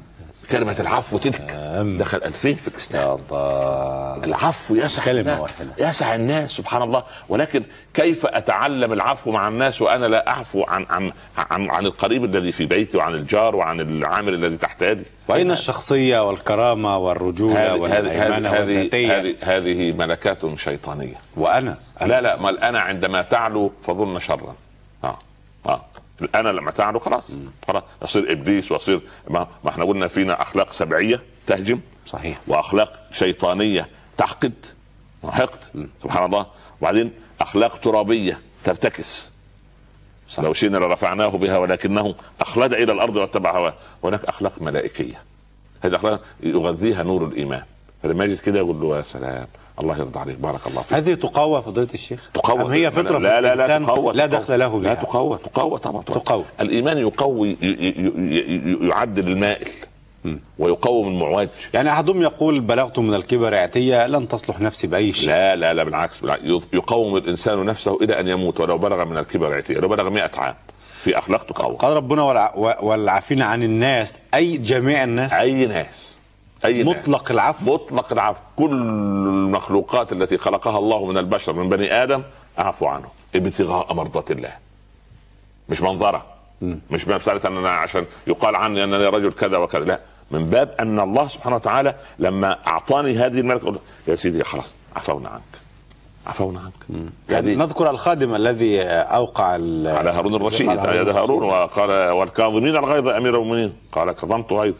كلمة 0.50 0.76
العفو 0.80 1.18
تلك 1.18 1.40
دخل 1.98 2.18
ألفين 2.18 2.54
في 2.54 2.68
الإسلام. 2.68 3.18
الله. 3.30 4.24
العفو 4.24 4.74
يسع 4.74 5.04
كلمة 5.04 5.20
الناس. 5.20 5.50
يسع 5.78 6.14
الناس 6.14 6.50
سبحان 6.50 6.82
الله. 6.82 7.04
ولكن 7.28 7.62
كيف 7.94 8.26
أتعلم 8.26 8.92
العفو 8.92 9.30
مع 9.30 9.48
الناس 9.48 9.82
وأنا 9.82 10.06
لا 10.06 10.28
أعفو 10.28 10.64
عن 10.64 10.86
عن 10.90 11.12
عن, 11.50 11.70
عن 11.70 11.86
القريب 11.86 12.24
الذي 12.24 12.52
في 12.52 12.66
بيتي 12.66 12.98
وعن 12.98 13.14
الجار 13.14 13.56
وعن 13.56 13.80
العامل 13.80 14.34
الذي 14.34 14.56
تحت 14.56 14.82
يدي؟ 14.82 15.04
وأين 15.28 15.50
الشخصية 15.50 16.28
والكرامة 16.28 16.98
والرجولة 16.98 17.76
والهيمنة 17.76 18.52
والذاتية؟ 18.52 19.20
هذه 19.20 19.34
هذه 19.40 19.92
ملكات 19.92 20.58
شيطانية. 20.58 21.16
وأنا؟ 21.36 21.78
أنا. 22.00 22.08
لا 22.08 22.20
لا. 22.20 22.36
ما 22.36 22.50
الأنا 22.50 22.80
عندما 22.80 23.22
تعلو 23.22 23.72
فظن 23.82 24.18
شرا. 24.18 24.54
آه. 25.04 25.18
أنا 26.34 26.48
لما 26.48 26.70
تعلو 26.70 26.98
خلاص. 26.98 27.24
خلاص 27.68 27.82
يصير 28.02 28.32
إبليس 28.32 28.72
ويصير 28.72 29.00
ما, 29.28 29.46
ما 29.64 29.70
إحنا 29.70 29.84
قلنا 29.84 30.08
فينا 30.08 30.42
أخلاق 30.42 30.72
سبعية 30.72 31.22
تهجم. 31.46 31.80
صحيح. 32.06 32.40
وأخلاق 32.46 32.92
شيطانية 33.12 33.88
تحقد 34.16 34.52
حقد 35.28 35.88
سبحان 36.02 36.24
الله. 36.24 36.46
وبعدين 36.80 37.12
أخلاق 37.40 37.76
ترابية 37.76 38.40
ترتكس. 38.64 39.30
صح. 40.28 40.42
لو 40.42 40.52
شئنا 40.52 40.76
لرفعناه 40.78 41.28
بها 41.28 41.58
ولكنه 41.58 42.14
أخلد 42.40 42.72
إلى 42.72 42.92
الأرض 42.92 43.16
واتبع 43.16 43.58
هواه. 43.58 43.74
هناك 44.04 44.24
أخلاق 44.24 44.62
ملائكية. 44.62 45.22
هذه 45.80 45.90
الاخلاق 45.90 46.20
يغذيها 46.42 47.02
نور 47.02 47.24
الإيمان. 47.24 47.62
فلما 48.02 48.24
يجد 48.24 48.38
كده 48.38 48.58
يقول 48.58 48.80
له 48.80 48.96
يا 48.96 49.02
سلام. 49.02 49.46
الله 49.80 49.98
يرضى 49.98 50.18
عليك. 50.20 50.36
بارك 50.36 50.66
الله 50.66 50.82
فيك. 50.82 50.92
هذه 50.92 51.14
تقوى 51.14 51.62
فضيلة 51.62 51.88
الشيخ؟ 51.94 52.30
تقوى 52.34 52.62
أم 52.62 52.70
هي 52.70 52.90
فطرة 52.90 53.18
لا 53.18 53.40
لا 53.40 53.54
لا 53.54 53.78
تقوى 53.78 54.14
لا 54.14 54.26
دخل 54.26 54.58
له 54.58 54.68
بها؟ 54.68 54.80
لا 54.80 54.94
تقوى 54.94 55.38
تقوى 55.54 55.78
طبعا. 55.78 56.02
تقوى. 56.02 56.44
الإيمان 56.60 56.98
يقوي 56.98 57.56
يعدل 58.80 59.28
المائل 59.28 59.68
ويقوم 60.58 61.08
المعوج. 61.08 61.48
يعني 61.74 61.92
أحدهم 61.92 62.22
يقول 62.22 62.60
بلغت 62.60 62.98
من 62.98 63.14
الكبر 63.14 63.54
اعتيه 63.54 64.06
لن 64.06 64.28
تصلح 64.28 64.60
نفسي 64.60 64.86
بأي 64.86 65.12
شيء. 65.12 65.28
لا 65.28 65.56
لا 65.56 65.74
لا 65.74 65.82
بالعكس, 65.84 66.22
يقوم 66.72 67.16
الإنسان 67.16 67.64
نفسه 67.64 67.98
إلى 68.02 68.20
أن 68.20 68.28
يموت 68.28 68.60
ولو 68.60 68.78
بلغ 68.78 69.04
من 69.04 69.18
الكبر 69.18 69.54
اعتيه 69.54 69.74
لو 69.74 69.88
بلغ 69.88 70.10
100 70.10 70.30
عام 70.36 70.54
في 71.02 71.18
اخلاق 71.18 71.42
تقوى 71.42 71.76
قال 71.76 71.96
ربنا 71.96 72.52
والعافين 72.80 73.42
عن 73.42 73.62
الناس 73.62 74.18
أي 74.34 74.56
جميع 74.56 75.04
الناس؟ 75.04 75.32
أي 75.32 75.66
ناس. 75.66 76.07
أي 76.64 76.84
مطلق 76.84 77.30
العفو. 77.30 77.74
مطلق 77.74 78.12
العفو. 78.12 78.40
كل 78.56 78.72
المخلوقات 78.72 80.12
التي 80.12 80.38
خلقها 80.38 80.78
الله 80.78 81.06
من 81.06 81.18
البشر 81.18 81.52
من 81.52 81.68
بني 81.68 82.02
آدم 82.02 82.22
اعفو 82.58 82.86
عنه 82.86 83.08
ابتغاء 83.34 83.94
مرضات 83.94 84.30
الله. 84.30 84.52
مش 85.68 85.82
منظرة. 85.82 86.24
مش 86.62 87.08
مساله 87.08 87.40
أن 87.44 87.56
أنا 87.56 87.70
عشان 87.70 88.06
يقال 88.26 88.56
عني 88.56 88.84
انني 88.84 89.06
رجل 89.06 89.32
كذا 89.32 89.56
وكذا. 89.56 89.84
لا. 89.84 90.00
من 90.30 90.50
باب 90.50 90.74
أن 90.80 91.00
الله 91.00 91.28
سبحانه 91.28 91.56
وتعالى 91.56 91.94
لما 92.18 92.58
أعطاني 92.66 93.18
هذه 93.18 93.40
الملكه 93.40 93.74
يا 94.08 94.16
سيدي 94.16 94.44
خلاص 94.44 94.74
عفونا 94.96 95.28
عنك. 95.28 95.42
عفونا 96.26 96.60
عنك. 96.60 97.08
يعني 97.28 97.56
نذكر 97.56 97.90
الخادم 97.90 98.34
الذي 98.34 98.82
أوقع 98.82 99.44
على 99.44 100.10
هارون 100.10 100.34
الرشيد 100.34 100.68
على 100.68 101.12
هارون 101.12 101.42
وقال 101.42 101.90
والكاظمين 102.10 102.76
الغيظ 102.76 103.08
أمير 103.08 103.34
المؤمنين؟ 103.34 103.72
قال 103.92 104.12
كظمت 104.12 104.52
غيظي 104.52 104.78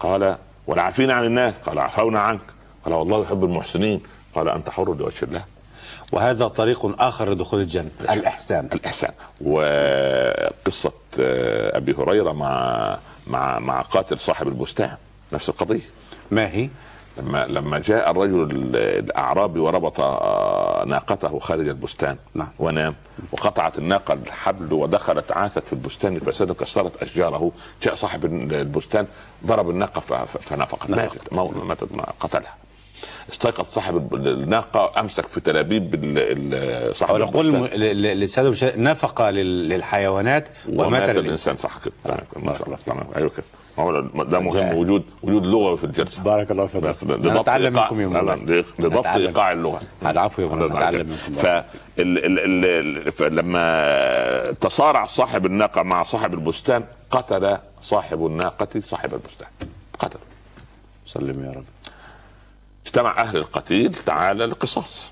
قال 0.00 0.36
والعافين 0.66 1.10
عن 1.10 1.24
الناس. 1.24 1.54
قال 1.66 1.78
عفونا 1.78 2.20
عنك. 2.20 2.40
قال 2.84 2.94
والله 2.94 3.22
يحب 3.22 3.44
المحسنين. 3.44 4.00
قال 4.34 4.48
أنت 4.48 4.70
حر 4.70 4.94
لوجه 4.94 5.22
الله. 5.22 5.44
وهذا 6.12 6.48
طريق 6.48 7.02
آخر 7.02 7.30
لدخول 7.30 7.60
الجنة. 7.60 7.90
الإحسان. 8.00 8.68
الإحسان. 8.72 9.12
وقصة 9.40 10.92
آه، 11.20 11.76
أبي 11.76 11.94
هريرة 11.98 12.32
مع 12.32 12.98
مع 13.26 13.58
مع 13.58 13.80
قاتل 13.80 14.18
صاحب 14.18 14.48
البستان. 14.48 14.96
نفس 15.32 15.48
القضية. 15.48 15.80
ما 16.30 16.48
هي؟ 16.48 16.68
لما 17.18 17.46
لما 17.46 17.78
جاء 17.78 18.10
الرجل 18.10 18.48
الأعرابي 18.76 19.60
وربط 19.60 20.00
آه، 20.00 20.84
ناقته 20.86 21.38
خارج 21.38 21.68
البستان 21.68 22.16
نعم. 22.34 22.48
ونام 22.58 22.94
وقطعت 23.32 23.78
الناقة 23.78 24.14
الحبل 24.14 24.72
ودخلت 24.72 25.32
عاثت 25.32 25.66
في 25.66 25.72
البستان 25.72 26.18
فسادت 26.18 26.60
كسرت 26.60 27.02
أشجاره 27.02 27.52
جاء 27.82 27.94
صاحب 27.94 28.24
البستان 28.24 29.06
ضرب 29.46 29.70
الناقة 29.70 30.00
فنفقت 30.24 30.90
ماتت 30.90 31.32
ماتت 31.34 31.88
قتلها. 32.20 32.54
استيقظ 33.32 33.64
صاحب 33.64 34.14
الناقة 34.14 35.00
أمسك 35.00 35.26
في 35.26 35.40
تلابيب 35.40 36.92
صاحب 36.94 37.14
نقول 37.16 37.52
لساده 38.20 38.72
نفقه 38.76 39.30
للحيوانات 39.30 40.48
ومات 40.68 41.08
الإنسان. 41.08 41.56
صح 41.56 41.78
كده. 41.84 41.94
ما 42.36 42.58
شاء 42.58 42.66
الله 42.66 42.78
تمام. 42.86 43.06
أيوه 43.16 43.30
كده. 43.30 43.44
ده 44.24 44.38
مهم 44.38 44.76
وجود 44.76 45.02
وجود 45.22 45.46
لغة 45.46 45.76
في 45.76 45.84
الجلسة. 45.84 46.22
بارك 46.22 46.50
الله 46.50 46.66
فيك. 46.66 46.82
إيقاع- 47.70 47.92
منكم 47.92 48.12
لا، 48.12 48.18
لا، 48.22 48.34
مولانا 48.34 48.62
لضبط 48.78 49.00
نتعلم. 49.00 49.26
إيقاع 49.26 49.52
اللغة. 49.52 49.80
العفو 50.06 50.42
يا 50.42 50.46
نتعلم 50.66 51.06
منكم. 51.08 51.32
ف 51.32 51.46
فلما 53.10 54.52
تصارع 54.60 55.06
صاحب 55.06 55.46
الناقة 55.46 55.82
مع 55.82 56.02
صاحب 56.02 56.34
البستان 56.34 56.84
قتل 57.10 57.58
صاحب 57.82 58.26
الناقة 58.26 58.80
صاحب 58.80 59.14
البستان. 59.14 59.48
قتل. 59.98 60.18
سلم 61.06 61.44
يا 61.44 61.50
رب. 61.50 61.64
اجتمع 62.86 63.20
أهل 63.20 63.36
القتيل 63.36 63.94
تعالى 63.94 64.44
القصاص. 64.44 65.10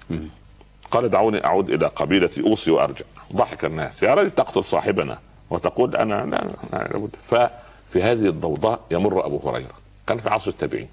قال 0.91 1.09
دعوني 1.11 1.45
أعود 1.45 1.71
إلى 1.71 1.87
قبيلتي 1.87 2.41
اوصي 2.43 2.71
وأرجع. 2.71 3.05
ضحك 3.37 3.65
الناس. 3.65 4.03
يا 4.03 4.15
رجل 4.15 4.31
تقتل 4.31 4.65
صاحبنا. 4.65 5.19
وتقول 5.51 5.97
أنا 5.97 6.15
لا, 6.15 6.45
لا 6.73 6.89
لابد. 6.93 7.17
ففي 7.91 8.03
هذه 8.03 8.26
الضوضاء 8.28 8.80
يمر 8.91 9.26
أبو 9.26 9.49
هريرة. 9.51 9.70
كان 10.07 10.18
في 10.18 10.28
عصر 10.30 10.51
التابعين. 10.51 10.88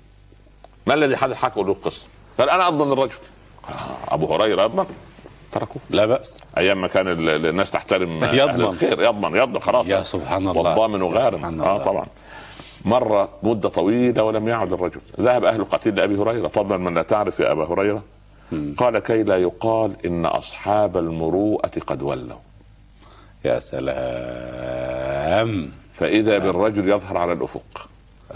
ما 0.87 0.93
الذي 0.93 1.17
حدث؟ 1.17 1.35
حكوا 1.35 1.63
له 1.63 1.71
القصة 1.71 2.01
قال 2.39 2.49
أنا 2.49 2.67
اضمن 2.67 2.91
الرجل. 2.91 3.15
آه، 3.69 4.13
أبو 4.13 4.33
هريرة 4.35 4.61
يضمن. 4.63 4.85
تركوه 5.51 5.81
لا 5.89 6.05
بأس. 6.05 6.39
أيام 6.57 6.81
ما 6.81 6.87
كان 6.87 7.07
ال- 7.07 7.29
ال- 7.29 7.45
الناس 7.45 7.71
تحترم 7.71 8.23
يضمن. 8.33 8.61
الخير 8.61 9.01
يضمن 9.01 9.35
يضمن 9.37 9.59
خلاص. 9.59 9.85
يا 9.87 10.03
سبحان 10.03 10.47
الله. 10.47 10.61
والضامن 10.61 11.01
يا 11.01 11.19
غارم. 11.21 11.37
سبحان 11.37 11.61
آه. 11.61 11.83
طبعا. 11.83 12.05
مر 12.85 13.29
مدة 13.43 13.69
طويلة 13.69 14.23
ولم 14.23 14.47
يعد 14.47 14.73
الرجل. 14.73 15.01
ذهب 15.19 15.45
أهل 15.45 15.59
القتيل 15.61 15.95
لأبي 15.95 16.15
هريرة. 16.15 16.47
فضلا 16.47 16.77
من 16.77 16.93
لا 16.95 17.01
تعرف 17.01 17.39
يا 17.39 17.51
أبا 17.51 17.65
هريرة. 17.73 18.03
قال 18.77 18.99
كي 18.99 19.23
لا 19.23 19.37
يقال 19.37 20.05
إن 20.05 20.25
أصحاب 20.25 20.97
المروءة 20.97 21.71
قد 21.87 22.01
ولوا. 22.01 22.37
يا 23.45 23.59
سلام. 23.59 23.95
فإذا 25.93 26.37
بالرجل 26.37 26.89
يظهر 26.89 27.17
على 27.17 27.33
الأفق. 27.33 27.89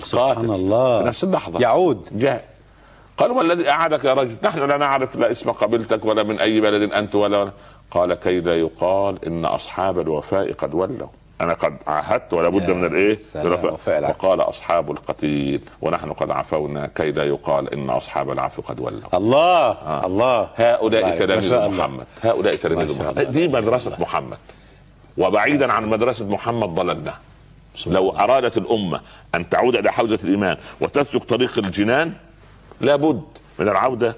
سبحان. 0.04 0.52
الله. 0.52 1.02
في 1.02 1.08
نفس 1.08 1.24
اللحظة. 1.24 1.60
يعود. 1.60 2.08
جاء 2.12 2.46
قالوا 3.18 3.36
ما 3.36 3.42
الذي 3.42 3.70
أعادك 3.70 4.06
يا 4.06 4.14
رجل؟ 4.14 4.36
نحن 4.44 4.60
لا 4.60 4.78
نعرف 4.78 5.16
لا 5.16 5.32
اسم 5.32 5.52
قبيلتك 5.52 6.06
ولا 6.06 6.24
من 6.24 6.40
أي 6.40 6.62
بلد 6.62 6.94
أنت 6.94 7.16
ولا, 7.16 7.38
ولا. 7.38 7.52
قال 7.92 8.14
كي 8.14 8.40
لا 8.40 8.56
يقال 8.56 9.26
إن 9.26 9.46
أصحاب 9.46 10.00
الوفاء 10.00 10.54
قد 10.54 10.74
ولوا. 10.74 11.08
أنا 11.42 11.54
قد 11.54 11.78
عاهدت 11.88 12.34
ولا 12.34 12.50
بد 12.50 12.72
من 12.72 12.86
العهد. 12.86 14.10
وقال 14.10 14.42
أصحاب 14.42 14.92
القتيل. 14.92 15.62
ونحن 15.82 16.14
قد 16.14 16.32
عفونا. 16.32 16.88
كي 16.88 17.12
لا 17.12 17.24
يقال 17.24 17.74
إن 17.74 17.90
أصحاب 17.90 18.32
العفو 18.32 18.62
قد 18.62 18.80
ولوا. 18.80 19.10
الله 19.14 19.72
الله. 20.06 20.48
هؤلاء 20.56 21.04
الله، 21.04 21.10
ما 21.10 21.16
تلاميذ. 21.16 21.78
محمد. 21.78 22.06
هؤلاء 22.24 22.56
تلاميذ 22.56 23.02
محمد. 23.02 23.32
دي 23.32 23.48
مدرسة 23.48 23.98
محمد. 24.00 24.38
وبعيدا 25.18 25.72
عن 25.72 25.90
مدرسة 25.90 26.26
محمد 26.26 26.70
ضللنا 26.70 27.14
لو 27.86 28.10
أرادت 28.10 28.58
الأمة 28.58 29.02
أن 29.36 29.50
تعود 29.50 29.76
إلى 29.76 29.92
حوزة 29.92 30.20
الإيمان 30.24 30.58
وتسلك 30.82 31.24
طريق 31.24 31.58
الجنان 31.58 32.14
لابد 32.82 33.22
من 33.60 33.68
العودة 33.68 34.16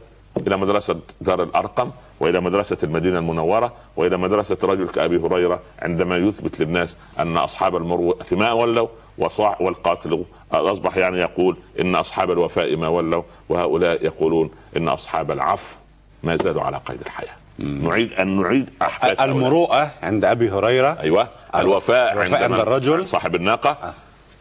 إلى 0.48 0.58
مدرسة 0.58 1.00
دار 1.22 1.44
الأرقم 1.44 1.92
وإلى 2.20 2.40
مدرسة 2.40 2.78
المدينة 2.84 3.20
المنورة 3.20 3.74
وإلى 3.96 4.18
مدرسة 4.18 4.58
رجل 4.64 4.88
كأبي 4.88 5.18
هريرة 5.18 5.60
عندما 5.82 6.18
يثبت 6.18 6.60
للناس 6.60 6.96
أن 7.20 7.38
أصحاب 7.38 7.76
المروءة 7.76 8.26
ما 8.32 8.52
ولوا 8.52 8.88
وصاع 9.18 9.58
والقاتل 9.60 10.24
أصبح 10.52 10.98
يعني 10.98 11.18
يقول 11.18 11.58
إن 11.80 11.96
أصحاب 11.96 12.32
الوفاء 12.32 12.76
ما 12.76 12.88
ولوا 12.88 13.24
وهؤلاء 13.50 14.06
يقولون 14.06 14.52
إن 14.78 14.88
أصحاب 14.88 15.32
العفو 15.32 15.78
ما 16.24 16.38
زالوا 16.38 16.64
على 16.64 16.78
قيد 16.78 17.02
الحياة. 17.02 17.36
نعيد 17.60 18.14
أن 18.14 18.42
نعيد 18.42 18.70
أحفاد 18.82 19.10
هؤلاء. 19.10 19.26
المروءة 19.26 19.92
عند 20.02 20.26
أبي 20.26 20.50
هريرة. 20.50 21.00
أيوه. 21.00 21.28
الوفاء, 21.56 22.14
الوفاء 22.14 22.44
عند 22.44 22.52
عند؟ 22.52 22.60
الرجل. 22.62 23.08
صاحب 23.08 23.36
الناقة. 23.36 23.96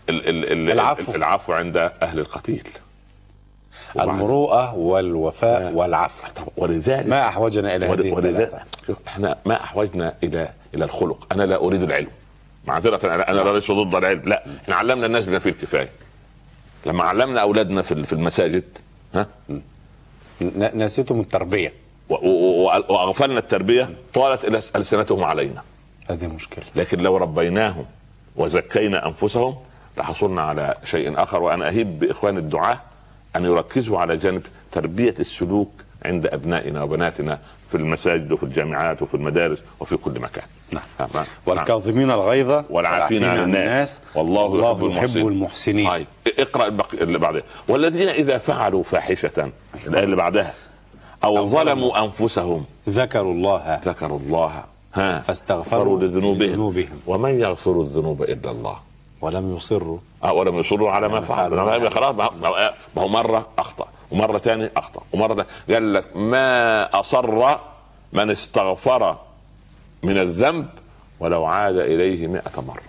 ال 0.09 0.29
ال 0.29 0.53
ال 0.53 0.71
العفو. 0.71 1.13
العفو 1.15 1.53
عند 1.53 1.77
أهل 2.03 2.19
القتيل. 2.19 2.69
المروءة 4.01 4.75
والوفاء 4.75 5.73
والعفو. 5.73 6.29
طب 6.37 6.49
ولذلك 6.57 7.07
ما 7.07 7.29
أحوجنا 7.29 7.77
إلى 7.77 7.87
هذه 7.87 8.13
ولذلك 8.13 8.65
إحنا 9.07 9.37
ما 9.47 9.65
أحوجنا 9.65 10.15
إلى 10.23 10.49
إلى 10.75 10.85
الخلق. 10.85 11.27
أنا 11.33 11.43
لا 11.43 11.57
أريد 11.57 11.83
العلم. 11.83 12.11
معذرة 12.67 13.15
أنا 13.15 13.31
أنا 13.31 13.51
ليس 13.51 13.71
ضد 13.71 13.95
العلم. 13.95 14.23
لا 14.25 14.45
إحنا 14.63 14.75
علمنا 14.75 15.07
الناس 15.07 15.27
بما 15.27 15.39
فيه 15.39 15.51
الكفاية. 15.51 15.89
لما 16.87 17.05
علمنا 17.05 17.41
أولادنا 17.41 17.83
في 17.83 18.05
في 18.05 18.13
المساجد 18.13 18.65
ها؟ 19.15 19.27
نسيتم 20.75 21.21
التربية. 21.21 21.73
وأغفلنا 22.89 23.39
التربية 23.39 23.91
طالت 24.15 24.45
إلى 24.45 24.61
ألسنتهم 24.77 25.25
علينا 25.25 25.63
هذه 26.11 26.27
مشكلة 26.27 26.65
لكن 26.77 26.99
لو 26.99 27.17
ربيناهم 27.17 27.85
وزكينا 28.37 29.07
أنفسهم 29.07 29.57
لحصلنا 29.99 30.43
على 30.43 30.75
شيء 30.85 31.23
آخر 31.23 31.43
وأنا 31.43 31.69
أهيب 31.69 31.99
باخوان 31.99 32.39
الدعاة 32.39 32.81
أن 33.37 33.45
يركزوا 33.45 33.99
على 33.99 34.17
جانب 34.17 34.43
تربية 34.73 35.15
السلوك 35.21 35.71
عند 36.05 36.27
أبنائنا 36.27 36.83
وبناتنا 36.83 37.39
في 37.71 37.79
المساجد 37.79 38.33
وفي 38.33 38.43
الجامعات 38.43 39.03
وفي 39.03 39.15
المدارس 39.15 39.59
وفي 39.81 39.97
كل 39.97 40.21
مكان. 40.21 40.45
نعم. 40.73 40.83
نعم. 41.01 41.09
نعم. 41.15 41.25
والكاظمين 41.47 42.11
الغيظ 42.11 42.65
والعافين 42.71 43.25
عن 43.25 43.39
الناس 43.39 44.01
والله 44.15 44.59
يحب 44.67 44.85
المحسنين. 44.85 45.29
المحسنين 45.29 45.89
طيب 45.89 46.07
اقرأ 46.39 46.67
البق... 46.67 46.95
اللي 46.95 47.19
بعدها 47.19 47.43
والذين 47.69 48.09
إذا 48.09 48.39
فعلوا 48.39 48.83
فاحشة 48.83 49.51
الآية 49.87 50.05
اللي 50.05 50.17
بعدها 50.17 50.55
أو 51.25 51.47
ظلموا 51.47 52.05
أنفسهم. 52.05 52.65
ذكروا 52.89 53.33
الله. 53.33 53.81
ذكروا 53.85 54.19
الله. 54.19 54.65
ها. 54.95 55.21
فاستغفروا 55.21 56.01
لذنوبهم. 56.01 56.43
لذنوبهم. 56.43 57.01
ومن 57.07 57.41
يغفر 57.41 57.81
الذنوب 57.81 58.23
إلا 58.23 58.51
الله؟ 58.51 58.77
ولم 59.21 59.57
يصروا. 59.57 59.99
آه 60.25 60.33
ولم 60.33 60.59
يصروا 60.59 60.91
على 60.91 61.09
ما 61.09 61.15
ما 61.15 61.21
فعلوا. 61.21 61.79
ما 61.79 61.91
خلاص 61.91 62.15
ما 62.15 62.49
هو- 62.49 62.75
ما 62.97 63.07
مرة 63.07 63.47
أخطأ 63.59 63.87
ومرة 64.11 64.39
ثانية 64.39 64.73
أخطأ 64.77 65.03
ومرة 65.13 65.47
قال 65.71 65.93
لك 65.95 66.17
ما 66.17 67.01
أصر 67.01 67.57
من 68.13 68.31
استغفر 68.31 69.17
من 70.03 70.19
الذنب 70.19 70.67
ولو 71.21 71.45
عاد 71.45 71.77
إليه 71.77 72.27
مئة 72.27 72.61
مرة. 72.69 72.83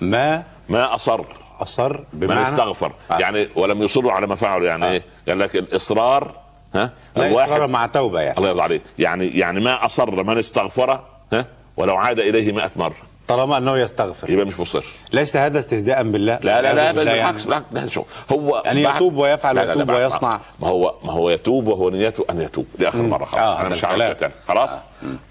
ما 0.00 0.42
ما 0.68 0.94
أصر. 0.94 1.24
أصر 1.60 1.96
من 1.98 2.04
بمعنى 2.12 2.42
استغفر. 2.48 2.92
آه. 3.10 3.18
يعني 3.18 3.48
ولم 3.56 3.82
يصروا 3.82 4.12
على 4.12 4.26
ما 4.26 4.34
فعلوا 4.34 4.66
يعني 4.66 4.86
آه. 4.86 4.90
إيه؟ 4.90 5.02
قال 5.28 5.38
لك 5.38 5.56
الإصرار 5.56 6.32
ها؟ 6.74 6.90
لا 7.16 7.44
إصرار 7.44 7.66
مع 7.66 7.86
توبة 7.86 8.20
يعني. 8.20 8.38
الله 8.38 8.48
يرضى 8.48 8.62
عليك. 8.62 8.82
يعني 8.98 9.26
يعني 9.38 9.60
ما 9.60 9.86
أصر 9.86 10.10
من 10.24 10.38
استغفر 10.38 11.00
ها؟ 11.32 11.46
ولو 11.76 11.96
عاد 11.96 12.18
إليه 12.20 12.52
مئة 12.52 12.70
مرة. 12.76 12.94
طالما 13.28 13.56
أنه 13.56 13.78
يستغفر. 13.78 14.30
يبقى 14.30 14.46
مش 14.46 14.60
مصر. 14.60 14.84
ليس 15.12 15.36
هذا 15.36 15.58
استهزاء 15.58 16.02
بالله؟ 16.02 16.38
لا 16.42 16.62
لا 16.62 16.74
لا 16.74 16.92
بالله 16.92 17.12
بالعكس. 17.12 17.46
لا 17.46 17.62
لا 17.72 17.88
شو 17.88 18.02
هو 18.32 18.62
يعني 18.64 18.82
يتوب 18.82 19.16
ويفعل 19.16 19.56
لا 19.56 19.64
لا 19.64 19.74
لا 19.74 19.84
بعد- 19.84 19.96
ويصنع. 20.02 20.40
ما 20.60 20.68
هو 20.68 20.94
ما 21.04 21.12
هو 21.12 21.30
يتوب 21.30 21.66
وهو 21.66 21.90
نيته 21.90 22.24
أن 22.30 22.40
يتوب. 22.40 22.66
دي 22.78 22.88
آخر 22.88 23.02
مرة 23.02 23.24
خلاص. 23.24 23.40
آه، 23.42 23.60
أنا 23.60 23.68
مش 23.68 23.84
عارف 23.84 24.24
خلاص؟ 24.48 24.70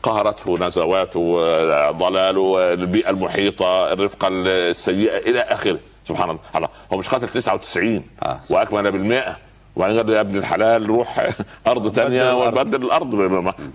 قهرته 0.03 0.67
نزواته 0.67 1.37
آه، 1.41 1.91
ضلاله 1.91 2.59
آه، 2.59 2.73
البيئة 2.73 3.09
المحيطة 3.09 3.93
الرفقة 3.93 4.27
السيئة 4.31 5.17
إلى 5.17 5.39
آخره. 5.39 5.79
سبحان 6.07 6.37
الله. 6.55 6.69
هو 6.93 6.97
مش 6.97 7.09
قاتل 7.09 7.27
99 7.29 8.03
آه،. 8.23 8.39
وأكمل 8.49 8.91
بالمئة. 8.91 9.37
وبعدين 9.77 9.97
قال 9.97 10.09
يا 10.09 10.21
ابن 10.21 10.37
الحلال 10.37 10.85
روح 10.89 11.29
أرض 11.67 11.87
ثانية. 11.93 12.47
وبدل 12.47 12.83
الأرض. 12.83 13.15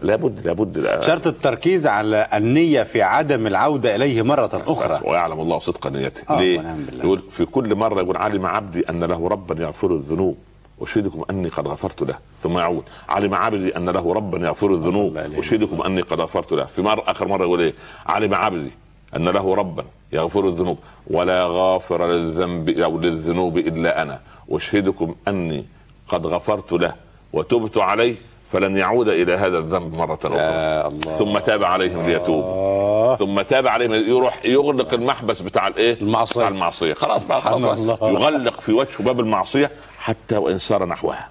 لابد 0.02 0.46
لابد. 0.46 0.78
لا- 0.78 1.00
شرط 1.00 1.26
التركيز 1.26 1.86
على 1.86 2.26
النية 2.34 2.82
في 2.82 3.02
عدم 3.02 3.46
العودة 3.46 3.94
إليه 3.96 4.22
مرة 4.22 4.46
بس 4.46 4.68
أخرى 4.68 5.00
ويعلم 5.10 5.40
الله 5.40 5.58
صدق 5.58 5.86
نيته. 5.86 6.22
آه، 6.34 6.38
ليه؟ 6.40 6.76
يقول 6.92 7.22
في 7.28 7.44
كل 7.44 7.74
مرة 7.74 8.00
يقول 8.02 8.16
علم 8.16 8.46
عبدي 8.46 8.80
أن 8.90 9.04
له 9.04 9.28
ربا 9.28 9.62
يغفر 9.62 9.90
الذنوب. 9.94 10.36
أشهدكم 10.80 11.22
أني 11.30 11.48
قد 11.48 11.68
غفرت 11.68 12.02
له. 12.02 12.18
ثم 12.42 12.58
يعود. 12.58 12.82
علم 13.08 13.34
عبدي 13.34 13.76
أن 13.76 13.88
له 13.88 14.12
ربا 14.14 14.38
يغفر 14.38 14.74
الذنوب. 14.74 15.18
أشهدكم 15.18 15.82
أني 15.82 16.00
قد 16.00 16.20
غفرت 16.20 16.52
له. 16.52 16.64
في 16.64 16.82
مره 16.82 17.02
آخر 17.06 17.28
مرة 17.28 17.42
يقول 17.44 17.60
إيه؟ 17.60 17.74
علم 18.06 18.34
عبدي 18.34 18.70
أن 19.16 19.28
له 19.28 19.54
ربا 19.54 19.84
يغفر 20.12 20.46
الذنوب. 20.48 20.78
ولا 21.06 21.44
غافر 21.46 22.06
للذنب 22.12 22.68
أو 22.68 22.98
للذنوب 22.98 23.58
إلا 23.58 24.02
أنا. 24.02 24.20
أشهدكم 24.50 25.14
أني 25.28 25.64
قد 26.12 26.26
غفرت 26.26 26.72
له 26.72 26.94
وتبت 27.32 27.78
عليه 27.78 28.14
فلن 28.52 28.76
يعود 28.76 29.08
إلى 29.08 29.34
هذا 29.36 29.58
الذنب 29.58 29.96
مرة 29.96 30.18
أخرى. 30.24 30.40
الله. 30.88 31.16
ثم 31.18 31.38
تاب 31.38 31.64
عليهم 31.64 32.06
ليتوبوا. 32.06 32.52
آه. 32.52 33.16
ثم 33.16 33.40
تاب 33.40 33.66
عليهم 33.66 33.92
يروح 33.92 34.44
يغلق 34.44 34.94
المحبس 34.94 35.40
بتاع 35.40 35.66
الإيه؟ 35.66 36.00
المعصية. 36.00 36.40
بتاع 36.40 36.48
المعصية. 36.48 36.94
خلاص 36.94 37.22
بقى 37.24 37.40
خلاص. 37.40 37.78
يغلق 38.02 38.60
في 38.60 38.72
وجهه 38.72 39.02
باب 39.02 39.20
المعصية 39.20 39.70
حتى 39.98 40.36
وإن 40.36 40.58
سار 40.58 40.84
نحوها. 40.86 41.30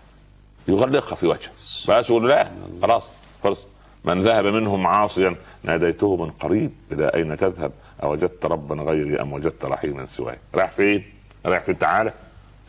يغلقها 0.67 1.15
في 1.15 1.27
وجهه. 1.27 1.51
بس 1.53 1.89
يقول 2.09 2.29
لا 2.29 2.51
خلاص 2.81 3.03
خلاص 3.43 3.65
من 4.05 4.21
ذهب 4.21 4.45
منهم 4.45 4.87
عاصيا 4.87 5.35
ناديته 5.63 6.15
من 6.15 6.31
قريب 6.31 6.71
إلى 6.91 7.07
أين 7.15 7.37
تذهب؟ 7.37 7.71
أوجدت 8.03 8.45
ربا 8.45 8.75
غيري 8.75 9.21
أم 9.21 9.33
وجدت 9.33 9.65
رحيما 9.65 10.05
سواي. 10.05 10.37
رايح 10.55 10.71
فين؟ 10.71 11.03
رايح 11.45 11.63
فين؟ 11.63 11.79
تعالى 11.79 12.13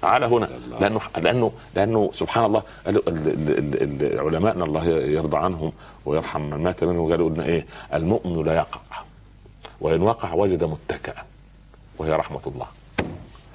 تعالى 0.02 0.26
هنا. 0.26 0.48
لأنه 0.80 1.00
لأنه 1.16 1.52
لأنه 1.74 2.10
سبحان 2.14 2.44
الله 2.44 2.62
علماءنا 4.02 4.64
الله 4.64 4.84
يرضى 4.86 5.36
عنهم 5.36 5.72
ويرحم 6.06 6.40
من 6.40 6.62
مات 6.62 6.84
منهم 6.84 7.10
قالوا 7.10 7.30
لنا 7.30 7.44
إيه؟ 7.44 7.66
المؤمن 7.94 8.44
لا 8.44 8.54
يقع 8.54 8.80
وإن 9.80 10.02
وقع 10.02 10.32
وجد 10.32 10.64
متكئا 10.64 11.22
وهي 11.98 12.12
رحمة 12.12 12.40
الله. 12.46 12.66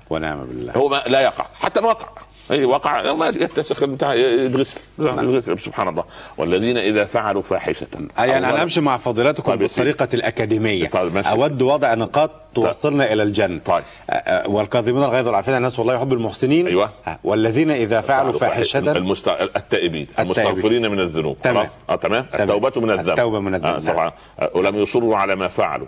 ونعم 0.10 0.46
بالله. 0.46 0.74
هو 0.74 1.04
لا 1.08 1.22
يقع 1.22 1.46
حتى 1.54 1.80
إن 1.80 1.86
وقع. 1.86 2.08
أي 2.52 2.66
وقع. 2.66 3.14
ما 3.14 3.28
يتسخ 3.28 3.84
بتاع 3.84 4.14
يتغسل 4.14 4.80
يتغسل 5.00 5.60
سبحان 5.60 5.88
الله. 5.88 6.04
والذين 6.38 6.78
إذا 6.78 7.06
فعلوا 7.06 7.42
فاحشة. 7.42 7.88
آه، 8.18 8.26
يعني 8.26 8.50
أنا 8.50 8.64
امشي 8.64 8.82
مع 8.82 8.98
فضيلتكم 8.98 9.52
طيب. 9.52 9.60
بالطريقة 9.60 10.08
الأكاديمية. 10.14 10.90
طيب. 10.90 11.18
أود 11.18 11.62
وضع 11.62 11.94
نقاط 11.94 12.32
توصلنا 12.56 13.14
إلى 13.14 13.24
الجنة. 13.24 13.60
طيب. 13.66 13.84
آه، 14.10 14.14
آه، 14.14 14.50
والكاظمين 14.50 15.04
الغيظ 15.04 15.28
والعافين 15.28 15.54
عن 15.54 15.58
الناس 15.58 15.80
والله 15.80 15.94
يحب 15.94 16.14
المحسنين. 16.14 16.68
أيوة. 16.68 16.92
آه، 17.08 17.20
والذين 17.24 17.72
إذا 17.72 18.02
فعلوا 18.02 18.34
فاحشة. 18.34 18.80
المست... 18.80 19.28
التائبين. 19.28 20.08
المستغفرين 20.20 20.92
من 20.92 21.00
الذنوب. 21.00 21.38
تمام. 21.44 21.56
خلاص؟ 21.64 21.72
آه 21.90 21.96
تمام. 21.96 22.26
التوبة 22.40 22.82
من 22.82 22.92
الذنب. 22.92 23.10
التوبة 23.10 23.40
من 23.40 23.56
الذنب. 23.56 23.76
آه 23.76 23.80
طبعا 23.94 24.12
آه، 24.40 24.52
ولم 24.56 24.76
يصروا 24.76 25.18
على 25.18 25.36
ما 25.36 25.48
فعلوا. 25.48 25.88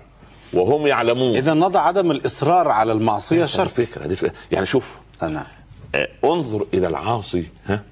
وهم 0.53 0.87
يعلمون. 0.87 1.35
إذا 1.35 1.53
نضع 1.53 1.81
عدم 1.81 2.11
الإصرار 2.11 2.67
على 2.67 2.91
المعصية 2.91 3.45
شرط. 3.45 3.67
فكرة 3.67 4.07
دي 4.07 4.15
فكرة. 4.15 4.31
يعني 4.51 4.65
شوف. 4.65 4.99
آه، 5.23 5.45
انظر 6.25 6.65
إلى 6.73 6.87
العاصي 6.87 7.47
ها؟ 7.67 7.83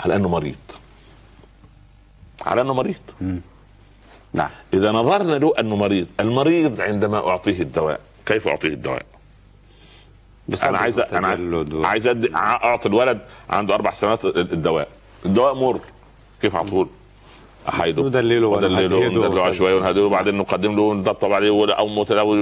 على 0.00 0.16
أنه 0.16 0.28
مريض. 0.28 0.56
على 2.46 2.60
أنه 2.60 2.74
مريض. 2.74 2.94
نعم. 4.32 4.50
إذا 4.74 4.92
نظرنا 4.92 5.32
له 5.32 5.52
أنه 5.60 5.76
مريض 5.76 6.06
المريض 6.20 6.80
عندما 6.80 7.28
أعطيه 7.28 7.60
الدواء 7.62 8.00
كيف 8.26 8.48
أعطيه 8.48 8.68
الدواء؟ 8.68 9.06
أنا 10.64 10.78
عايز 10.78 10.98
أنا 11.00 11.26
عايز 11.88 12.06
أعطي 12.36 12.88
الولد 12.88 13.18
عنده 13.50 13.74
أربع 13.74 13.92
سنوات 13.92 14.24
الدواء. 14.24 14.88
الدواء 15.26 15.54
مر. 15.54 15.80
كيف 16.42 16.56
أعطيه؟ 16.56 16.70
له؟ 16.72 16.86
احايده 17.68 18.02
ندلله 18.02 18.56
ندلله 18.58 18.96
ونهديه 18.96 18.96
وندلله 19.18 19.52
شوية 19.52 19.74
ونهديه 19.74 20.00
وبعدين 20.02 20.34
نقدم 20.34 20.76
له 20.76 20.82
ونطبطب 20.82 21.32
عليه 21.32 21.50
ولا- 21.50 21.78
أو 21.78 21.86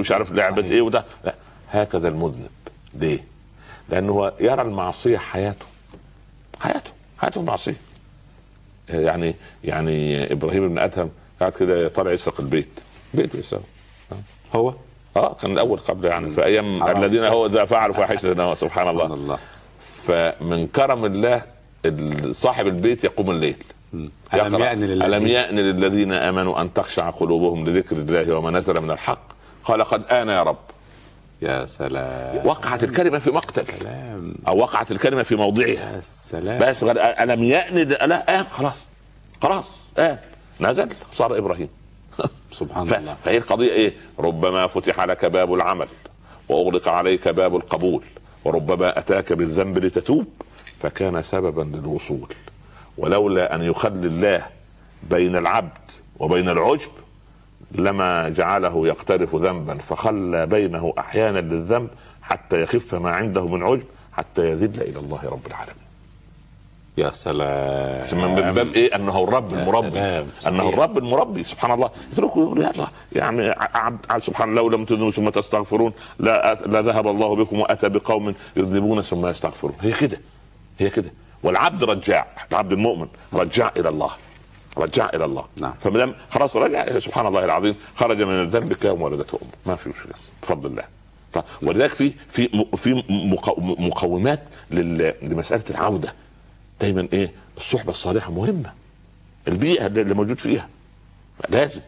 مش 0.00 0.10
عارف 0.12 0.32
لعبة 0.32 0.64
إيه 0.70 0.82
وده. 0.82 1.04
لا. 1.24 1.34
هكذا 1.70 2.08
المذنب. 2.08 2.50
ليه؟ 2.94 3.24
لأنه 3.88 4.32
يرى 4.40 4.62
المعصية 4.62 5.18
حياته. 5.18 5.66
حياته 6.60 6.90
حياته 7.18 7.42
معصيه 7.42 7.74
يعني 8.88 9.34
يعني 9.64 10.32
إبراهيم 10.32 10.68
بن 10.68 10.78
أدهم 10.78 11.10
قاعد 11.40 11.52
كده 11.52 11.88
طالع 11.88 12.12
يسرق 12.12 12.40
البيت. 12.40 12.68
بيته 13.14 13.38
يسرق. 13.38 13.62
هو؟ 14.54 14.74
آه 15.16 15.34
كان 15.34 15.52
الأول 15.52 15.78
قبل 15.78 16.04
يعني. 16.04 16.30
في 16.30 16.44
أيام. 16.44 16.82
الذين 16.82 17.24
هو 17.24 17.46
ذا 17.46 17.64
فعلوا 17.64 17.94
فاحشه 17.94 18.16
سبحان 18.34 18.54
سبحان 18.54 18.88
الله. 18.88 19.06
الله. 19.06 19.38
فمن 20.04 20.66
كرم 20.66 21.04
الله 21.04 21.42
ال- 21.86 22.34
صاحب 22.34 22.66
البيت 22.66 23.04
يقوم 23.04 23.30
الليل. 23.30 23.56
ألم 24.34 24.60
يأن 24.60 24.80
للذين- 24.80 25.02
ألم 25.14 25.26
يأن 25.26 25.56
للذين 25.56 26.12
آمنوا 26.12 26.60
أن 26.60 26.72
تخشع 26.74 27.10
قلوبهم 27.10 27.66
لذكر 27.68 27.96
الله 27.96 28.34
وما 28.36 28.50
نزل 28.50 28.80
من 28.80 28.90
الحق؟ 28.90 29.22
قال 29.64 29.84
قد 29.84 30.04
آن 30.12 30.28
يا 30.28 30.42
رب. 30.42 30.56
يا 31.42 31.66
سلام. 31.66 32.46
وقعت 32.46 32.84
الكلمة 32.84 33.18
في 33.18 33.30
مقتل. 33.30 33.66
سلام. 33.78 34.34
أو 34.48 34.58
وقعت 34.58 34.90
الكلمة 34.90 35.22
في 35.22 35.36
موضعها. 35.36 35.66
يا 35.96 36.00
سلام. 36.00 36.58
بس 36.70 36.84
قال 36.84 36.98
ألم 36.98 37.44
يأن 37.44 37.78
لا 37.78 38.40
آن 38.40 38.44
خلاص. 38.44 38.84
خلاص 39.42 39.70
آن 39.98 40.18
نزل. 40.60 40.88
صار 41.14 41.38
إبراهيم. 41.38 41.68
سبحان 42.52 42.86
ف- 42.86 42.94
الله. 42.94 43.16
فهي 43.24 43.36
القضية 43.36 43.72
إيه؟ 43.72 43.94
ربما 44.18 44.66
فتح 44.66 45.00
لك 45.04 45.24
باب 45.24 45.54
العمل 45.54 45.88
وأغلق 46.48 46.88
عليك 46.88 47.28
باب 47.28 47.56
القبول 47.56 48.04
وربما 48.44 48.98
أتاك 48.98 49.32
بالذنب 49.32 49.78
لتتوب. 49.78 50.26
فكان 50.80 51.22
سببا 51.22 51.76
للوصول. 51.76 52.34
ولولا 52.98 53.54
أن 53.54 53.62
يخلي 53.62 54.06
الله 54.06 54.46
بين 55.10 55.36
العبد 55.36 55.78
وبين 56.18 56.48
العجب 56.48 56.90
لما 57.74 58.28
جعله 58.28 58.86
يقترف 58.86 59.34
ذنبا 59.34 59.78
فخلى 59.78 60.46
بينه 60.46 60.92
أحيانا 60.98 61.38
للذنب 61.38 61.88
حتى 62.22 62.62
يخف 62.62 62.94
ما 62.94 63.10
عنده 63.10 63.46
من 63.46 63.62
عجب 63.62 63.84
حتى 64.12 64.50
يذل 64.50 64.82
إلى 64.82 64.98
الله 64.98 65.20
رب 65.24 65.46
العالمين. 65.46 65.82
يا 66.98 67.10
سلام. 67.10 68.34
من 68.36 68.52
باب 68.52 68.74
إيه؟ 68.74 68.96
أنه 68.96 69.24
الرب 69.24 69.54
المربي. 69.54 69.98
أنه. 70.46 70.68
الرب 70.68 70.98
المربي 70.98 71.44
سبحان 71.44 71.70
الله. 71.70 71.90
يتركوا 72.12 72.42
يقول 72.42 72.58
يلا 72.58 72.88
يعني 73.12 73.54
عبد 73.74 74.22
سبحان 74.22 74.48
الله 74.48 74.62
لو 74.62 74.68
لم 74.68 74.84
تذنبوا 74.84 75.10
ثم 75.10 75.28
تستغفرون 75.28 75.92
لا 76.18 76.54
لا 76.54 76.82
ذهب 76.82 77.08
الله 77.08 77.36
بكم 77.36 77.60
وأتى 77.60 77.88
بقوم 77.88 78.34
يذنبون 78.56 79.02
ثم 79.02 79.26
يستغفرون. 79.26 79.74
هي 79.80 79.92
كده 79.92 80.20
هي 80.78 80.90
كده. 80.90 81.12
والعبد 81.42 81.84
رجاع 81.84 82.26
العبد 82.52 82.72
المؤمن 82.72 83.06
رجاع 83.34 83.72
إلى 83.76 83.88
الله. 83.88 84.10
رجاع 84.78 85.10
إلى 85.14 85.24
الله. 85.24 85.44
نعم. 85.60 85.74
فما 85.80 85.98
دام 85.98 86.14
خلاص 86.30 86.56
رجع 86.56 86.98
سبحان 86.98 87.26
الله 87.26 87.44
العظيم 87.44 87.74
خرج 87.96 88.22
من 88.22 88.42
الذنب 88.42 88.72
كيوم 88.72 89.02
ولدته 89.02 89.38
أمه. 89.42 89.50
ما 89.66 89.74
في 89.76 89.88
مشكلة 89.88 90.12
بفضل 90.42 90.70
الله. 90.70 90.82
ف- 91.34 91.38
ولذلك 91.62 91.94
في 91.94 92.12
في 92.30 92.66
في 92.76 93.02
مقو- 93.08 93.58
مقومات 93.80 94.42
لمسألة 94.70 95.62
العودة. 95.70 96.12
دايما 96.80 97.08
إيه؟ 97.12 97.30
الصحبة 97.56 97.90
الصالحة 97.90 98.30
مهمة. 98.32 98.72
البيئة 99.48 99.86
اللي 99.86 100.14
موجود 100.14 100.38
فيها. 100.38 100.68
لازم. 101.48 101.80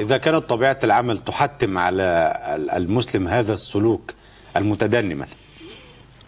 إذا 0.00 0.16
كانت 0.16 0.36
طبيعة 0.48 0.78
العمل 0.84 1.18
تحتم 1.18 1.78
على 1.78 2.02
ال- 2.56 2.70
المسلم 2.70 3.28
هذا 3.28 3.54
السلوك 3.54 4.14
المتدني 4.56 5.14
مثلا. 5.14 5.36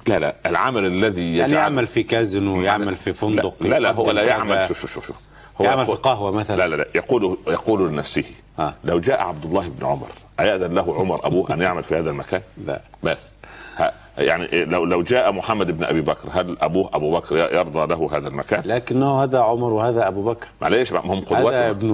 لا 0.07 0.19
لا. 0.19 0.37
العمل 0.47 0.87
الذي 0.87 1.37
يعني 1.37 1.53
يجعل 1.53 1.63
يعمل 1.63 1.87
في 1.87 2.03
كازينو 2.03 2.63
يعمل 2.63 2.97
في 2.97 3.13
فندق 3.13 3.55
لا 3.61 3.69
لا, 3.69 3.79
لا 3.79 3.93
هو 3.93 4.11
لا 4.11 4.23
يعمل. 4.23 4.69
شوف 4.69 4.81
شوف 4.81 5.07
شوف. 5.07 5.17
هو 5.61 5.65
يعمل 5.65 5.87
في 5.87 5.93
قهوة 5.93 6.31
مثلا. 6.31 6.57
لا 6.57 6.67
لا 6.69 6.77
لا. 6.77 6.87
يقول 6.95 7.39
يقول 7.49 7.89
لنفسه 7.89 8.25
آه. 8.59 8.75
لو 8.85 8.99
جاء 9.01 9.21
عبد 9.23 9.45
الله 9.45 9.69
بن 9.79 9.87
عمر 9.87 10.07
أيأذن 10.41 10.75
له 10.75 10.95
عمر 10.99 11.27
أبوه 11.27 11.55
أن 11.55 11.61
يعمل 11.61 11.83
في 11.83 11.99
هذا 11.99 12.11
المكان؟ 12.11 12.41
لا. 12.67 12.81
بس. 13.03 13.19
يعني 14.19 14.65
لو 14.65 14.85
لو 14.85 15.03
جاء 15.03 15.33
محمد 15.33 15.71
بن 15.79 15.85
أبي 15.85 16.01
بكر 16.01 16.29
هل 16.33 16.57
أبوه 16.61 16.91
أبو 16.95 17.11
بكر 17.13 17.37
يرضى 17.37 17.87
له 17.87 18.11
هذا 18.17 18.29
المكان؟ 18.29 18.63
لكنه 18.65 19.23
هذا 19.23 19.39
عمر 19.39 19.73
وهذا 19.73 20.09
أبو 20.09 20.23
بكر. 20.23 20.47
معلش 20.63 20.93
ما 20.93 21.01
هم 21.01 21.11
هذا 21.11 21.21
قدوتنا 21.37 21.71
ابن 21.71 21.89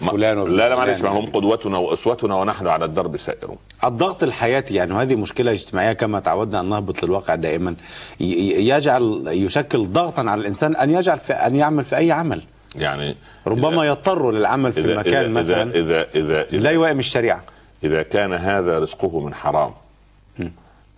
ما- 0.00 0.10
فلان 0.10 0.38
وابن 0.38 0.52
لا 0.56 0.68
لا 0.68 0.76
معلش. 0.76 1.00
ما 1.00 1.08
هم 1.08 1.26
قدوتنا 1.26 1.78
وأسوتنا 1.78 2.34
ونحن 2.34 2.66
على 2.66 2.84
الدرب 2.84 3.16
سائرون. 3.16 3.56
الضغط 3.84 4.22
الحياتي 4.22 4.74
يعني 4.74 4.92
وهذه 4.94 5.14
مشكلة 5.16 5.52
اجتماعية 5.52 5.92
كما 5.92 6.20
تعودنا 6.20 6.60
أن 6.60 6.68
نهبط 6.68 7.02
للواقع 7.02 7.34
دائما. 7.34 7.74
يجعل 8.20 9.22
يشكل 9.26 9.86
ضغطا 9.86 10.22
على 10.30 10.40
الإنسان 10.40 10.76
أن 10.76 10.90
يجعل 10.90 11.18
في 11.18 11.32
أن 11.32 11.56
يعمل 11.56 11.84
في 11.84 11.96
أي 11.96 12.12
عمل. 12.12 12.42
يعني 12.76 13.16
ربما 13.46 13.82
إذا- 13.82 13.86
يضطر 13.86 14.30
للعمل 14.30 14.72
في 14.72 14.80
إذا 14.80 14.92
المكان 14.92 15.36
إذا 15.36 15.42
مثلا 15.42 15.62
إذا 15.62 16.02
إذا 16.14 16.42
إذا, 16.42 16.58
لا 16.58 16.70
يوائم 16.70 16.98
الشريعة. 16.98 17.42
إذا 17.84 18.02
كان 18.02 18.32
هذا 18.32 18.78
رزقه 18.78 19.20
من 19.20 19.34
حرام 19.34 19.74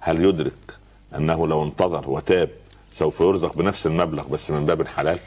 هل 0.01 0.25
يدرك 0.25 0.53
أنه 1.17 1.49
لو 1.49 1.65
انتظر 1.65 2.11
وتاب 2.11 2.49
سوف 2.95 3.21
يرزق 3.21 3.57
بنفس 3.57 3.87
المبلغ 3.87 4.27
بس 4.29 4.51
من 4.51 4.67
باب 4.67 4.81
الحلال؟ 4.81 5.19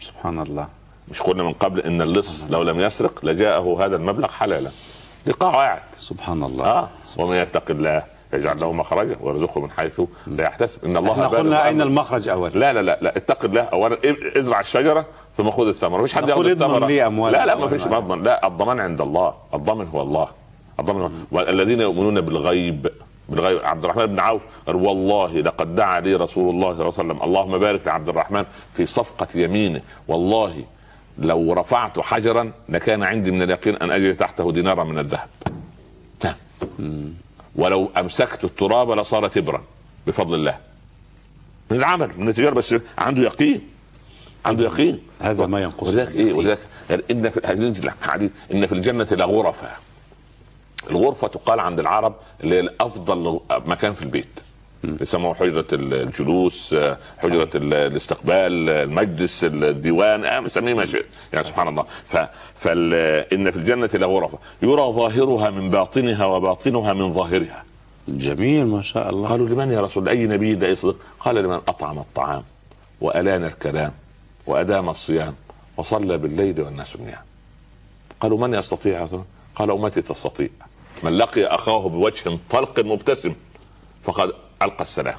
سبحان 0.00 0.38
الله. 0.42 0.68
مش 1.10 1.20
قلنا 1.22 1.42
من 1.42 1.52
قبل 1.52 1.80
إن 1.80 2.02
اللص 2.02 2.44
لو 2.50 2.62
لم 2.62 2.80
يسرق 2.80 3.24
لجاءه 3.24 3.84
هذا 3.84 3.96
المبلغ 3.96 4.28
حلالا. 4.28 4.70
دي 5.26 5.32
قواعد 5.32 5.82
سبحان 5.98 6.42
الله. 6.42 6.64
آه. 6.64 6.88
ومن 7.16 7.36
يتق 7.36 7.70
الله. 7.70 8.02
يجعل 8.32 8.60
له 8.60 8.72
مخرجا 8.72 9.16
ويرزقه 9.20 9.60
من 9.60 9.70
حيث 9.70 10.00
لا 10.26 10.44
يحتسب. 10.44 10.84
إن 10.84 10.96
الله 10.96 11.12
إحنا 11.12 11.26
قلنا 11.26 11.66
أين 11.66 11.80
أمره. 11.80 11.86
المخرج 11.86 12.28
أول 12.28 12.50
لا 12.54 12.72
لا 12.72 12.82
لا 12.82 12.98
لا 13.02 13.16
اتق 13.16 13.44
الله 13.44 13.60
اولا. 13.60 13.98
ازرع 14.36 14.60
الشجرة 14.60 15.06
ثم 15.36 15.50
خذ 15.50 15.68
الثمرة. 15.68 16.02
مش 16.02 16.14
حد 16.14 16.28
ياخذ 16.28 16.46
الثمرة. 16.46 16.86
لا 16.86 16.86
لا 16.86 17.08
ما 17.08 17.52
أولاً. 17.52 17.68
فيش 17.68 17.86
مضمن 17.86 18.22
لا 18.22 18.46
الضمان 18.46 18.80
عند 18.80 19.00
الله. 19.00 19.34
الضامن 19.54 19.86
هو 19.86 20.00
الله. 20.00 20.28
الضامن 20.80 21.00
هو 21.00 21.10
والذين 21.30 21.80
يؤمنون 21.80 22.20
بالغيب 22.20 22.88
بالغيب. 23.28 23.58
عبد 23.64 23.84
الرحمن 23.84 24.06
بن 24.06 24.20
عوف 24.20 24.42
قال 24.66 24.76
والله 24.76 25.32
لقد 25.32 25.76
دعا 25.76 26.00
لي 26.00 26.14
رسول 26.14 26.50
الله 26.50 26.68
صلى 26.74 26.80
الله 26.80 26.94
عليه 26.98 27.12
وسلم. 27.12 27.22
اللهم 27.22 27.58
بارك 27.58 27.86
لعبد 27.86 28.08
الرحمن 28.08 28.44
في 28.74 28.86
صفقة 28.86 29.28
يمينه. 29.34 29.80
والله 30.08 30.64
لو 31.18 31.52
رفعت 31.52 32.00
حجرا 32.00 32.52
لكان 32.68 33.02
عندي 33.02 33.30
من 33.30 33.42
اليقين 33.42 33.76
أن 33.76 33.90
اجد 33.90 34.16
تحته 34.16 34.52
دينارا 34.52 34.84
من 34.84 34.98
الذهب. 34.98 35.28
نعم. 36.24 36.34
ولو 37.60 37.90
أمسكت 37.96 38.44
التراب 38.44 38.90
لصار 38.90 39.28
تبرا 39.28 39.64
بفضل 40.06 40.34
الله. 40.34 40.58
من 41.70 41.76
العمل 41.76 42.10
من 42.16 42.28
التجارة 42.28 42.54
بس 42.54 42.74
عنده 42.98 43.22
يقين. 43.22 43.68
عنده 44.46 44.64
يقين. 44.64 45.00
هذا 45.20 45.46
ما 45.46 45.62
ينقص 45.62 45.88
ولذلك 45.88 46.14
إيه؟ 46.14 46.32
ولذلك 46.32 46.58
إن 47.10 47.30
في 47.30 47.84
الحديث 47.84 48.30
إن 48.52 48.66
في 48.66 48.72
الجنة 48.72 49.08
لغرفه 49.10 49.68
الغرفة 50.90 51.28
تقال 51.28 51.60
عند 51.60 51.80
العرب 51.80 52.14
اللي 52.40 52.54
هي 52.54 52.60
الافضل 52.60 53.40
مكان 53.50 53.92
في 53.92 54.02
البيت. 54.02 54.40
يسموه 54.84 55.34
حجرة 55.34 55.66
الجلوس 55.72 56.74
حجرة 57.18 57.50
ال- 57.54 57.74
الاستقبال 57.74 58.68
المجلس 58.70 59.44
الديوان 59.44 60.24
آه، 60.24 60.40
مسميه 60.40 60.74
ما 60.74 60.86
شئت. 60.86 61.06
يعني 61.32 61.46
سبحان 61.46 61.68
الله. 61.68 61.84
ف... 62.04 62.16
فال... 62.58 62.94
إن 63.32 63.50
في 63.50 63.56
الجنة 63.56 63.90
لغرفة 63.94 64.38
يرى 64.62 64.92
ظاهرها 64.92 65.50
من 65.50 65.70
باطنها 65.70 66.26
وباطنها 66.26 66.92
من 66.92 67.12
ظاهرها. 67.12 67.64
جميل 68.08 68.66
ما 68.66 68.82
شاء 68.82 69.10
الله. 69.10 69.28
قالوا 69.28 69.48
لمن 69.48 69.72
يا 69.72 69.80
رسول 69.80 70.08
أي 70.08 70.26
نبي 70.26 70.54
ده 70.54 70.68
يصدق؟ 70.68 70.96
قال 71.20 71.34
لمن؟ 71.36 71.54
أطعم 71.54 71.98
الطعام 71.98 72.42
وألان 73.00 73.44
الكلام 73.44 73.92
وأدام 74.46 74.88
الصيام 74.88 75.34
وصلى 75.76 76.18
بالليل 76.18 76.60
والناس 76.60 76.96
نيام 76.96 77.22
قالوا 78.20 78.38
من 78.38 78.54
يستطيع؟ 78.54 79.08
قال 79.54 79.70
أمتي 79.70 80.02
تستطيع. 80.02 80.48
من 81.02 81.12
لقي 81.18 81.44
أخاه 81.46 81.88
بوجه 81.88 82.38
طلق 82.50 82.80
مبتسم 82.80 83.32
فقد 84.02 84.32
ألقى 84.62 84.82
السلام. 84.82 85.14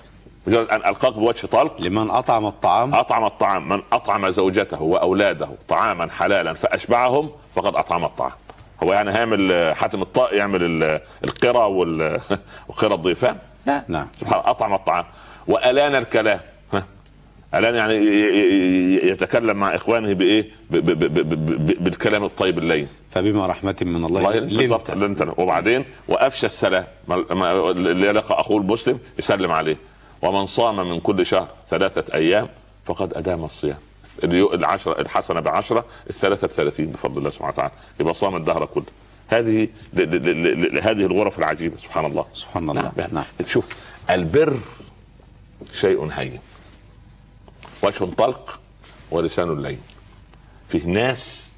مجرد 0.48 0.68
أن 0.70 0.90
ألقاك 0.90 1.14
بوجه 1.14 1.46
طلق؟ 1.48 1.82
لمن 1.82 2.10
أطعم 2.12 2.46
الطعام؟ 2.46 2.96
أطعم 2.96 3.26
الطعام 3.26 3.70
من 3.70 3.82
أطعم 3.94 4.30
زوجته 4.30 4.82
وأولاده 4.82 5.50
طعاما 5.70 6.10
حلالا 6.12 6.54
فأشبعهم 6.54 7.30
فقد 7.56 7.76
أطعم 7.76 8.06
الطعام. 8.06 8.32
هو 8.84 8.94
يعني 8.94 9.12
آه، 9.52 9.74
حاتم 9.74 10.02
الطاء 10.02 10.36
يعمل 10.36 10.64
ال- 10.64 11.02
القرى 11.24 11.60
وقرى 12.68 12.94
الضيفان؟ 12.94 13.38
لا. 13.66 13.84
نعم 13.88 14.08
سبحان 14.22 14.40
الله 14.40 14.50
أطعم 14.52 14.74
الطعام. 14.74 15.06
وألان 15.48 15.96
الكلام. 15.96 16.40
الآن 17.56 17.76
يعني 17.76 17.96
يتكلم 19.08 19.58
مع 19.58 19.76
إخوانه 19.76 20.14
بإيه؟ 20.14 20.50
ب- 20.72 20.76
ب- 20.78 21.00
ب- 21.00 21.14
ب- 21.14 21.46
ب- 21.68 21.84
بالكلام 21.84 22.24
الطيب 22.24 22.58
اللين. 22.58 22.88
فبما 23.12 23.48
رحمة 23.48 23.76
من 23.82 24.06
الله 24.06 24.40
بالضبط 24.40 24.92
لنت 24.92 25.22
لنت 25.22 25.34
وبعدين 25.40 25.86
وأفشى 26.08 26.46
السلام 26.46 26.86
اللي 27.10 28.08
يلقى 28.08 28.40
أخوه 28.40 28.62
المسلم 28.62 29.00
يسلم 29.20 29.52
عليه. 29.52 29.78
ومن 30.22 30.46
صام 30.46 30.90
من 30.90 31.00
كل 31.00 31.26
شهر 31.26 31.48
ثلاثة 31.70 32.14
أيام 32.14 32.48
فقد 32.86 33.14
أدام 33.14 33.44
الصيام. 33.44 33.78
العشرة 34.24 35.02
الحسنة 35.02 35.40
بعشرة 35.40 35.86
الثلاثة 36.10 36.48
بثلاثين 36.48 36.86
بفضل 36.92 37.18
الله 37.18 37.30
سبحانه 37.30 37.52
وتعالى. 37.54 37.72
يبقى 38.00 38.14
صام 38.14 38.36
الدهر 38.36 38.66
كله. 38.66 38.86
هذه 39.28 39.68
هذه 40.82 41.06
الغرف 41.06 41.40
العجيبة 41.40 41.76
سبحان 41.84 42.06
الله. 42.06 42.26
سبحان 42.34 42.70
الله. 42.70 42.82
نعم. 42.82 42.92
نعم. 43.12 43.24
شوف 43.48 43.66
البر 44.10 44.58
شيء 45.74 46.10
هين. 46.14 46.40
وجه 47.82 48.06
طلق 48.18 48.60
ولسان 49.12 49.62
لين. 49.62 49.82
فيه 50.68 50.86
ناس 50.86 51.50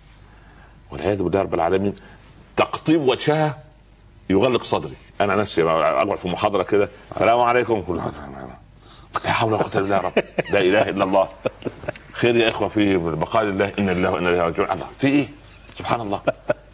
والعياذ 0.92 1.24
بالله 1.24 1.42
رب 1.42 1.54
العالمين 1.54 1.96
تقطيب 2.58 3.02
وجهها 3.02 3.64
يغلق 4.30 4.64
صدري. 4.64 4.96
أنا 5.22 5.36
نفسي 5.36 5.64
أقعد 5.64 6.16
في 6.16 6.28
محاضرة 6.28 6.64
كده. 6.64 6.90
السلام 7.12 7.42
عليكم. 7.42 7.82
كل 7.82 8.02
لا 9.26 9.32
حول 9.32 9.54
ولا 9.54 9.64
قوة 9.64 9.72
إلا 9.76 9.82
بالله. 9.82 9.98
رب 9.98 10.14
لا 10.52 10.60
إله 10.60 10.90
إلا 10.90 11.04
الله. 11.04 11.30
خير 12.14 12.36
يا 12.36 12.50
إخوة 12.50 12.68
في 12.68 12.98
بقاء 12.98 13.44
الله. 13.44 13.74
إن 13.80 13.90
الله 13.90 14.12
وأنا 14.12 14.30
إليه 14.30 14.42
راجعون. 14.42 14.72
الله 14.72 14.88
في 14.98 15.08
إيه؟ 15.08 15.28
سبحان 15.78 16.02
الله. 16.02 16.22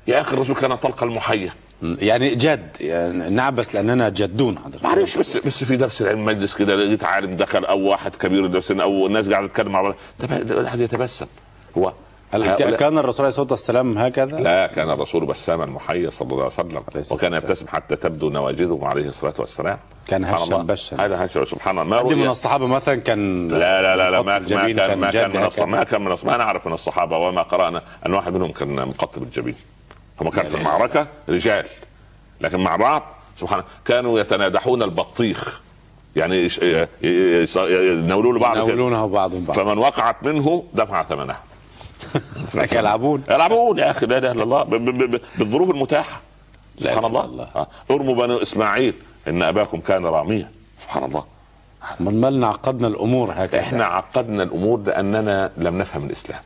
يا 0.07 0.21
أخي 0.21 0.33
الرسول 0.33 0.55
كان 0.55 0.75
طلق 0.75 1.03
المحيا. 1.03 1.53
يعني 1.81 2.35
جد 2.35 2.67
يعني 2.79 3.29
نعبس 3.29 3.75
لأننا 3.75 4.09
جدون 4.09 4.59
حضرتك 4.59 4.83
معلش 4.83 5.17
بس 5.17 5.37
بس 5.37 5.63
في 5.63 5.77
درس 5.77 6.01
العلم 6.01 6.25
مجلس 6.25 6.55
كده 6.55 6.75
لقيت 6.75 7.03
عالم 7.03 7.35
دخل 7.37 7.65
أو 7.65 7.79
واحد 7.79 8.15
كبير 8.15 8.47
درس 8.47 8.71
أو 8.71 9.07
الناس 9.07 9.29
قاعدة 9.29 9.47
تتكلم 9.47 9.71
مع 9.71 9.81
بعض 9.81 9.95
الواحد 10.23 10.79
يتبسم 10.79 11.25
هو 11.77 11.93
كان 12.79 12.97
الرسول 12.97 13.25
عليه 13.25 13.29
الصلاة 13.29 13.47
والسلام 13.51 13.97
هكذا؟ 13.97 14.39
لا 14.39 14.67
كان 14.67 14.89
الرسول 14.89 15.25
بساما 15.25 15.65
محيا 15.65 16.09
صلى 16.09 16.31
الله 16.31 16.43
عليه 16.43 16.53
وسلم 16.53 16.83
وكان. 17.11 17.33
يبتسم 17.33 17.67
حتى 17.67 17.95
تبدو 17.95 18.29
نواجذه 18.29 18.79
عليه 18.83 19.09
الصلاة 19.09 19.33
والسلام 19.39 19.77
كان 20.07 20.25
هشا. 20.25 20.57
بشا. 20.57 21.05
هذا 21.05 21.25
هشا 21.25 21.45
سبحان 21.45 21.79
الله 21.79 22.03
ما 22.03 22.15
من 22.15 22.27
الصحابة 22.27 22.67
مثلا 22.67 22.95
كان 22.95 23.47
لا 23.47 23.81
لا 23.81 23.95
لا 23.95 24.09
لا 24.11 24.21
ما, 24.21 24.39
ما 24.39 24.71
كان 24.73 24.99
ما 24.99 25.11
كان 25.11 25.29
من 25.29 25.45
الصحابة 25.45 25.45
هكذا. 25.45 25.65
ما 25.65 25.83
كان 25.83 26.01
من 26.01 26.11
الصحابة. 26.11 26.37
ما 26.37 26.43
نعرف 26.43 26.67
من 26.67 26.73
الصحابة 26.73 27.17
وما 27.17 27.41
قرأنا 27.41 27.83
أن 28.05 28.13
واحد 28.13 28.33
منهم 28.33 28.51
كان 28.51 28.75
مقطب 28.75 29.23
الجبين 29.23 29.55
هم 30.21 30.29
كان 30.29 30.45
في 30.45 30.53
لا. 30.53 30.59
المعركة 30.59 31.07
رجال. 31.29 31.65
لكن 32.41 32.59
مع 32.59 32.75
بعض 32.75 33.03
سبحان 33.39 33.63
كانوا 33.85 34.19
يتنادحون 34.19 34.83
البطيخ. 34.83 35.61
يعني 36.15 36.35
يش- 36.45 36.57
ي- 36.59 36.87
ي- 37.03 37.43
يص- 37.43 37.57
يناولوا 37.57 38.33
له 38.33 38.39
بعض. 38.39 38.57
يناولونه 38.57 39.07
بعضهم 39.07 39.45
بعض. 39.45 39.57
فمن 39.57 39.77
وقعت 39.77 40.15
منه 40.23 40.63
دفع 40.73 41.03
ثمنها. 41.03 41.39
يلعبون. 42.71 43.23
يلعبون 43.29 43.79
يا 43.79 43.91
أخي 43.91 44.05
لا 44.05 44.17
إله 44.17 44.31
إلا 44.31 44.43
الله. 44.43 44.63
بالظروف 45.37 45.69
المتاحة. 45.69 46.21
سبحان 46.79 47.05
الله, 47.05 47.25
الله. 47.25 47.67
ارموا 47.91 48.15
بني 48.27 48.41
إسماعيل. 48.41 48.93
إن 49.27 49.43
أباكم 49.43 49.79
كان 49.79 50.05
راميا. 50.05 50.51
سبحان 50.83 51.03
الله. 51.03 51.23
من 51.99 52.21
مالنا 52.21 52.47
عقدنا 52.47 52.87
الأمور 52.87 53.31
هكذا. 53.35 53.59
إحنا 53.61 53.85
عقدنا 53.85 54.43
الأمور 54.43 54.79
لأننا 54.79 55.51
لم 55.57 55.77
نفهم 55.77 56.05
الإسلام. 56.05 56.41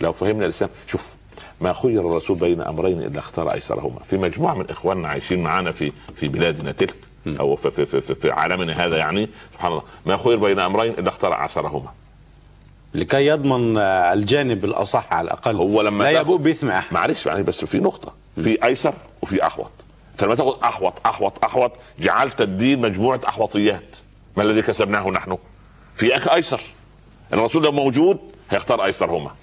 لو 0.00 0.12
فهمنا 0.12 0.44
الإسلام 0.44 0.70
شوف 0.86 1.14
ما 1.60 1.72
خير 1.72 2.08
الرسول 2.08 2.38
بين 2.38 2.60
أمرين 2.60 3.02
إلا 3.02 3.18
اختار 3.18 3.52
أيسرهما. 3.54 4.00
في 4.10 4.16
مجموعة 4.16 4.54
من 4.54 4.70
إخواننا 4.70 5.08
عايشين 5.08 5.42
معنا 5.42 5.72
في 5.72 5.92
في 6.14 6.28
بلادنا 6.28 6.72
تلك 6.72 6.96
أو 7.26 7.56
في 7.56 7.70
في, 7.70 7.86
في, 7.86 8.00
في, 8.00 8.14
في 8.14 8.30
عالمنا 8.30 8.84
هذا 8.84 8.96
يعني 8.96 9.28
سبحان 9.52 9.72
الله. 9.72 9.82
ما 10.06 10.16
خير 10.16 10.36
بين 10.36 10.58
أمرين 10.58 10.92
إلا 10.92 11.08
اختار 11.08 11.32
اعسرهما 11.32 11.88
لكي 12.94 13.26
يضمن 13.26 13.78
الجانب 13.78 14.64
الأصح 14.64 15.12
على 15.12 15.24
الأقل. 15.24 15.56
هو 15.56 15.82
لما 15.82 16.04
لا 16.04 16.20
يبوء 16.20 16.38
بإثم 16.38 16.68
أحد. 16.70 16.94
معلش 16.94 17.26
يعني 17.26 17.42
بس 17.42 17.64
في 17.64 17.78
نقطة. 17.78 18.12
في 18.42 18.64
أيسر 18.64 18.94
وفي 19.22 19.46
أحوط. 19.46 19.70
أنت 20.12 20.24
لما 20.24 20.34
تاخد 20.34 20.58
أحوط 20.62 20.92
أحوط 21.06 21.44
أحوط 21.44 21.72
جعلت 22.00 22.40
الدين 22.40 22.80
مجموعة 22.80 23.20
أحوطيات. 23.28 23.96
ما 24.36 24.42
الذي 24.42 24.62
كسبناه 24.62 25.10
نحن؟ 25.10 25.38
في 25.94 26.16
أخ 26.16 26.28
أيسر. 26.28 26.60
الرسول 27.32 27.64
لو 27.64 27.72
موجود 27.72 28.18
هيختار 28.50 28.84
أيسرهما. 28.84 29.30
ها 29.30 29.34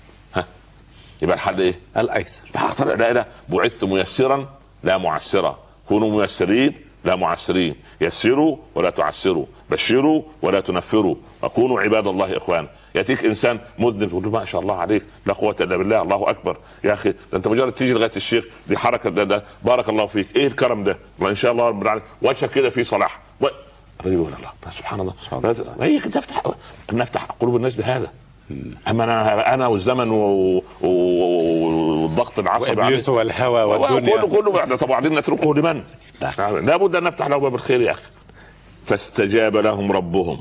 يبقى 1.21 1.35
الحل 1.35 1.61
إيه؟ 1.61 1.79
الأيسر. 1.97 2.41
فاختار 2.53 2.95
لا 2.95 3.13
لا 3.13 3.25
بعثت 3.49 3.83
ميسرا 3.83 4.49
لا 4.83 4.97
معسرا 4.97 5.59
كونوا 5.87 6.21
ميسرين 6.21 6.73
لا 7.05 7.15
معسرين. 7.15 7.75
يسروا 8.01 8.57
ولا 8.75 8.89
تعسروا. 8.89 9.45
بشروا 9.69 10.21
ولا 10.41 10.59
تنفروا. 10.59 11.15
وكونوا 11.43 11.81
عباد 11.81 12.07
الله 12.07 12.37
اخوانا 12.37 12.67
يأتيك 12.95 13.25
إنسان 13.25 13.59
مذنب 13.79 14.09
تقول 14.09 14.23
له 14.23 14.29
ما 14.29 14.45
شاء 14.45 14.61
الله 14.61 14.75
عليك. 14.75 15.03
لا 15.25 15.33
قوة 15.33 15.55
إلا 15.59 15.77
بالله. 15.77 16.01
الله 16.01 16.29
أكبر. 16.29 16.57
يا 16.83 16.93
أخي 16.93 17.11
ده 17.11 17.17
أنت 17.33 17.47
مجرد 17.47 17.71
تيجي 17.71 17.93
لغاية 17.93 18.11
الشيخ 18.15 18.45
دي 18.67 18.77
حركة 18.77 19.09
ده, 19.09 19.23
ده. 19.23 19.43
بارك 19.63 19.89
الله 19.89 20.05
فيك. 20.05 20.35
إيه 20.35 20.47
الكرم 20.47 20.83
ده؟ 20.83 20.97
والله 21.17 21.31
إن 21.31 21.35
شاء 21.35 21.51
الله 21.51 21.63
رب 21.63 21.81
العالمين. 21.81 22.07
وجهك 22.21 22.49
كده 22.49 22.69
فيه 22.69 22.83
صلاح. 22.83 23.19
و... 23.41 23.47
الله 24.05 24.37
سبحان 24.77 24.99
الله. 24.99 25.13
الله. 25.33 25.75
هي 25.81 25.99
تفتح 25.99 26.43
نفتح 26.93 27.23
قلوب 27.23 27.55
الناس 27.55 27.75
بهذا. 27.75 28.11
أما 28.87 29.03
أنا 29.03 29.53
أنا 29.53 29.67
والزمن 29.67 30.09
والضغط 30.81 32.39
العصبي. 32.39 32.69
وابليس 32.69 33.09
والهوى 33.09 33.63
والدنيا 33.63 34.17
كله 34.17 34.27
كله 34.27 34.51
بعد 34.51 34.77
طب 34.77 34.89
وبعدين 34.89 35.15
نتركه 35.15 35.55
لمن؟ 35.55 35.83
لابد 36.41 36.95
أن 36.95 37.03
نفتح 37.03 37.27
له 37.27 37.37
باب 37.37 37.55
الخير 37.55 37.81
يا 37.81 37.91
أخي. 37.91 38.03
فاستجاب 38.85 39.57
لهم 39.57 39.91
ربهم. 39.91 40.39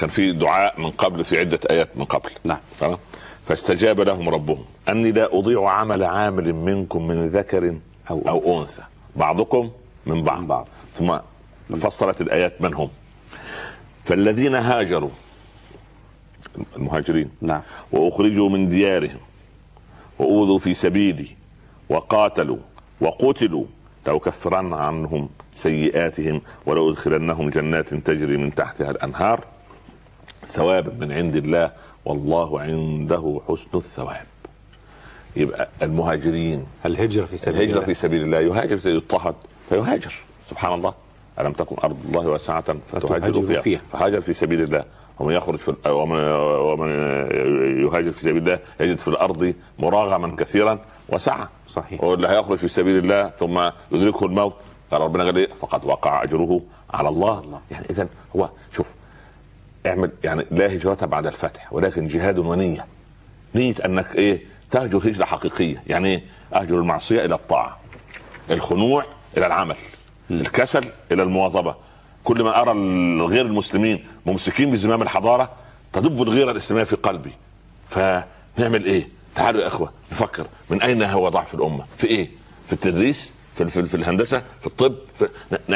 كان 0.00 0.08
في 0.08 0.32
دعاء 0.32 0.80
من 0.80 0.90
قبل 0.90 1.24
في 1.24 1.38
عدة 1.40 1.60
آيات 1.70 1.96
من 1.96 2.04
قبل. 2.04 2.30
نعم. 2.44 2.58
تمام؟ 2.80 2.98
فاستجاب 3.46 4.00
لهم 4.00 4.28
ربهم 4.28 4.64
أني 4.88 5.12
لا 5.12 5.38
أضيع 5.38 5.70
عمل 5.70 6.04
عامل 6.04 6.52
منكم 6.52 7.06
من 7.06 7.28
ذكر 7.28 7.74
أو, 8.10 8.22
أو 8.28 8.60
أنثى 8.60 8.82
بعضكم 9.16 9.70
من 10.06 10.22
بعض. 10.22 10.40
من 10.40 10.46
بعض. 10.46 10.66
ثم 10.98 11.18
فصلت 11.76 12.20
الآيات 12.20 12.62
من 12.62 12.74
هم؟ 12.74 12.88
فالذين 14.04 14.54
هاجروا 14.54 15.10
المهاجرين. 16.76 17.30
نعم. 17.40 17.62
وأخرجوا 17.92 18.48
من 18.48 18.68
ديارهم 18.68 19.20
وأوذوا 20.18 20.58
في 20.58 20.74
سبيلي 20.74 21.28
وقاتلوا 21.88 22.58
وقتلوا. 23.00 23.64
لأكفرن 24.06 24.72
عنهم 24.72 25.28
سيئاتهم 25.54 26.40
ولأدخلنهم 26.66 27.50
جنات 27.50 27.94
تجري 27.94 28.36
من 28.36 28.54
تحتها 28.54 28.90
الأنهار 28.90 29.44
ثوابا 30.46 30.92
من 31.06 31.12
عند 31.12 31.36
الله 31.36 31.72
والله 32.04 32.60
عنده 32.60 33.40
حسن 33.48 33.68
الثواب. 33.74 34.26
يبقى 35.36 35.68
المهاجرين 35.82 36.66
الهجرة 36.86 37.26
في 37.26 37.36
سبيل 37.36 37.56
الهجرة 37.56 37.74
الله. 37.74 37.86
في 37.86 37.94
سبيل 37.94 38.22
الله 38.22 38.40
يهاجر 38.40 38.90
يضطهد 38.90 39.34
فيهاجر. 39.68 40.14
سبحان 40.50 40.72
الله. 40.72 40.94
ألم 41.40 41.52
تكن 41.52 41.76
أرض 41.84 41.96
الله 42.08 42.26
واسعة 42.26 42.62
فتهاجروا 42.62 43.18
فتهاجروا 43.18 43.46
فيها. 43.46 43.60
فيها. 43.60 43.80
فهاجر 43.92 44.20
في 44.20 44.32
سبيل 44.32 44.62
الله. 44.62 44.84
ومن 45.20 45.34
يخرج 45.34 45.58
في 45.58 45.74
ومن, 45.86 46.18
ومن 46.42 46.88
يهاجر 47.84 48.12
في 48.12 48.20
سبيل 48.20 48.36
الله 48.36 48.58
يجد 48.80 48.98
في 48.98 49.08
الأرض 49.08 49.54
مراغما 49.78 50.36
كثيرا 50.36 50.78
وسعة 51.08 51.48
صحيح. 51.68 52.04
واللي 52.04 52.28
هيخرج 52.28 52.58
في 52.58 52.68
سبيل 52.68 52.98
الله 52.98 53.28
ثم 53.28 53.70
يدركه 53.92 54.26
الموت. 54.26 54.54
قال 54.90 55.00
ربنا 55.00 55.24
قال 55.24 55.36
إيه؟ 55.36 55.48
فقد 55.60 55.84
وقع 55.84 56.22
أجره 56.22 56.60
على 56.90 57.08
الله, 57.08 57.38
الله. 57.38 57.60
يعني 57.70 57.86
إذا 57.90 58.08
هو 58.36 58.50
شوف 58.76 58.94
اعمل 59.86 60.10
يعني 60.24 60.46
لا 60.50 60.66
هجرة 60.66 61.06
بعد 61.06 61.26
الفتح 61.26 61.72
ولكن 61.72 62.08
جهاد 62.08 62.38
ونية. 62.38 62.86
نية 63.54 63.74
أنك 63.84 64.16
إيه 64.16 64.42
تهجر 64.70 64.98
هجرة 64.98 65.24
حقيقية. 65.24 65.82
يعني 65.86 66.08
إيه؟ 66.08 66.22
أهجر 66.54 66.76
المعصية 66.78 67.24
إلى 67.24 67.34
الطاعة 67.34 67.80
الخنوع 68.50 69.04
إلى 69.36 69.46
العمل 69.46 69.76
الكسل 70.30 70.84
إلى 71.12 71.22
المواظبة. 71.22 71.74
كل 72.28 72.42
ما 72.42 72.60
أرى 72.60 72.70
غير 73.26 73.46
المسلمين 73.46 74.04
ممسكين 74.26 74.70
بزمام 74.70 75.02
الحضارة 75.02 75.50
تدب 75.92 76.22
الغيرة 76.22 76.50
الاسلامية 76.50 76.84
في 76.84 76.96
قلبي. 76.96 77.32
فنعمل 77.88 78.84
إيه؟ 78.84 79.08
تعالوا 79.34 79.62
يا 79.62 79.66
إخوة 79.66 79.92
نفكر 80.12 80.46
من 80.70 80.82
أين 80.82 81.02
هو 81.02 81.28
ضعف 81.28 81.54
الأمة؟ 81.54 81.84
في 81.96 82.06
إيه؟ 82.06 82.28
في 82.66 82.72
التدريس؟ 82.72 83.32
في 83.54 83.66
في, 83.66 83.82
في 83.82 83.94
الهندسة؟ 83.96 84.42
في 84.60 84.66
الطب؟ 84.66 84.94
في 85.18 85.28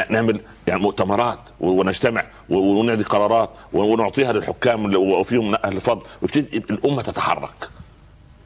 نعمل 0.09 0.39
يعني 0.67 0.79
مؤتمرات 0.81 1.39
ونجتمع 1.59 2.23
و- 2.49 2.57
ونعطي 2.79 3.03
قرارات 3.03 3.49
ونعطيها 3.73 4.33
للحكام 4.33 4.95
وفيهم 4.95 5.55
أهل 5.55 5.75
الفضل 5.75 6.05
ويبتدي 6.21 6.57
الأمة 6.57 7.01
تتحرك. 7.01 7.69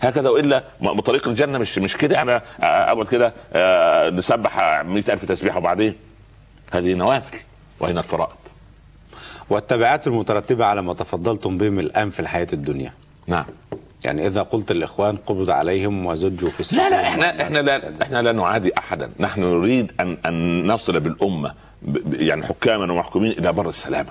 هكذا 0.02 0.30
وإلا 0.30 0.64
طريق 1.06 1.28
الجنة 1.28 1.58
مش 1.58 1.78
مش 1.78 1.98
كده. 1.98 2.22
أنا 2.22 2.42
أقعد 2.60 3.08
كده 3.08 3.34
آه، 3.54 4.10
نسبح 4.10 4.82
مئة 4.86 5.14
ألف 5.14 5.26
تسبيحة 5.26 5.58
وبعدين؟ 5.58 5.96
هذه 6.72 6.94
نوافل. 6.94 7.38
وهنا 7.80 8.00
الفرائض 8.00 8.36
والتبعات 9.50 10.08
المترتبة 10.08 10.66
على 10.66 10.82
ما 10.82 10.94
تفضلتم 10.94 11.58
بهم 11.58 11.80
الآن 11.80 12.10
في 12.10 12.20
الحياة 12.20 12.48
الدنيا. 12.54 12.94
نعم. 13.28 13.46
يعني 14.06 14.28
إذا 14.28 14.42
قلت 14.42 14.72
الإخوان 14.72 15.18
قبض 15.18 15.50
عليهم 15.50 16.06
وزجوا 16.06 16.50
في 16.50 16.60
السجون 16.60 16.84
لا 16.84 16.90
لا 16.90 17.08
إحنا 17.08 17.42
إحنا 17.44 17.60
لا 17.60 18.02
إحنا 18.04 18.22
لا 18.22 18.32
نعادي 18.32 18.78
أحدا. 18.78 19.12
نحن 19.20 19.42
نريد 19.42 19.92
أن 20.00 20.18
أن 20.26 20.68
نصل 20.68 21.00
بالأمة 21.00 21.54
ب- 21.82 21.98
ب- 22.10 22.14
يعني 22.22 22.46
حكاما 22.46 22.94
ومحكومين 22.94 23.32
إلى 23.32 23.54
بر 23.54 23.70
السلامة. 23.70 24.10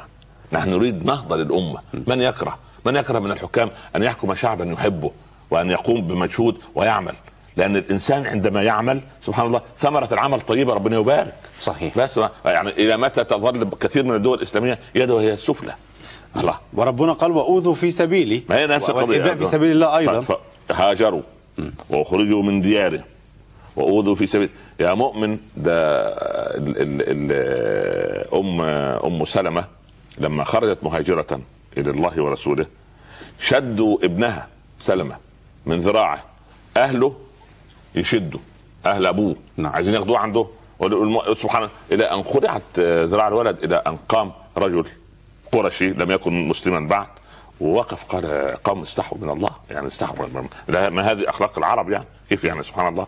نحن 0.53 0.71
نريد 0.71 1.07
نهضة 1.07 1.37
للأمة. 1.37 1.79
من 2.07 2.21
يكره؟ 2.21 2.59
من 2.87 2.97
يكره 2.97 3.19
من 3.19 3.31
الحكام 3.31 3.71
أن 3.97 4.03
يحكم 4.03 4.35
شعبا 4.35 4.65
يحبه 4.65 5.11
وأن 5.51 5.71
يقوم 5.71 6.01
بمجهود 6.07 6.59
ويعمل. 6.75 7.15
لأن 7.57 7.77
الإنسان 7.77 8.27
عندما 8.27 8.63
يعمل 8.63 9.01
سبحان 9.23 9.47
الله 9.47 9.61
ثمرة 9.79 10.09
العمل 10.13 10.41
طيبة 10.41 10.75
ربنا 10.75 10.97
يبارك. 10.97 11.35
صحيح. 11.61 11.99
بس 11.99 12.21
يعني 12.45 12.71
إلى 12.71 12.97
متى 12.97 13.25
تظل 13.25 13.71
كثير 13.81 14.05
من 14.05 14.15
الدول 14.15 14.39
الإسلامية 14.39 14.79
يده 14.95 15.21
هي 15.21 15.33
السفلى؟ 15.33 15.75
الله. 16.37 16.59
وربنا 16.73 17.13
قال 17.13 17.31
وأوذوا 17.31 17.75
في 17.75 17.91
سبيلي. 17.91 18.43
ما 18.49 18.57
هي 18.57 18.67
نفس 18.67 18.91
القضية؟ 18.91 19.35
في 19.35 19.45
سبيل 19.45 19.71
الله 19.73 19.97
أيضا. 19.99 20.21
ف- 20.21 20.39
هاجروا. 20.71 21.23
واخرجوا 21.91 22.43
من 22.43 22.61
ديارهم. 22.61 23.05
وأوذوا 23.77 24.15
في 24.15 24.27
سبيل. 24.27 24.49
يا 24.81 24.95
مؤمن 24.95 25.39
ده 25.57 25.73
ال 26.57 26.77
ال 26.77 27.33
ال 27.33 28.35
ام 28.35 28.61
أم 29.07 29.25
سلمة 29.25 29.65
لما 30.19 30.45
خرجت 30.45 30.85
مهاجرة 30.85 31.41
إلى 31.79 31.91
الله 31.91 32.23
ورسوله 32.23 32.67
شدوا 33.41 33.99
ابنها 34.05 34.49
سلمة 34.81 35.17
من 35.67 35.81
ذراعه. 35.81 36.25
أهله 36.77 37.17
يشدوا. 37.97 38.41
أهل 38.87 39.07
أبوه. 39.07 39.37
نعم. 39.57 39.73
عايزين 39.73 39.95
ياخدوه 39.95 40.19
عنده. 40.19 40.47
سبحان 41.35 41.69
إلى 41.93 42.05
أن 42.05 42.23
خلعت 42.23 42.79
ذراع 42.79 43.29
الولد 43.29 43.65
إلى 43.65 43.83
أن 43.87 43.97
قام 44.09 44.33
رجل 44.57 44.87
قرشي 45.53 45.91
لم 45.91 46.11
يكن 46.11 46.49
مسلما 46.49 46.89
بعد 46.89 47.07
ووقف 47.61 48.05
قال 48.05 48.57
قوم 48.65 48.83
استحوا 48.83 49.19
من 49.19 49.31
الله. 49.31 49.51
يعني 49.71 49.87
استحوا 49.87 50.27
ما 50.69 51.13
هذه 51.13 51.29
أخلاق 51.29 51.59
العرب 51.59 51.91
يعني. 51.91 52.05
كيف 52.29 52.45
يعني؟ 52.45 52.63
سبحان 52.63 52.89
الله. 52.89 53.07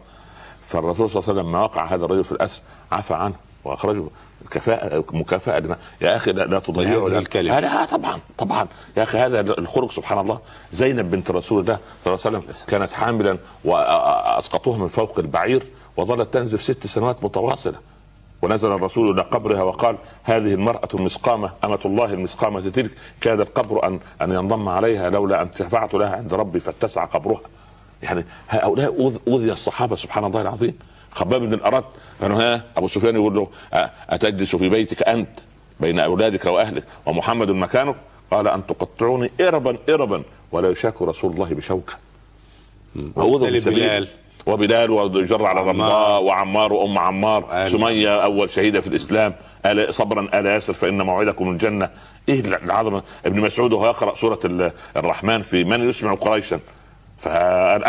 فالرسول 0.66 1.11
صلى 1.11 1.20
الله 1.20 1.30
عليه 1.30 1.41
وسلم 1.41 1.49
لما 1.49 1.62
وقع 1.62 1.84
هذا 1.84 2.05
الرجل 2.05 2.24
في 2.24 2.32
الأسر 2.32 2.62
عفى 2.93 3.14
عنه 3.14 3.34
وأخرجه. 3.64 4.05
كفاءة 4.51 5.05
مكافأة 5.12 5.59
لما 5.59 5.76
يا 6.01 6.16
أخي 6.16 6.32
لا, 6.32 6.42
لا 6.44 6.59
تضيعوا 6.59 7.09
هذه 7.09 7.12
لا- 7.12 7.18
الكلمة. 7.18 7.61
لا 7.61 7.84
طبعا 7.84 8.20
طبعا. 8.38 8.66
يا 8.96 9.03
أخي 9.03 9.18
هذا 9.18 9.40
الخلق 9.40 9.92
سبحان 9.92 10.18
الله. 10.18 10.38
زينب 10.72 11.11
بنت 11.11 11.30
رسول 11.30 11.61
الله 11.61 11.78
صلى 12.05 12.14
الله 12.14 12.26
عليه 12.26 12.38
وسلم 12.38 12.55
كانت 12.68 12.90
حاملا 12.92 13.38
واسقطوها 13.64 14.78
من 14.78 14.88
فوق 14.88 15.18
البعير 15.18 15.62
وظلت 15.96 16.34
تنزف 16.34 16.62
ست 16.62 16.86
سنوات 16.86 17.24
متواصلة. 17.24 17.74
ونزل 18.42 18.72
الرسول 18.72 19.11
إلى 19.11 19.22
قبرها 19.22 19.62
وقال 19.62 19.96
هذه 20.24 20.55
المرأة 20.55 20.88
المسقامة 20.94 21.51
أمة 21.64 21.78
الله 21.84 22.05
المسقامة 22.05 22.61
تلك. 22.70 22.90
كاد 23.20 23.40
القبر 23.40 23.86
ان 23.86 24.01
أن 24.22 24.32
ينضم 24.32 24.68
عليها 24.68 25.11
لولا 25.11 25.42
أن 25.42 25.51
شفعت 25.59 25.94
لها 25.94 26.16
عند 26.16 26.34
ربي 26.34 26.61
فاتسع 26.61 27.05
قبرها. 27.05 27.40
يعني 28.03 28.24
هؤلاء 28.49 29.12
اوذي 29.28 29.53
الصحابة 29.53 29.96
سبحان 29.96 30.24
الله 30.24 30.40
العظيم. 30.40 30.78
خباب 31.12 31.40
بن 31.40 31.54
الارد 31.54 31.84
كانوا 32.20 32.42
ها 32.42 32.62
أبو 32.76 32.88
سفيان 32.88 33.14
يقول 33.14 33.34
له 33.34 33.48
أتجلس 34.11 34.56
في 34.56 34.68
بيتك 34.68 35.02
أنت 35.09 35.28
بين 35.80 35.98
أولادك 35.98 36.44
وأهلك 36.44 36.84
ومحمد 37.06 37.50
مكانك؟ 37.50 37.96
قال 38.30 38.48
أن 38.48 38.66
تقطعوني 38.66 39.30
إربا 39.40 39.76
إربا 39.90 40.22
ولا 40.52 40.68
يشاك 40.70 41.02
رسول 41.02 41.32
الله 41.32 41.48
بشوكة. 41.54 41.92
سبيل- 43.61 43.74
بلال. 43.74 44.09
وبلال 44.46 44.90
وجر 44.90 45.44
على. 45.44 45.61
الرمضاء 45.61 46.22
وعمار 46.22 46.72
وام 46.72 46.98
عمار. 46.98 47.68
سمية 47.72 48.24
أول 48.24 48.50
شهيدة 48.50 48.80
في 48.80 48.86
الإسلام. 48.86 49.34
ألا 49.66 49.90
صبرا 49.92 50.28
ألا 50.34 50.54
ياسر 50.54 50.72
فإن 50.72 51.02
موعدكم 51.02 51.50
الجنة. 51.50 51.90
إيه 52.28 52.40
العظمة. 52.40 53.02
ابن 53.26 53.40
مسعود 53.40 53.72
وهو 53.72 53.86
يقرأ 53.86 54.14
سورة 54.14 54.38
ال- 54.44 54.72
الرحمن 54.96 55.42
في 55.42 55.64
من 55.64 55.88
يسمع 55.88 56.14
قريشا؟ 56.14 56.61
فقال 57.18 57.84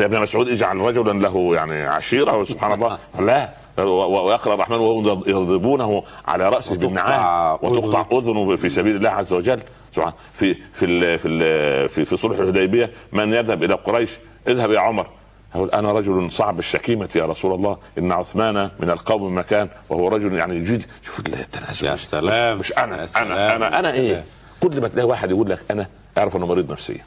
يا 0.00 0.04
ابن 0.04 0.20
مسعود 0.20 0.48
اجعل 0.48 0.76
رجلا 0.76 1.12
له 1.12 1.54
يعني 1.54 1.82
عشيرة 1.82 2.44
سبحان 2.44 2.72
الله. 2.72 2.98
لا 3.18 3.54
ويقرأ 3.78 4.54
الرحمن 4.54 4.78
وهم 4.78 5.22
يضربونه 5.26 6.04
على 6.26 6.48
راسه 6.48 6.72
وتقطع 6.72 6.86
بالنعال 6.86 7.58
وتقطع. 7.62 8.06
أذنه 8.12 8.56
في 8.56 8.70
سبيل 8.70 8.96
الله 8.96 9.10
عز 9.10 9.32
وجل. 9.32 9.60
سبحان 9.94 10.12
في 10.32 10.56
في 10.72 10.86
ال 10.86 11.18
في 11.18 11.28
ال 11.28 11.88
في, 11.88 12.04
في 12.04 12.16
صلح 12.16 12.38
الحديبية 12.38 12.90
من 13.12 13.32
يذهب 13.32 13.62
إلى 13.62 13.74
قريش؟ 13.74 14.10
اذهب 14.48 14.70
يا 14.70 14.80
عمر. 14.80 15.06
يقول 15.54 15.70
أنا 15.70 15.92
رجل 15.92 16.30
صعب 16.30 16.58
الشكيمة 16.58 17.08
يا 17.16 17.26
رسول 17.26 17.54
الله. 17.54 17.78
إن 17.98 18.12
عثمان 18.12 18.70
من 18.80 18.90
القوم 18.90 19.38
مكان 19.38 19.68
وهو 19.88 20.08
رجل 20.08 20.34
يعني 20.34 20.56
يجيد 20.56 20.86
شوف 21.02 21.18
التنازل 21.18 21.86
يا 21.86 21.96
سلام. 21.96 22.58
مش 22.58 22.72
أنا. 22.78 23.06
سلام. 23.06 23.32
أنا 23.32 23.56
أنا 23.56 23.78
أنا 23.78 23.92
إيه. 23.92 24.24
كل 24.60 24.80
ما 24.80 24.88
تلاقي 24.88 25.08
واحد 25.08 25.30
يقول 25.30 25.50
لك 25.50 25.60
أنا 25.70 25.86
أعرف 26.18 26.36
إنه 26.36 26.46
مريض 26.46 26.72
نفسيا. 26.72 27.04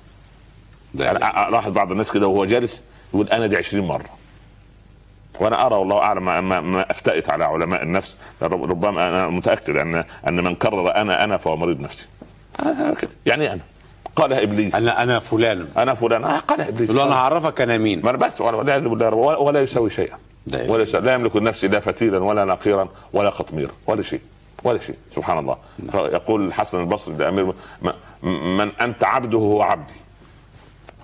ده 0.98 1.12
أنا 1.12 1.50
ألاحظ 1.50 1.72
بعض 1.72 1.92
الناس 1.92 2.12
كده 2.12 2.28
وهو 2.28 2.46
جالس 2.46 2.84
يقول 3.14 3.30
أنا 3.30 3.48
دي 3.48 3.58
20 3.58 3.88
مرة. 3.88 4.06
وأنا 5.40 5.66
أرى 5.66 5.76
والله 5.76 5.98
أعلم 5.98 6.26
ما, 6.26 6.62
ما, 6.62 6.92
افتئت 6.92 7.30
على 7.30 7.44
علماء 7.46 7.84
النفس. 7.84 8.18
رب- 8.42 8.64
ربما 8.72 9.08
أنا 9.10 9.30
متأكد 9.30 9.78
ان 9.78 10.04
أن 10.28 10.44
من 10.44 10.56
كرر 10.56 10.96
أنا 10.96 11.24
أنا 11.24 11.38
فهو 11.38 11.58
مريض 11.58 11.80
نفسي. 11.82 12.06
كده. 13.02 13.12
يعني 13.26 13.54
أنا. 13.54 13.62
قالها 14.16 14.44
إبليس. 14.44 14.76
أنا, 14.76 14.92
أنا 14.92 15.04
أنا 15.04 15.20
فلان. 15.20 15.68
أنا 15.78 15.94
فلان. 15.94 16.24
آه 16.24 16.40
قالها 16.40 16.68
إبليس. 16.70 16.90
أنا 16.90 17.02
هعرفك 17.16 17.62
أنا 17.62 17.78
مين. 17.78 18.02
ما 18.04 18.10
أنا 18.10 18.18
بس 18.18 18.42
ولا 18.42 18.58
ولا, 18.58 18.78
ولا, 18.78 19.08
ولا, 19.16 19.38
ولا 19.38 19.62
يساوي 19.62 19.90
شيئا. 19.90 20.18
ولا 20.54 20.84
يساوي 20.84 21.06
لا 21.06 21.14
يملك 21.14 21.36
لنفسه 21.36 21.68
لا 21.68 21.80
فتيلا 21.80 22.18
ولا 22.24 22.46
نقيرا 22.46 22.90
ولا 23.14 23.30
قطميرا 23.30 23.72
ولا 23.88 24.02
شيء. 24.02 24.22
ولا 24.64 24.78
شيء. 24.80 24.96
سبحان 25.16 25.38
الله. 25.40 25.58
يقول 25.94 26.46
الحسن 26.48 26.80
البصري 26.80 27.16
لأمير 27.16 27.54
من 28.24 28.72
أنت 28.82 29.04
عبده 29.04 29.38
هو 29.38 29.62
عبدي. 29.62 29.94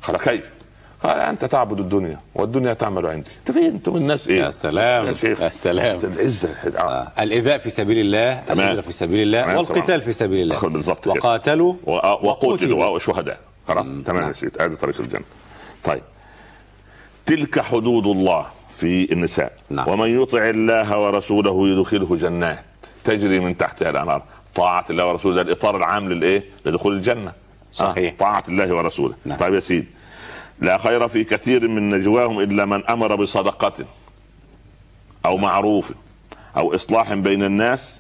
قال 0.04 0.18
كيف؟ 0.18 0.50
قال 1.04 1.20
أنت 1.20 1.46
تعبد 1.46 1.80
الدنيا 1.80 2.20
والدنيا 2.36 2.74
تعمل 2.74 3.06
عندي 3.06 3.30
أنت 3.40 3.52
فين 3.58 3.64
أنتم 3.64 3.96
الناس 3.96 4.28
إيه 4.28 4.40
يا 4.40 4.50
سلام 4.50 5.06
يا 5.08 5.14
شيخ 5.14 5.42
يا 5.42 5.50
سلام 5.50 6.00
العزة 6.04 6.50
آه. 6.66 6.80
آه. 6.80 7.12
الإيذاء 7.24 7.58
في 7.58 7.70
سبيل 7.70 7.98
الله 7.98 8.34
تمام. 8.36 8.82
في 8.82 8.92
سبيل 8.92 9.22
الله 9.22 9.42
تمام 9.42 9.58
والقتال. 9.58 10.02
في 10.02 10.12
سبيل 10.14 10.42
الله 10.42 10.60
بالضبط. 10.70 11.08
وقاتلوا 11.08 11.74
و- 11.84 11.92
وقتلوا. 12.28 12.86
وشهداء 12.86 13.40
خلاص 13.68 13.86
تمام 14.06 14.20
نعم. 14.22 14.28
يا 14.30 14.34
سيدي 14.34 14.52
هذه 14.62 14.74
طريق 14.82 15.02
الجنة 15.02 15.24
طيب 15.84 16.02
تلك 17.26 17.60
حدود 17.60 18.08
الله 18.08 18.46
في 18.72 19.12
النساء 19.14 19.52
نعم. 19.70 19.90
ومن 19.90 20.22
يطع 20.22 20.50
الله 20.50 21.00
ورسوله 21.00 21.68
يدخله 21.68 22.16
جنات 22.16 22.64
تجري 23.04 23.40
من 23.40 23.58
تحتها 23.58 23.90
الأنهار 23.90 24.24
طاعة 24.56 24.86
الله 24.90 25.08
ورسوله 25.10 25.36
ده 25.36 25.42
الإطار 25.42 25.78
العام 25.78 26.10
للإيه؟ 26.10 26.44
لدخول 26.66 26.94
الجنة 26.94 27.32
صحيح. 27.74 28.14
طاعة 28.20 28.44
الله 28.50 28.76
ورسوله 28.76 29.16
نعم. 29.26 29.38
طيب 29.38 29.54
يا 29.54 29.60
سيدي 29.60 29.88
لا 30.60 30.78
خير 30.78 31.08
في 31.08 31.24
كثير 31.24 31.68
من 31.68 31.90
نجواهم 31.90 32.40
إلا 32.40 32.66
من 32.66 32.86
أمر 32.86 33.16
بصدقة 33.16 33.74
أو 35.26 35.38
معروف 35.38 35.92
أو 36.58 36.76
إصلاح 36.76 37.14
بين 37.14 37.44
الناس 37.44 38.00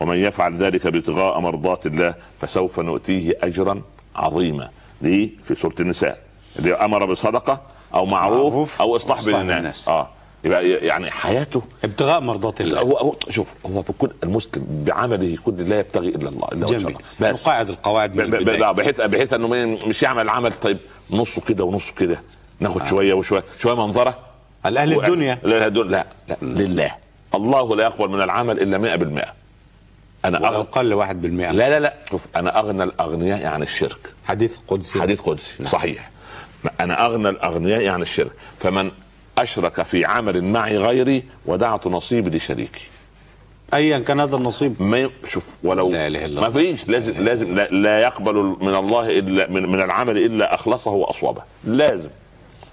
ومن 0.00 0.16
يفعل 0.16 0.56
ذلك 0.56 0.86
ابتغاء 0.86 1.40
مرضات 1.40 1.86
الله 1.86 2.14
فسوف 2.40 2.80
نؤتيه 2.80 3.38
أجرا 3.42 3.82
عظيما 4.16 4.70
ليه 5.02 5.30
في 5.44 5.54
سورة 5.54 5.74
النساء 5.80 6.22
اللي 6.58 6.74
أمر 6.74 7.04
بصدقة 7.04 7.60
أو 7.94 8.06
معروف, 8.06 8.52
معروف 8.52 8.80
أو 8.80 8.96
إصلاح 8.96 9.24
بين 9.24 9.34
الناس. 9.34 9.58
الناس. 9.58 9.88
آه 9.88 10.08
يبقى 10.44 10.68
يعني 10.70 11.10
حياته. 11.10 11.62
ابتغاء 11.84 12.20
مرضات 12.20 12.60
الله. 12.60 12.80
هو 12.80 12.96
هو 12.96 13.14
شوف 13.30 13.54
هو 13.66 13.82
بكل 13.82 14.10
المسلم 14.24 14.64
بعمله 14.68 15.36
كل 15.44 15.68
لا 15.68 15.78
يبتغي 15.78 16.08
إلا 16.08 16.28
الله 16.28 16.48
إلا 16.52 16.66
جميل. 16.66 16.86
الله. 16.86 16.98
بس. 17.20 17.40
نقاعد 17.42 17.68
القواعد 17.68 18.14
من 18.14 18.20
البداية. 18.34 18.72
بحيث 18.72 19.00
بحيث 19.00 19.32
إنه 19.32 19.48
مش 19.86 20.02
يعمل 20.02 20.22
العمل 20.22 20.52
طيب 20.52 20.78
نصه 21.10 21.40
كده 21.42 21.64
ونصه 21.64 21.94
كده. 21.94 22.20
ناخد 22.60 22.86
شوية 22.86 23.14
وشوية 23.14 23.44
شوية 23.60 23.74
منظرة. 23.74 24.18
الأهل 24.66 24.96
و- 24.96 25.00
الدنيا. 25.02 25.38
لا 25.42 25.68
لا 25.68 25.82
لا, 25.82 26.06
لا 26.28 26.36
لله. 26.42 26.94
الله 27.34 27.76
لا 27.76 27.84
يقبل 27.84 28.08
من 28.08 28.20
العمل 28.22 28.60
إلا 28.60 28.78
100% 28.78 29.32
أنا 30.24 30.38
ولو 30.38 30.48
أغنى 30.48 30.68
قل 30.72 30.94
واحد 30.94 31.22
بالمئة. 31.22 31.50
لا 31.50 31.70
لا 31.70 31.80
لا. 31.80 31.94
شوف 32.10 32.26
أنا 32.36 32.58
أغنى 32.58 32.82
الأغنياء 32.82 33.46
عن 33.46 33.62
الشرك. 33.62 33.98
حديث 34.24 34.56
قدسي. 34.68 35.00
حديث 35.00 35.20
قدسي 35.20 35.64
صحيح. 35.64 36.10
أنا 36.80 37.06
أغنى 37.06 37.28
الأغنياء 37.28 37.88
عن 37.88 38.02
الشرك. 38.02 38.30
فمن 38.58 38.90
أشرك 39.38 39.82
في 39.82 40.04
عمل 40.04 40.44
معي 40.44 40.78
غيري 40.78 41.24
ودعت 41.46 41.86
نصيبي 41.86 42.36
لشريكي. 42.36 42.80
أيا 43.74 43.98
كان 43.98 44.20
هذا 44.20 44.36
النصيب. 44.36 44.82
ما 44.82 44.98
ي- 44.98 45.10
شوف 45.28 45.46
ولو 45.64 45.90
لا 45.90 46.06
إله 46.06 46.24
إلا 46.24 46.40
ما. 46.40 46.50
فيش 46.50 46.88
لازم 46.88 47.12
لازم 47.24 47.54
لا, 47.54 47.68
لا 47.70 47.98
يقبل 48.00 48.56
من 48.60 48.74
الله 48.74 49.18
الا 49.18 49.50
من, 49.50 49.66
من 49.68 49.80
العمل 49.82 50.18
إلا 50.18 50.54
أخلصه 50.54 50.90
واصوبه 50.90 51.42
لازم. 51.64 52.08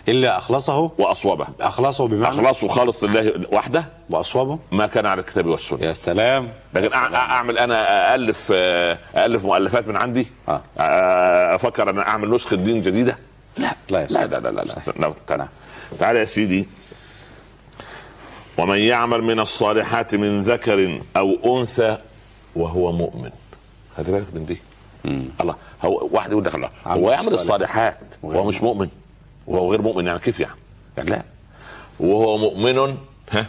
إلا 0.08 0.38
أخلصه؟ 0.38 0.92
واصوبه 0.98 1.48
أخلصه 1.62 2.08
بمعنى؟ 2.08 2.36
أخلصه 2.48 2.68
خالص 2.68 3.04
لله 3.04 3.34
وحده. 3.52 3.86
وأصوبه 4.10 4.60
ما 4.72 4.88
كان 4.88 5.06
على 5.06 5.22
الكتاب 5.22 5.46
والسنة. 5.46 5.80
يا 5.86 5.94
سلام. 5.94 6.50
لكن 6.74 6.90
أع- 6.90 6.94
أعمل 7.16 7.58
أنا 7.58 8.16
الف 8.16 8.52
الف 9.16 9.46
مؤلفات 9.46 9.88
من 9.88 9.96
عندي. 9.96 10.28
آه. 10.50 10.62
آه، 10.78 11.56
أفكر 11.56 11.90
أن 11.90 12.00
أعمل 12.00 12.30
نسخة 12.30 12.56
دين 12.56 12.82
جديدة. 12.82 13.18
لا 13.58 13.76
لا 13.90 14.06
لا. 14.06 14.26
لا 14.26 14.40
لا 14.40 14.40
لا, 14.40 14.50
لا. 14.50 14.82
لا. 15.00 15.14
تعال 15.28 15.48
تعال 16.00 16.16
يا 16.16 16.26
سيدي. 16.26 16.68
ومن 18.58 18.78
يعمل 18.78 19.22
من 19.22 19.40
الصالحات 19.40 20.16
من 20.16 20.42
ذكر 20.42 21.02
أو 21.18 21.60
أنثى 21.60 21.98
وهو 22.56 22.92
مؤمن. 22.92 23.32
خلي 23.98 24.12
بالك 24.12 24.28
من 24.34 24.46
دي. 24.46 24.58
الله 25.42 25.56
هو 25.84 26.10
واحد 26.12 26.32
يقول 26.32 26.46
لك 26.46 26.56
الله. 26.56 26.70
هو 26.86 27.12
يعمل 27.12 27.34
الصالحات. 27.34 28.00
وهو 28.24 28.44
مش 28.44 28.62
مؤمن. 28.62 28.90
وهو 29.48 29.72
غير 29.72 29.82
مؤمن 29.82 30.06
يعني 30.08 30.20
كيف 30.20 30.40
يعني؟ 30.40 30.56
يعني 30.98 31.10
لا. 31.10 31.24
وهو 32.00 32.38
مؤمن 32.38 32.98
ها 33.32 33.48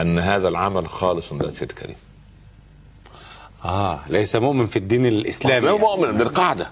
أن 0.00 0.18
هذا 0.18 0.48
العمل 0.48 0.88
خالص 0.88 1.32
لوجه 1.32 1.62
الكريم. 1.62 1.96
آه 3.64 4.00
ليس 4.08 4.36
مؤمن 4.36 4.66
في 4.66 4.78
الدين 4.78 5.06
الإسلامي 5.06 5.70
هو 5.70 5.78
مؤمن 5.78 6.12
بالقاعده 6.12 6.70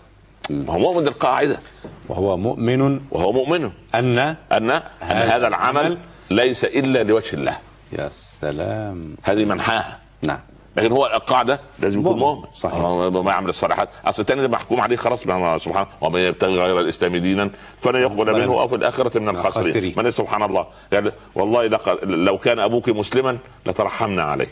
هو 0.51 0.79
مؤمن 0.79 1.05
بالقاعده 1.05 1.61
وهو 2.09 2.37
مؤمن 2.37 3.01
وهو 3.11 3.33
مؤمن. 3.33 3.71
أن 3.95 4.19
أن 4.19 4.37
أن 4.53 4.83
هذا 5.01 5.47
العمل 5.49 5.99
ليس 6.31 6.65
إلا 6.65 7.03
لوجه 7.03 7.35
الله. 7.37 7.59
يا 7.93 8.09
سلام. 8.13 9.15
هذه 9.23 9.45
منحاها. 9.45 9.99
نعم. 10.23 10.41
لكن 10.77 10.93
هو 10.93 11.07
القاعدة 11.07 11.61
لازم 11.81 12.01
يكون 12.01 12.19
مؤمن. 12.19 12.45
صحيح. 12.55 12.75
آه، 12.79 13.11
ما 13.11 13.31
يعمل 13.31 13.49
الصالحات. 13.49 13.89
أصل 14.05 14.23
الثاني 14.23 14.41
ده 14.43 14.49
محكوم 14.49 14.81
عليه 14.81 14.97
خلاص. 14.97 15.27
ما- 15.27 15.59
سبحان 15.59 15.87
ومن 16.01 16.21
يبتغي 16.21 16.59
غير 16.59 16.81
الإسلام 16.81 17.17
دينا 17.17 17.51
فلن 17.81 18.03
يقبل 18.03 18.25
بل- 18.25 18.41
منه 18.41 18.61
أو 18.61 18.69
في 18.69 18.75
الآخرة 18.75 19.19
من 19.19 19.29
الخاسرين. 19.29 19.95
من 19.97 20.11
سبحان 20.11 20.43
الله. 20.43 20.67
يعني 20.93 21.11
والله 21.35 21.67
لو 22.03 22.39
كان 22.39 22.59
أبوك 22.59 22.89
مسلما 22.89 23.39
لترحمنا 23.67 24.23
عليه. 24.23 24.49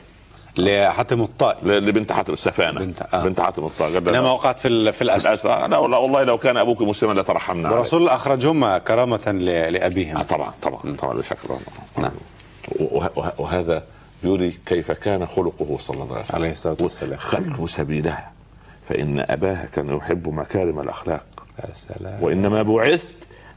لحاتم 0.56 1.22
الطائي. 1.22 1.58
لبنت 1.80 2.12
حاتم 2.12 2.32
السفانة. 2.32 2.80
بنت- 2.80 3.02
آه. 3.14 3.24
بنت 3.24 3.40
حاتم 3.40 3.68
قال 3.68 4.08
إنما 4.08 4.32
وقعت 4.32 4.58
في 4.58 4.68
ال- 4.68 4.92
في 4.92 5.02
الأسد. 5.02 5.26
الأسد. 5.26 5.46
لا 5.46 5.78
والله 5.78 6.22
لو 6.22 6.38
كان 6.38 6.56
أبوك 6.56 6.82
مسلما 6.82 7.20
لترحمنا 7.20 7.68
عليه. 7.68 7.76
الرسول 7.76 8.08
اخرجهما 8.08 8.78
كرامة 8.78 9.20
ل- 9.32 9.48
آه 9.48 9.68
لابيهم 9.70 10.22
طبعا 10.22 10.52
طبعا 10.62 10.96
طبعا 10.98 11.14
لا 11.14 11.22
شك 11.22 11.36
نعم. 11.98 12.10
وه- 12.80 13.10
وه- 13.16 13.32
وهذا 13.38 13.84
يري 14.22 14.58
كيف 14.66 14.92
كان 14.92 15.26
خلقه 15.26 15.78
صلى 15.80 16.02
الله 16.02 16.12
عليه 16.14 16.24
وسلم. 16.24 16.36
عليه 16.36 16.50
الصلاة 16.50 16.76
والسلام. 16.80 17.18
خلوا 17.18 17.66
سبيلها 17.66 18.30
فإن 18.88 19.24
أباها 19.28 19.66
كان 19.72 19.96
يحب 19.96 20.28
مكارم 20.28 20.80
الأخلاق. 20.80 21.26
يا 21.58 21.74
سلام. 21.74 22.18
وإنما 22.22 22.62
بعثت 22.62 23.12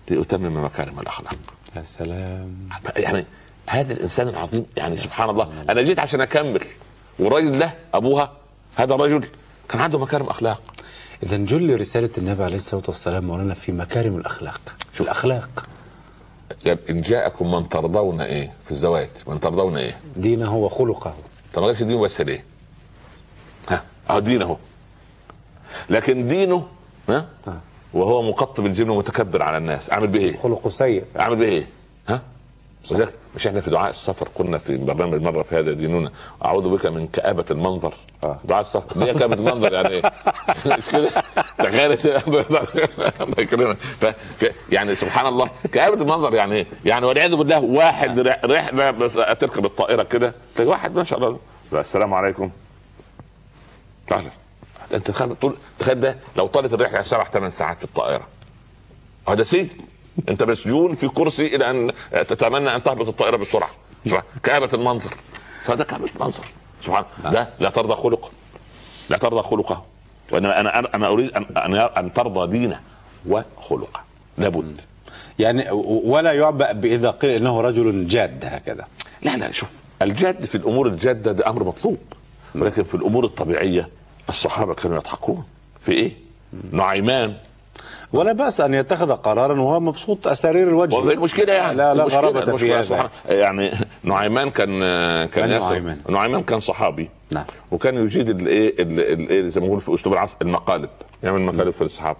لأتمم 0.10 0.66
مكارم 0.66 1.00
الأخلاق. 1.00 1.36
يا 1.76 1.84
سلام. 1.84 2.70
يعني 2.98 3.26
هذا 3.70 3.94
الإنسان 3.94 4.28
العظيم. 4.28 4.66
يعني 4.78 4.98
سبحان 4.98 5.30
الله. 5.30 5.64
أنا 5.70 5.82
جيت 5.82 6.00
عشان 6.00 6.22
أكمل. 6.22 6.62
والراجل 7.20 7.60
ده 7.60 7.76
أبوها 7.94 8.32
هذا 8.76 8.94
الرجل 8.94 9.28
كان 9.70 9.82
عنده 9.82 10.00
مكارم 10.00 10.26
أخلاق. 10.26 10.62
اذا 11.24 11.38
جل 11.38 11.80
رساله 11.80 12.10
النبي 12.18 12.44
عليه 12.44 12.56
الصلاة 12.56 12.84
والسلام 12.88 13.24
مولانا 13.24 13.54
في 13.54 13.72
مكارم 13.72 14.18
الأخلاق. 14.18 14.76
في 14.94 15.02
الأخلاق. 15.02 15.66
يعني 16.66 16.80
إن 16.90 17.02
جاءكم 17.02 17.52
من 17.52 17.70
ترضون 17.70 18.22
إيه؟ 18.22 18.54
في 18.66 18.72
الزواج. 18.72 19.10
من 19.28 19.40
ترضون 19.40 19.78
إيه؟ 19.78 19.98
دينه 20.16 20.56
وخلقه. 20.56 21.16
طب 21.54 21.62
ما 21.62 21.68
قالش 21.68 21.84
دينه 21.84 22.00
بس 22.00 22.22
ليه؟ 22.22 22.44
ها 23.70 23.84
اهو 24.10 24.20
دينه. 24.20 24.58
لكن 25.90 26.28
دينه 26.28 26.68
ها؟ 27.10 27.28
آه. 27.48 27.60
وهو 27.94 28.22
مقطب 28.22 28.66
الجبن 28.66 28.90
ومتكبر 28.90 29.44
على 29.44 29.58
الناس. 29.58 29.90
أعمل 29.92 30.08
به 30.08 30.20
إيه؟ 30.20 30.38
خلقه 30.38 30.70
سيء. 30.70 31.04
أعمل 31.20 31.36
به 31.36 31.46
إيه؟ 31.46 31.68
ها؟ 32.08 32.22
مش 33.36 33.48
إحنا 33.48 33.62
في 33.62 33.70
دعاء 33.70 33.90
السفر 33.90 34.28
قلنا 34.36 34.58
في 34.58 34.78
برنامج 34.78 35.22
مره 35.22 35.44
في 35.44 35.56
هذا 35.60 35.74
ديننا 35.74 36.12
أعوذ 36.46 36.70
بك 36.70 36.86
من 36.86 37.08
كآبة 37.08 37.46
المنظر. 37.52 37.94
آه. 38.24 38.40
دعاء 38.46 38.62
السفر. 38.62 39.04
دي 39.06 39.14
كآبة 39.20 39.34
المنظر 39.34 39.74
يعني. 39.74 39.90
إيه؟ 39.90 40.02
مش 40.78 40.90
كده؟ 40.92 41.10
تخيل 41.58 41.92
الله 43.22 43.34
يكرمك 43.38 43.78
ف- 43.78 44.46
يعني 44.72 44.96
سبحان 44.96 45.26
الله 45.26 45.50
كآبة 45.74 46.02
المنظر 46.02 46.34
يعني 46.34 46.56
إيه؟ 46.56 46.66
يعني 46.86 47.06
والعياذ 47.06 47.36
بالله 47.36 47.60
واحد 47.60 48.20
رح- 48.20 48.42
رحله 48.46 48.92
بس 48.92 49.14
تركب 49.14 49.66
الطائرة 49.66 50.04
كده. 50.04 50.34
تلاقي 50.56 50.70
واحد 50.70 50.96
ما 50.96 51.04
شاء 51.04 51.20
الله. 51.20 51.40
السلام 51.74 52.14
عليكم. 52.14 52.52
أهلا. 54.12 54.30
أنت 54.94 55.12
تخيل 55.12 55.36
طول 55.36 55.56
تخيل 55.80 56.00
ده 56.00 56.18
لو 56.38 56.48
طالت 56.48 56.74
الرحلة 56.74 57.02
سبع 57.02 57.24
ثمان 57.24 57.50
ساعات 57.50 57.78
في 57.78 57.86
الطائرة. 57.86 58.28
هذا 59.30 59.44
سجن 59.44 59.70
انت 60.30 60.44
مسجون 60.44 60.96
في 60.96 61.08
كرسي 61.08 61.56
إلى 61.56 61.70
ان 61.70 61.92
تتمنى 62.28 62.76
ان 62.76 62.84
تهبط 62.84 63.08
الطائرة 63.08 63.38
بسرعة. 63.38 63.70
كآبة 64.44 64.70
المنظر. 64.74 65.14
فهذا 65.64 65.84
كآبة 65.84 66.10
المنظر. 66.16 66.44
سبحان 66.86 67.06
ده 67.24 67.50
لا 67.60 67.70
ترضى 67.70 67.96
خلقه. 67.96 68.30
لا 69.10 69.18
ترضى 69.18 69.42
خلقه. 69.42 69.86
وإنما 70.32 70.60
أنا 70.60 70.96
أنا 70.96 71.08
أريد 71.08 71.32
أن 71.32 71.76
أن, 71.76 72.14
ترضى 72.14 72.60
دينه 72.60 72.80
وخلقه. 73.30 74.02
لابد. 74.38 74.82
يعني 75.40 75.72
ولا 76.06 76.32
يعبأ 76.32 76.72
بإذا 76.72 77.12
قيل 77.12 77.30
إنه 77.32 77.62
رجل 77.62 78.08
جاد 78.08 78.46
هكذا. 78.46 78.88
لا 79.22 79.38
لا 79.38 79.52
شوف 79.52 79.82
الجد 80.02 80.46
في 80.46 80.56
الأمور 80.56 80.88
الجادة 80.88 81.32
ده 81.32 81.50
أمر 81.50 81.64
مطلوب. 81.64 81.98
ولكن 82.56 82.84
في 82.84 82.96
الأمور 82.96 83.26
الطبيعية 83.26 83.90
الصحابة 84.30 84.74
كانوا 84.74 84.98
يضحكون. 84.98 85.44
في 85.82 85.92
إيه؟ 85.92 86.12
نعيمان. 86.72 87.36
ولا 88.14 88.32
بأس 88.34 88.62
أن 88.62 88.74
يتخذ 88.74 89.12
قرارا 89.12 89.62
وهو 89.62 89.80
مبسوط 89.80 90.28
أسارير 90.28 90.68
الوجه. 90.68 90.96
وفي 90.96 91.14
المشكلة 91.14 91.54
يعني. 91.54 91.78
لا 91.78 91.94
لا 91.94 92.04
غرابة 92.04 92.58
في 92.58 92.74
هذا. 92.74 93.10
يعني 93.30 93.72
نعيمان 94.04 94.50
كان 94.50 94.80
كان 95.26 95.50
نعيمان؟ 95.50 95.98
نعيمان 96.10 96.44
كان 96.44 96.60
صحابي. 96.60 97.10
نعم. 97.32 97.46
وكان 97.72 97.96
يجيد 98.06 98.30
الايه 98.30 98.84
ال- 98.84 99.00
ال- 99.00 99.30
إيه 99.30 99.48
زي 99.48 99.60
ما 99.62 99.66
بنقول 99.66 99.82
في 99.82 99.96
أسلوب 99.96 100.14
العصر 100.14 100.36
المقالب. 100.42 100.90
يعمل 101.24 101.42
مقالب 101.42 101.70
في 101.70 101.82
الصحابه 101.82 102.18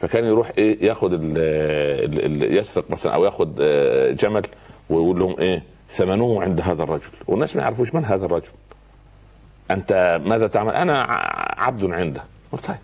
فكان 0.00 0.24
يروح 0.24 0.52
إيه 0.58 0.84
ياخد 0.86 1.12
ال 1.12 1.20
ال 1.24 2.42
ال 2.42 2.56
يسرق 2.58 2.90
مثلا 2.90 3.14
أو 3.14 3.24
ياخد 3.24 3.58
آه، 3.60 4.10
جمل 4.12 4.42
ويقول 4.90 5.18
لهم 5.18 5.34
إيه 5.38 5.62
ثمنه 5.90 6.42
عند 6.42 6.60
هذا 6.60 6.82
الرجل. 6.82 7.08
والناس 7.26 7.56
ما 7.56 7.62
يعرفوش 7.62 7.94
من 7.94 8.04
هذا 8.04 8.26
الرجل. 8.26 8.48
أنت 9.70 10.20
ماذا 10.24 10.46
تعمل؟ 10.46 10.74
أنا 10.74 11.02
عبد 11.58 11.84
عنده 11.84 12.22
طيب. 12.52 12.76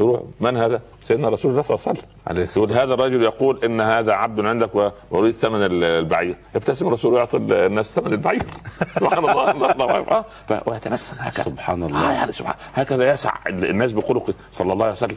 يروح 0.00 0.20
من 0.40 0.56
هذا؟ 0.56 0.80
سيدنا 1.00 1.28
رسول 1.28 1.50
الله 1.50 1.62
صلى 1.62 1.74
الله 1.76 2.02
عليه 2.26 2.42
وسلم. 2.42 2.62
يقول 2.64 2.72
هذا 2.78 2.94
الرجل 2.94 3.22
يقول 3.22 3.64
إن 3.64 3.80
هذا 3.80 4.12
عبد 4.12 4.40
عندك 4.40 4.92
وأريد 5.10 5.34
ثمن 5.34 5.62
ال- 5.64 5.84
البعير. 5.84 6.36
يبتسم 6.54 6.86
الرسول 6.88 7.14
ويعطي 7.14 7.36
الناس 7.36 7.92
ثمن 7.92 8.12
البعير. 8.12 8.42
سبحان 9.00 9.18
الله 9.18 9.50
الله 9.50 9.98
الله 9.98 10.24
ويتبسم 10.66 11.16
هكذا. 11.18 11.44
سبحان 11.44 11.82
الله. 11.82 12.10
آه 12.10 12.12
يعني 12.12 12.32
سبحان 12.32 12.54
هكذا 12.74 13.10
يسع 13.12 13.32
الناس 13.46 13.92
بخلقه 13.92 14.34
صلى 14.52 14.72
الله 14.72 14.84
عليه 14.84 14.94
وسلم. 14.94 15.16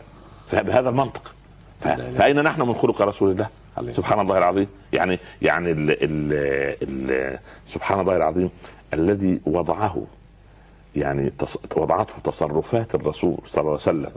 بهذا 0.53 0.89
المنطق. 0.89 1.33
ف- 1.79 1.87
فأين 1.87 2.43
نحن 2.43 2.61
من 2.61 2.73
خلق 2.73 3.01
رسول 3.01 3.31
الله؟ 3.31 3.47
سبحان 3.93 4.19
الله 4.19 4.37
العظيم. 4.37 4.67
يعني 4.93 5.19
يعني 5.41 5.71
ال 5.71 5.91
ال 5.91 6.33
ال 6.83 7.39
سبحان 7.67 7.99
الله 7.99 8.15
العظيم 8.15 8.49
الذي 8.93 9.39
وضعه 9.45 10.03
يعني 10.95 11.31
وضعته 11.75 12.13
تصرفات 12.23 12.95
الرسول 12.95 13.37
صلى 13.47 13.61
الله 13.61 13.71
عليه 13.71 13.81
وسلم 13.81 14.11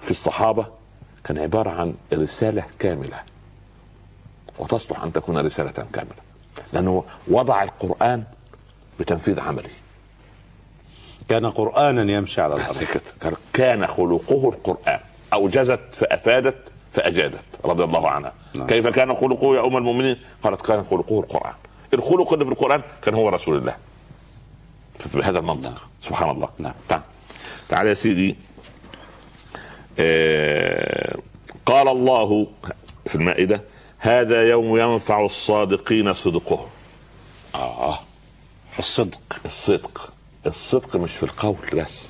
في 0.00 0.10
الصحابة 0.10 0.66
كان 1.24 1.38
عبارة 1.38 1.70
عن 1.70 1.94
رسالة 2.12 2.64
كاملة. 2.78 3.20
وتصلح 4.58 5.02
أن 5.02 5.12
تكون 5.12 5.38
رسالة 5.46 5.70
كاملة. 5.92 6.14
لأنه 6.72 7.04
وضع 7.28 7.62
القرآن 7.62 8.24
بتنفيذ 9.00 9.40
عملي 9.40 9.68
كان 11.28 11.46
قرآنا 11.46 12.12
يمشي 12.12 12.40
على 12.40 12.54
الأرض. 12.54 12.76
كان- 13.20 13.36
كان 13.52 13.86
خلقه 13.86 14.48
القرآن. 14.48 15.00
اوجزت 15.32 15.80
فأفادت 15.92 16.54
فأجادت 16.92 17.44
رضي 17.64 17.84
الله 17.84 18.08
عنها. 18.10 18.32
نعم. 18.54 18.66
كيف 18.66 18.86
كان 18.86 19.14
خلقه 19.14 19.54
يا 19.56 19.66
أم 19.66 19.76
المؤمنين؟ 19.76 20.16
قالت 20.42 20.62
كان 20.66 20.84
خلقه 20.84 21.20
القرآن. 21.20 21.52
الخلق 21.94 22.32
اللي 22.32 22.44
في 22.44 22.50
القرآن 22.50 22.82
كان 23.02 23.14
هو 23.14 23.28
رسول 23.28 23.56
الله. 23.58 23.76
بهذا 25.14 25.38
المنطق. 25.38 25.88
سبحان 26.02 26.30
الله. 26.30 26.48
نعم. 26.58 26.74
تعال 26.88 27.02
تعال 27.68 27.86
يا 27.86 27.94
سيدي. 27.94 28.36
آه 29.98 31.18
قال 31.66 31.88
الله 31.88 32.46
في 33.06 33.14
المائدة 33.14 33.60
هذا 33.98 34.48
يوم 34.50 34.78
ينفع 34.78 35.24
الصادقين 35.24 36.12
صدقهم. 36.12 36.68
آه. 37.54 37.98
الصدق. 38.78 39.40
الصدق. 39.44 40.12
الصدق 40.46 40.96
مش 40.96 41.12
في 41.12 41.22
القول 41.22 41.56
بس. 41.72 42.06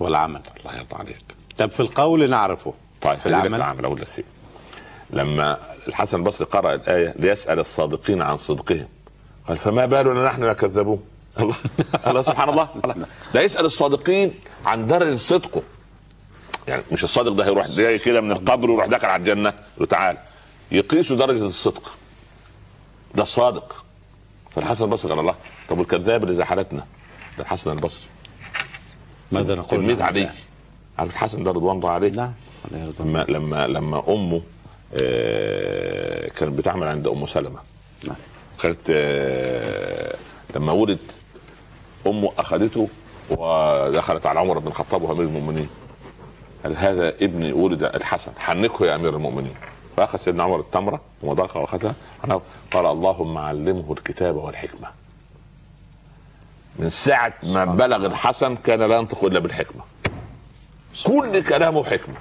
والعمل. 0.00 0.40
الله 0.60 0.76
يرضى 0.76 0.96
عليك. 0.96 1.22
طب 1.58 1.70
في 1.70 1.80
القول 1.80 2.30
نعرفه. 2.30 2.74
طيب 3.00 3.18
في 3.18 3.26
العمل 3.26 3.54
العمل. 3.54 3.84
أقول 3.84 4.00
لك 4.00 4.08
شيء. 4.16 4.24
لما 5.10 5.58
الحسن 5.88 6.16
البصري 6.16 6.46
قرأ 6.46 6.74
الآية 6.74 7.14
ليسأل 7.18 7.58
الصادقين 7.58 8.22
عن 8.22 8.36
صدقهم. 8.36 8.88
قال 9.48 9.56
فما 9.56 9.86
بالنا 9.86 10.26
نحن 10.26 10.44
لا 10.44 10.52
كذبون. 10.52 11.04
الله. 11.40 12.22
سبحان 12.22 12.48
الله. 12.48 12.68
ده 13.34 13.40
يسأل 13.40 13.64
الصادقين 13.64 14.34
عن 14.66 14.86
درجة 14.86 15.16
صدقه. 15.16 15.62
يعني 16.68 16.82
مش 16.92 17.04
الصادق 17.04 17.32
ده 17.32 17.44
هيروح 17.44 17.66
جاي 17.68 17.98
كده 17.98 18.20
من 18.20 18.32
القبر 18.32 18.70
ويروح 18.70 18.86
داخل 18.86 19.06
على 19.06 19.20
الجنة. 19.20 19.48
يقول 19.48 19.62
له 19.80 19.86
تعال. 19.86 20.16
يقيسوا 20.72 21.16
درجة 21.16 21.46
الصدق. 21.46 21.92
ده 23.14 23.22
الصادق 23.22 23.84
فالحسن 24.54 24.84
البصري 24.84 25.10
قال 25.10 25.20
الله. 25.20 25.34
طب 25.68 25.78
والكذاب 25.78 26.22
اللي 26.24 26.34
زي 26.34 26.44
حالتنا؟ 26.44 26.86
ده 27.38 27.44
الحسن 27.44 27.72
البصري. 27.72 28.08
ماذا 29.32 29.54
نقول 29.54 29.80
تلميذ؟ 29.80 30.02
علي. 30.02 30.30
عارف 30.98 31.12
الحسن 31.12 31.42
ده 31.44 31.50
رضوان 31.50 31.76
الله 31.76 31.90
عليه؟ 31.90 32.10
نعم. 32.10 32.32
لما 33.00 33.24
لما 33.28 33.66
لما 33.66 34.02
أمه 34.08 34.42
كانت 36.36 36.58
بتعمل 36.58 36.86
عند 36.86 37.08
أم 37.08 37.26
سلمة. 37.26 37.58
نعم. 38.06 38.16
كانت 38.62 38.78
آه، 38.90 40.16
لما 40.56 40.72
ولد 40.72 40.98
أمه 42.10 42.32
أخذته 42.38 42.88
ودخلت 43.30 44.26
على 44.26 44.40
عمر 44.40 44.58
بن 44.58 44.66
الخطاب 44.66 45.02
وهو 45.02 45.12
أمير 45.12 45.24
المؤمنين. 45.24 45.68
قال 46.64 46.76
هذا 46.76 47.08
ابني 47.08 47.52
ولد 47.52 47.82
الحسن 47.82 48.32
حنكه 48.38 48.86
يا 48.86 48.94
أمير 48.94 49.16
المؤمنين. 49.16 49.54
فأخذ 49.96 50.18
سيدنا 50.18 50.42
عمر 50.42 50.60
التمرة 50.60 51.00
وضاق 51.22 51.56
وأخذها. 51.56 51.94
قال 52.70 52.86
اللهم 52.86 53.38
علمه 53.38 53.92
الكتاب 53.92 54.36
والحكمة. 54.36 54.88
من 56.78 56.90
ساعة 56.90 57.32
ما 57.42 57.64
بلغ 57.64 58.06
الحسن 58.06 58.56
كان 58.56 58.82
لا 58.82 58.96
ينطق 58.96 59.24
إلا 59.24 59.38
بالحكمة. 59.38 59.82
كل 61.06 61.42
كلامه 61.42 61.84
حكمة. 61.84 62.16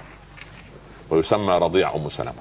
ويسمى 1.09 1.53
رضيع 1.53 1.95
أم 1.95 2.09
سلمة. 2.09 2.31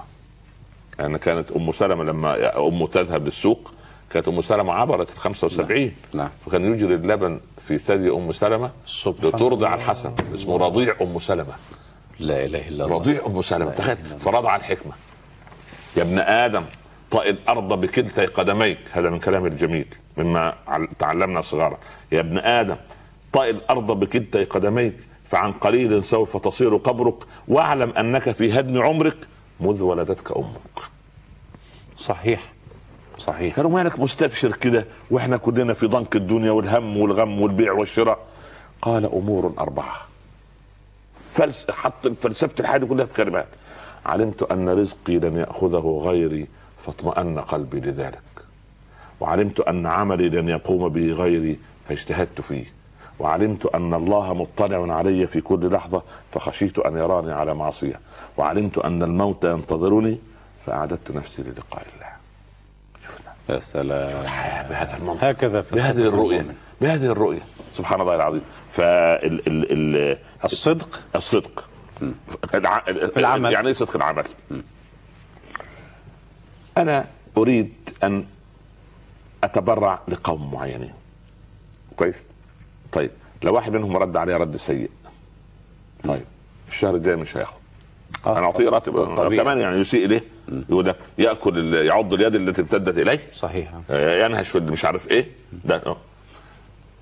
لأن 0.99 1.07
يعني 1.07 1.19
كانت 1.19 1.51
أم 1.53 1.73
سلمة 1.73 2.05
لما 2.05 2.59
أمه 2.59 2.87
تذهب 2.87 3.25
للسوق 3.25 3.73
كانت 4.11 4.29
أم 4.29 4.43
سلمة 4.43 4.73
عبرت 4.73 5.11
ال 5.11 5.19
75 5.19 5.81
نعم. 5.81 5.91
نعم. 6.15 6.29
فكان 6.47 6.75
يجري 6.75 6.95
اللبن 6.95 7.41
في 7.67 7.79
ثدي 7.79 8.11
أم 8.11 8.33
سلمة. 8.33 8.71
لترضع 9.07 9.75
الحسن 9.75 10.13
اسمه 10.35 10.57
رضيع 10.57 10.97
أم 11.03 11.19
سلمة. 11.19 11.55
لا 12.21 12.45
إله 12.45 12.69
إلا 12.69 12.85
الله. 12.85 12.97
رضيع 12.97 13.27
أم 13.27 13.43
سلمة. 13.43 13.71
تخيل 13.71 13.97
فرضع 14.19 14.57
الحكمة. 14.57 14.93
يا 15.97 16.03
ابن 16.03 16.19
آدم 16.19 16.65
طئ 17.11 17.31
الأرض 17.31 17.81
بكلتي 17.81 18.27
قدميك. 18.27 18.79
هذا 18.93 19.11
من 19.11 19.19
كلام 19.19 19.47
الجميل 19.47 19.87
مما 20.17 20.55
تعلمنا 20.99 21.41
صغارا. 21.41 21.79
يا 22.13 22.21
ابن 22.21 22.39
آدم 22.39 22.77
طئ 23.33 23.51
الأرض 23.51 23.87
بكلتي 23.87 24.45
قدميك 24.45 24.95
فعن 25.31 25.53
قليل 25.53 26.05
سوف 26.05 26.37
تصير 26.37 26.77
قبرك. 26.77 27.15
واعلم 27.49 27.91
أنك 27.91 28.31
في 28.31 28.61
هدم 28.61 28.83
عمرك 28.83 29.17
مذ 29.61 29.83
ولدتك 29.83 30.37
أمك. 30.37 30.79
صحيح. 31.99 32.56
صحيح. 33.19 33.57
كانوا 33.57 33.71
مالك 33.71 34.01
مستبشر 34.01 34.53
كده 34.53 34.87
وإحنا 35.11 35.37
كلنا 35.37 35.73
في 35.73 35.87
ضنك 35.87 36.17
الدنيا 36.17 36.51
والهم 36.51 36.97
والغم 36.97 37.41
والبيع 37.41 37.73
والشراء. 37.73 38.19
قال 38.83 39.05
أمور 39.05 39.55
أربعة. 39.59 39.97
فلس 41.31 41.71
حط 41.71 42.09
فلسفة 42.09 42.55
الحياة 42.61 42.79
كلها 42.79 43.05
في 43.05 43.15
كلمات. 43.15 43.47
علمت 44.07 44.43
أن 44.43 44.69
رزقي 44.69 45.19
لن 45.19 45.37
يأخذه 45.37 46.03
غيري 46.05 46.47
فاطمأن 46.87 47.39
قلبي 47.39 47.81
لذلك. 47.81 48.23
وعلمت 49.21 49.61
أن 49.61 49.87
عملي 49.87 50.29
لن 50.29 50.49
يقوم 50.49 50.89
به 50.89 51.13
غيري 51.13 51.59
فاجتهدت 51.89 52.41
فيه. 52.41 52.65
وعلمت 53.19 53.67
أن 53.67 53.95
الله 53.95 54.35
مطلع 54.35 54.95
علي 54.95 55.27
في 55.27 55.41
كل 55.41 55.73
لحظة 55.73 56.03
فخشيت 56.31 56.79
أن 56.79 56.97
يراني 56.97 57.33
على 57.33 57.55
معصية. 57.55 58.01
وعلمت 58.37 58.79
أن 58.79 59.03
الموت 59.03 59.45
ينتظرني 59.45 60.19
فأعددت 60.67 61.11
نفسي 61.11 61.43
للقاء 61.43 61.87
الله. 61.95 62.06
يا 63.49 63.61
سلام. 63.61 64.23
بهذا 64.69 64.97
المنطق. 64.97 65.25
هكذا 65.25 65.65
بهذه 65.73 66.09
الرؤية. 66.09 66.47
بهذه 66.81 67.07
الرؤية. 67.07 67.43
سبحان 67.77 68.01
الله 68.01 68.15
العظيم. 68.15 68.43
فال 68.71 69.47
ال 69.47 69.97
ال 69.97 70.19
الصدق؟ 70.45 71.01
الصدق. 71.17 71.65
في 72.53 73.17
العمل. 73.17 73.53
يعني 73.53 73.67
إيه 73.69 73.73
صدق 73.75 73.97
العمل؟ 73.97 74.25
أنا 76.79 77.07
أريد 77.37 77.73
أن 78.05 78.27
أتبرع 79.45 80.01
لقوم 80.09 80.55
معينين. 80.55 80.93
كويس؟ 81.97 82.15
طيب. 82.93 83.11
لو 83.43 83.55
واحد 83.55 83.73
منهم 83.73 83.97
رد 83.97 84.17
عليه 84.17 84.37
رد 84.37 84.57
سيء. 84.57 84.91
طيب. 86.05 86.25
الشهر 86.69 86.95
الجاي 86.95 87.17
مش 87.17 87.37
هياخد. 87.37 87.57
آه 88.27 88.39
أنا 88.39 88.47
أعطيه 88.47 88.69
راتب. 88.69 89.37
كمان 89.37 89.59
يعني 89.59 89.77
يسيء 89.77 90.05
اليه 90.05 90.25
يقول 90.49 90.87
لك 90.87 90.97
يأكل 91.19 91.75
يعض 91.75 92.15
اليد 92.15 92.35
التي 92.35 92.61
امتدت 92.61 92.99
إليه. 92.99 93.21
صحيح. 93.35 93.73
آه، 93.91 94.25
ينهش 94.25 94.49
في 94.49 94.61
مش 94.61 94.85
عارف 94.85 95.11
إيه. 95.11 95.29
ده. 95.65 95.97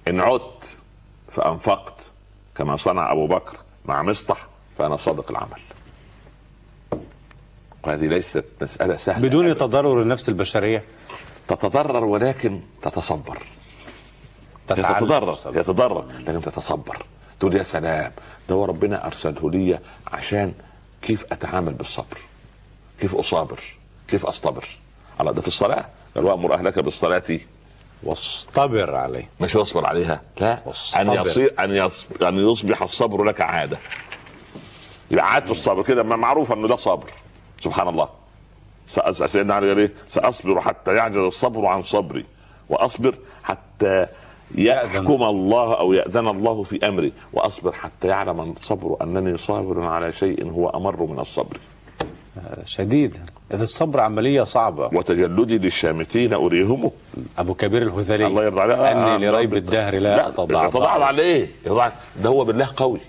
إن 0.08 0.20
عدت 0.20 0.78
فأنفقت 1.30 1.94
كما 2.54 2.76
صنع 2.76 3.12
أبو 3.12 3.26
بكر 3.26 3.56
مع 3.84 4.02
مصطح 4.02 4.46
فأنا 4.78 4.96
صادق 4.96 5.30
العمل. 5.30 5.60
وهذه 7.84 8.06
ليست 8.06 8.44
مسألة 8.62 8.96
سهلة. 8.96 9.28
بدون 9.28 9.56
تضرر 9.56 10.02
النفس 10.02 10.28
البشرية. 10.28 10.84
تتضرر 11.48 12.04
ولكن 12.04 12.60
تتصبر. 12.82 13.38
تتضرر 14.68 15.38
يتضرر 15.46 16.04
لكن 16.26 16.40
تتصبر. 16.40 17.06
تقول 17.40 17.56
يا 17.56 17.62
سلام 17.62 18.12
ده 18.48 18.64
ربنا 18.64 19.06
أرسله 19.06 19.50
لي 19.50 19.78
عشان 20.12 20.52
كيف 21.02 21.24
أتعامل 21.32 21.72
بالصبر. 21.74 22.18
كيف 23.04 23.14
أصابر؟ 23.14 23.60
كيف 24.08 24.26
أصطبر؟ 24.26 24.68
على 25.20 25.32
ده 25.32 25.40
في 25.40 25.48
الصلاة. 25.48 25.86
قال 26.14 26.24
وأمر 26.24 26.54
أهلك 26.54 26.78
بالصلاة 26.78 27.38
واصطبر 28.02 28.94
عليه. 28.94 29.28
مش 29.40 29.54
يصبر 29.54 29.86
عليها. 29.86 30.22
لا 30.40 30.62
أن 30.96 31.12
يصير 31.12 31.54
أن 31.60 31.70
يصبح, 31.70 32.26
أن 32.28 32.38
يصبح 32.38 32.82
الصبر 32.82 33.24
لك 33.24 33.40
عادة. 33.40 33.78
يبقى 35.10 35.32
عادة 35.32 35.50
الصبر 35.50 35.82
كده 35.82 36.02
معروف 36.02 36.52
إنه 36.52 36.68
ده 36.68 36.76
صبر. 36.76 37.10
سبحان 37.60 37.88
الله. 37.88 38.08
سيدنا 39.12 39.54
علي 39.54 39.68
قال 39.68 39.78
إيه؟ 39.78 39.92
سأصبر 40.08 40.60
حتى 40.60 40.94
يعجز 40.94 41.16
الصبر 41.16 41.66
عن 41.66 41.82
صبري. 41.82 42.24
وأصبر 42.68 43.14
حتى 43.42 44.06
يحكم 44.54 45.22
الله 45.22 45.74
أو 45.78 45.92
يأذن 45.92 46.28
الله 46.28 46.62
في 46.62 46.88
أمري. 46.88 47.12
وأصبر 47.32 47.72
حتى 47.72 48.08
يعلم 48.08 48.40
الصبر 48.40 48.96
أنني 49.02 49.38
صابر 49.38 49.86
على 49.86 50.12
شيء 50.12 50.50
هو 50.50 50.68
أمر 50.68 51.02
من 51.02 51.18
الصبر. 51.18 51.56
شديد. 52.66 53.16
اذا 53.54 53.62
الصبر 53.62 54.00
عملية 54.00 54.42
صعبة. 54.42 54.90
وتجلدي 54.92 55.58
للشامتين 55.58 56.34
أريهم. 56.34 56.90
أبو 57.38 57.54
كبير 57.54 57.82
الهذلي. 57.82 58.26
الله 58.26 58.44
يرضى 58.44 58.60
عليه. 58.60 58.92
أني 58.92 59.28
آه 59.28 59.30
لريب 59.30 59.54
الدهر 59.54 59.98
لا 59.98 60.28
اتضاعف 60.28 60.76
اتضاعف 60.76 61.02
عليه. 61.02 61.50
ده 62.22 62.28
هو 62.30 62.44
بالله 62.44 62.68
قوي. 62.76 63.00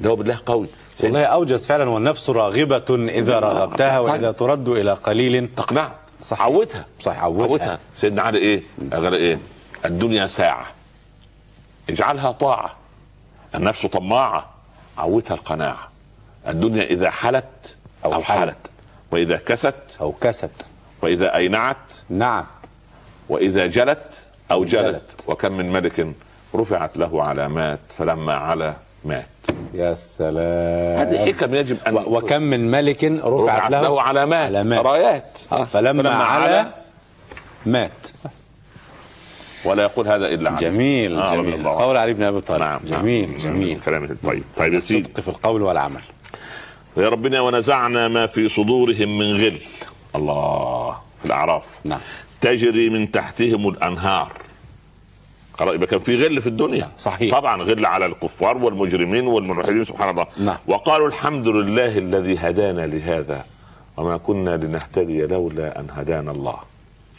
ده 0.00 0.10
هو 0.10 0.16
بالله 0.16 0.38
قوي. 0.46 0.66
والله 1.02 1.24
أوجز 1.24 1.66
فعلا 1.66 1.90
والنفس 1.90 2.30
راغبة 2.30 2.84
إذا 2.90 3.38
رغبتها 3.38 3.98
وإذا 3.98 4.32
ترد 4.32 4.68
إلى 4.68 4.92
قليل. 4.92 5.48
تقنع. 5.56 5.92
صح 6.22 6.42
عودها. 6.42 6.86
صح 7.00 7.22
عودها, 7.22 7.46
عودها. 7.46 7.78
سيدنا 8.00 8.22
علي 8.22 8.38
إيه؟ 8.38 8.62
قال 8.92 9.14
إيه؟ 9.14 9.38
الدنيا 9.84 10.26
ساعة. 10.26 10.66
اجعلها 11.90 12.32
طاعة. 12.32 12.76
النفس 13.54 13.86
طماعة. 13.86 14.50
عودها 14.98 15.34
القناعة. 15.34 15.88
الدنيا 16.48 16.84
إذا 16.84 17.10
حلت 17.10 17.73
أو, 18.04 18.14
أو 18.14 18.22
حلت. 18.22 18.38
حلت. 18.38 18.56
وإذا 19.10 19.36
كست 19.36 19.74
أوكست. 20.00 20.50
وإذا 21.02 21.36
أينعت 21.36 21.76
نعت. 22.10 22.44
وإذا 23.28 23.66
جلت 23.66 24.26
أوجلت, 24.50 24.84
جلت. 24.84 25.28
وكم 25.28 25.52
من 25.52 25.72
ملك 25.72 26.06
رفعت 26.54 26.96
له 26.96 27.22
علامات 27.22 27.78
فلما 27.98 28.34
علا 28.34 28.74
مات. 29.04 29.26
يا 29.74 29.94
سلام. 29.94 30.98
هذه 30.98 31.26
حكم 31.26 31.54
يجب 31.54 31.78
أن 31.86 31.96
وكم 31.96 32.42
من 32.42 32.70
ملك 32.70 33.04
رفعت, 33.04 33.26
رفعت 33.26 33.70
له, 33.70 33.80
له 33.82 34.02
علامات, 34.02 34.46
علامات. 34.46 34.86
رايات. 34.86 35.38
فلما, 35.50 35.64
فلما 35.64 36.14
علا 36.14 36.66
مات. 37.66 37.90
ولا 39.64 39.82
يقول 39.82 40.08
هذا 40.08 40.26
إلا 40.26 40.50
علي. 40.50 40.60
جميل 40.60 41.18
آه 41.18 41.36
جميل. 41.36 41.68
قول 41.68 41.96
علي 41.96 42.12
بن 42.12 42.22
أبي 42.22 42.40
طالب. 42.40 42.60
نعم 42.60 42.80
جميل 42.84 43.28
نعم. 43.30 43.38
جميل 43.38 43.80
كلام 43.80 44.16
طيب 44.24 44.44
طيب 44.56 44.74
يا 44.74 44.80
سيدي. 44.80 45.22
في 45.22 45.28
القول 45.28 45.62
والعمل. 45.62 46.00
يا 46.96 47.08
ربنا 47.08 47.40
ونزعنا 47.40 48.08
ما 48.08 48.26
في 48.26 48.48
صدورهم 48.48 49.18
من 49.18 49.36
غل. 49.36 49.58
الله 50.16 50.96
في 51.20 51.26
الأعراف. 51.26 51.66
نعم. 51.84 52.00
تجري 52.40 52.90
من 52.90 53.10
تحتهم 53.10 53.68
الأنهار. 53.68 54.32
خلاص 55.58 55.74
يبقى 55.74 55.86
كان 55.86 56.00
في 56.00 56.26
غل 56.26 56.40
في 56.40 56.46
الدنيا. 56.46 56.90
صحيح. 56.98 57.38
طبعا 57.38 57.62
غل 57.62 57.86
على 57.86 58.06
الكفار 58.06 58.58
والمجرمين 58.58 59.26
والملحدين 59.26 59.84
سبحان 59.84 60.08
الله. 60.10 60.26
نعم. 60.38 60.56
وقالوا 60.66 61.08
الحمد 61.08 61.48
لله 61.48 61.98
الذي 61.98 62.38
هدانا 62.38 62.86
لهذا 62.86 63.44
وما 63.96 64.16
كنا 64.16 64.56
لنهتدي 64.56 65.26
لولا 65.26 65.80
أن 65.80 65.86
هدانا 65.90 66.30
الله. 66.30 66.56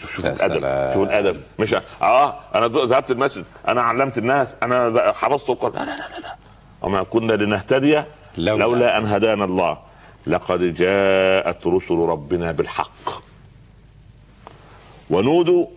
شوف 0.02 0.12
شوف 0.12 0.26
الأدب 0.26 0.94
شوف 0.94 1.04
الأدب. 1.04 1.42
مش 1.60 1.76
آه 2.02 2.36
أنا 2.56 2.68
ذهبت 2.68 3.12
المسجد 3.12 3.46
أنا 3.68 3.82
علمت 3.82 4.18
الناس 4.18 4.48
أنا 4.64 5.12
حفظت 5.12 5.50
القرآن. 5.50 5.86
لا 5.86 5.86
لا 5.86 5.96
لا 5.96 6.20
لا. 6.20 6.36
وما 6.82 7.04
كنا 7.04 7.34
لنهتدي 7.34 8.04
لولا, 8.38 8.64
لولا 8.64 8.98
أن 8.98 9.06
هدانا 9.06 9.46
الله 9.46 9.78
لقد 10.28 10.74
جاءت 10.74 11.68
رسل 11.68 11.96
ربنا 11.96 12.52
بالحق. 12.52 13.10
ونودوا 15.10 15.68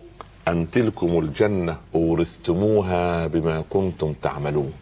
أن 0.47 0.71
تلكم 0.71 1.19
الجنة 1.19 1.77
أورثتموها 1.95 3.27
بما 3.27 3.63
كنتم 3.69 4.13
تعملون. 4.13 4.73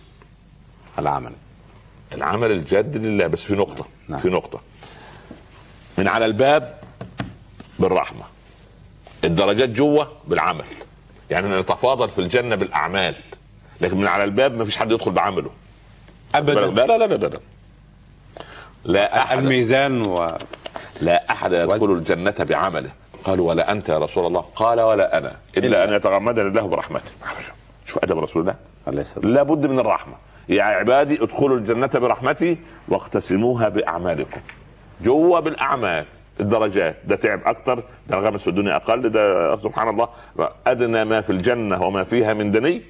العمل. 0.99 1.31
العمل 2.13 2.51
الجاد 2.51 2.97
لله. 2.97 3.27
بس 3.27 3.43
في 3.43 3.55
نقطة 3.55 3.85
نعم. 4.07 4.19
في 4.19 4.29
نقطة. 4.29 4.59
من 5.97 6.07
على 6.07 6.25
الباب 6.25 6.79
بالرحمة. 7.79 8.23
الدرجات 9.23 9.69
جوة 9.69 10.11
بالعمل. 10.27 10.65
يعني 11.29 11.59
نتفاضل 11.59 12.09
في 12.09 12.21
الجنة 12.21 12.55
بالأعمال 12.55 13.15
لكن 13.81 13.97
من 13.97 14.07
على 14.07 14.23
الباب 14.23 14.57
ما 14.57 14.65
فيش 14.65 14.77
حد 14.77 14.91
يدخل 14.91 15.11
بعمله. 15.11 15.49
أبدا. 16.35 16.67
لا 16.67 16.85
لا 16.85 16.97
لا 16.97 17.05
لا 17.07 17.27
لا, 17.27 17.39
لا 18.85 19.17
أحد 19.21 19.37
الميزان 19.37 20.01
و 20.01 20.37
لا 21.01 21.31
أحد 21.31 21.51
يدخل 21.51 21.91
الجنة 21.91 22.35
بعمله. 22.39 22.89
قالوا 23.23 23.49
ولا 23.49 23.71
أنت 23.71 23.89
يا 23.89 23.97
رسول 23.97 24.25
الله؟ 24.25 24.41
قال 24.55 24.81
ولا 24.81 25.17
أنا. 25.17 25.35
إلا 25.57 25.83
أن 25.83 25.93
يتغمدني 25.93 26.47
الله 26.47 26.67
برحمته. 26.67 27.11
شوف 27.85 28.03
أدب 28.03 28.19
رسول 28.19 28.41
الله 28.41 28.55
عليه 28.87 29.01
السلام. 29.01 29.33
لابد 29.33 29.65
من 29.65 29.79
الرحمة. 29.79 30.13
يا 30.49 30.63
عبادي 30.63 31.23
ادخلوا 31.23 31.57
الجنة 31.57 31.87
برحمتي 31.87 32.57
واقتسموها 32.87 33.69
بأعمالكم. 33.69 34.41
جوا 35.01 35.39
بالأعمال. 35.39 36.05
الدرجات. 36.39 36.95
ده 37.05 37.15
تعب 37.15 37.41
أكتر 37.45 37.83
ده 38.07 38.17
انغمس 38.17 38.41
في 38.41 38.47
الدنيا 38.47 38.75
أقل 38.75 39.09
ده 39.09 39.55
سبحان 39.57 39.89
الله. 39.89 40.09
أدنى 40.67 41.05
ما 41.05 41.21
في 41.21 41.29
الجنة 41.29 41.83
وما 41.83 42.03
فيها 42.03 42.33
من 42.33 42.51
دني 42.51 42.81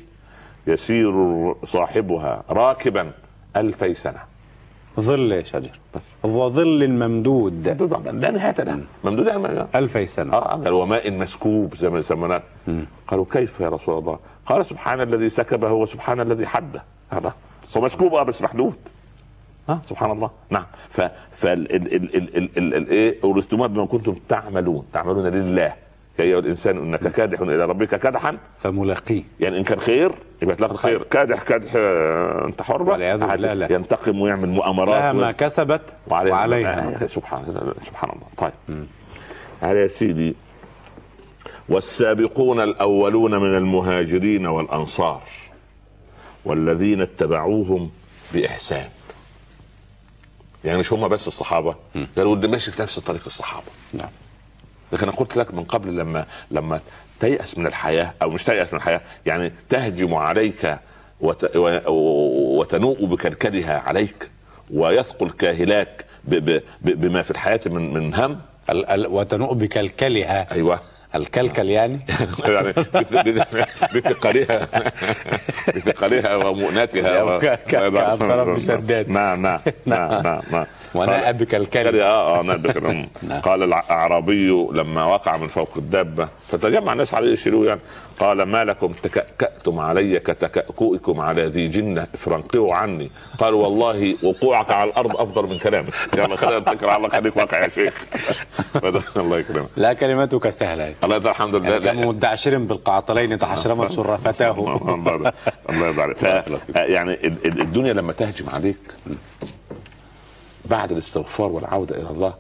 يسير 0.68 1.14
صاحبها 1.66 2.44
راكبا 2.50 3.12
ألفي 3.56 3.94
سنة. 3.94 4.20
ظل 5.00 5.46
شجر. 5.46 5.80
وظل 6.24 6.90
ممدود. 6.90 7.68
لا 8.08 8.32
نهاية 8.32 8.64
له 8.64 8.84
ممدود 9.04 9.28
يعني 9.28 9.68
ألفي 9.76 10.06
سنة. 10.06 10.34
آه 10.34 10.56
قال 10.64 10.74
وماء 10.74 11.12
مسكوب 11.12 11.76
زي 11.76 11.90
ما 11.90 12.02
سميناه 12.02 12.42
قالوا 13.08 13.26
كيف 13.32 13.60
يا 13.60 13.70
رسول 13.70 14.00
الله؟ 14.00 14.20
قال 14.46 14.66
سبحان 14.66 15.02
الذي 15.02 15.30
سكبه 15.30 15.72
وسبحان 15.72 16.20
الذي 16.22 16.46
حده 16.48 16.84
هذا 17.10 17.34
هو 17.78 17.82
مسكوب 17.82 18.14
آه 18.14 18.24
بس 18.24 18.42
محدود. 18.42 18.76
ها 19.70 19.82
سبحان 19.90 20.12
الله. 20.12 20.30
نعم. 20.50 20.66
ف 20.90 21.02
فال 21.32 21.76
ال 21.76 21.96
ال 21.96 22.16
ال 22.16 22.38
ال 22.38 22.58
ال 22.58 22.74
ال 22.74 22.90
إيه 22.90 23.18
اورثتموها 23.24 23.68
بما 23.68 23.86
كنتم 23.86 24.16
تعملون 24.30 24.86
تعملون 24.94 25.28
لله. 25.28 25.74
يا 26.20 26.24
أيها 26.24 26.40
الإنسان 26.40 26.78
إنك 26.78 27.00
كادح 27.12 27.42
إلى 27.42 27.66
ربك 27.66 27.96
كدحا. 28.00 28.38
فملاقيه. 28.64 29.24
يعني 29.40 29.58
إن 29.58 29.64
كان 29.64 29.80
خير 29.80 30.12
يبقى 30.42 30.56
تلاقي 30.56 30.74
الخير 30.74 31.04
كادح 31.04 31.44
كادح 31.44 31.72
آه، 31.76 32.46
أنت 32.46 32.62
حر. 32.62 32.84
بقى. 32.84 32.94
والعياذ 32.94 33.20
بالله. 33.20 33.32
عاد 33.50 33.58
لا. 33.58 33.72
ينتقم 33.74 34.22
ويعمل 34.22 34.50
مؤامرات 34.50 35.02
لها 35.02 35.12
و- 35.12 35.16
ما 35.16 35.32
كسبت 35.32 35.82
وعليها, 36.08 36.34
وعليها. 36.34 37.04
آه، 37.04 37.08
سبحان 37.08 37.72
سبحان 37.88 38.10
الله. 38.10 38.28
طيب. 38.68 38.86
على 39.62 39.80
يا 39.80 39.88
سيدي 39.88 40.36
والسابقون 41.70 42.60
الأولون 42.60 43.32
من 43.36 43.58
المهاجرين 43.58 44.46
والأنصار 44.46 45.22
والذين 46.46 47.02
اتبعوهم 47.02 47.90
بإحسان. 48.34 48.88
يعني 50.66 50.80
مش 50.80 50.94
هم 50.94 51.08
بس 51.08 51.28
الصحابة 51.28 51.76
ده 51.96 52.22
الولد 52.24 52.46
ماشي 52.46 52.72
في 52.72 52.82
نفس 52.82 53.00
طريق 53.00 53.22
الصحابة. 53.26 53.66
نعم. 53.94 54.10
لكن 54.92 55.04
أنا 55.04 55.12
قلت 55.18 55.38
لك 55.38 55.54
من 55.54 55.64
قبل 55.64 55.98
لما 55.98 56.26
لما 56.52 56.80
تيأس 57.20 57.58
من 57.58 57.68
الحياة 57.68 58.14
أو 58.22 58.30
مش 58.30 58.44
تيأس 58.44 58.74
من 58.74 58.80
الحياة 58.80 59.02
يعني 59.26 59.52
تهجم 59.70 60.14
عليك 60.16 60.78
وت... 61.22 61.56
و... 61.56 61.80
وتنوء 62.60 63.06
بكلكلها 63.06 63.80
عليك 63.80 64.30
ويثقل 64.74 65.30
كاهلاك 65.30 66.06
ب... 66.24 66.36
ب... 66.36 66.62
ب... 66.82 67.02
بما 67.02 67.22
في 67.22 67.32
الحياة 67.32 67.60
من 67.66 67.94
من 67.94 68.14
هم. 68.16 68.40
ال- 68.70 68.86
ال- 68.90 69.08
وتنوء 69.08 69.54
بكلكلها. 69.54 70.52
أيوه. 70.52 70.80
الكلكل 71.16 71.70
يعني؟ 71.70 72.00
يعني 72.46 72.74
بث- 72.74 73.96
بثقلها. 73.96 74.68
بثقلها 75.76 76.36
ومؤنتها 76.36 77.56
كأنطرف 77.56 78.48
بشداد. 78.56 79.10
نعم 79.10 79.42
نعم. 79.42 79.60
نعم 79.86 80.42
نعم. 80.52 80.66
نعم 80.94 81.04
وناء 81.04 81.32
بكلكل 81.32 82.00
آه 82.02 82.40
آه 82.40 82.56
بكلام. 82.56 83.08
نعم. 83.30 83.42
قال 83.42 83.64
الأعرابي 83.64 84.48
لما 84.74 85.06
وقع 85.06 85.38
من 85.38 85.48
فوق 85.48 85.70
الدابة 85.78 86.30
فتجمع 86.48 86.94
الناس 86.94 87.14
عليه 87.14 87.32
يشيلوه 87.34 87.68
يعني. 87.68 87.80
قال 88.20 88.44
ما 88.44 88.64
لكم 88.64 88.94
تكأكأتم 89.04 89.80
علي 89.80 90.20
كتكأكؤكم 90.20 91.20
على 91.20 91.46
ذي 91.46 91.68
جنة 91.68 92.08
فرنقوا 92.14 92.76
عني. 92.76 93.12
قال 93.40 93.54
والله 93.54 94.16
وقوعك 94.24 94.72
على 94.72 94.90
الأرض 94.90 95.18
أفضل 95.18 95.48
من 95.50 95.58
كلامك. 95.58 95.94
يلا 96.18 96.36
خلينا 96.36 96.60
نتكل 96.60 96.86
على 96.90 96.98
الله 96.98 97.10
خليك 97.10 97.38
واقع 97.38 97.64
يا 97.64 97.68
شيخ. 97.68 98.06
الله 99.18 99.40
يكرمك. 99.40 99.68
لا 99.78 99.94
كلمتك 99.94 100.50
سهلة. 100.50 100.94
الله 101.04 101.16
يرضى 101.16 101.30
الحمد 101.30 101.56
لله. 101.56 101.70
يعني 101.70 102.02
كم 102.02 102.08
مدعشر 102.08 102.58
بالقعطلين 102.58 103.40
تحشرمت 103.40 103.92
شرفتاه 103.98 104.52
الله 105.70 106.14
ف- 106.14 106.24
يعني 106.76 107.14
ال- 107.14 107.46
ال- 107.46 107.62
الدنيا 107.62 107.94
لما 107.94 108.14
تهجم 108.14 108.50
عليك 108.50 108.78
بعد 110.70 110.92
الاستغفار 110.92 111.52
والعودة 111.52 112.02
إلى 112.02 112.10
الله 112.10 112.34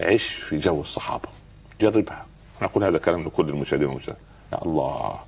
عش 0.00 0.26
في 0.26 0.58
جو 0.58 0.80
الصحابة. 0.80 1.28
جربها. 1.80 2.26
أنا 2.60 2.70
أقول 2.70 2.84
هذا 2.84 2.98
كلام 2.98 3.24
لكل 3.24 3.48
المشاهدين 3.48 3.86
والمشاهدات. 3.88 4.16
يا 4.52 4.62
الله. 4.64 5.18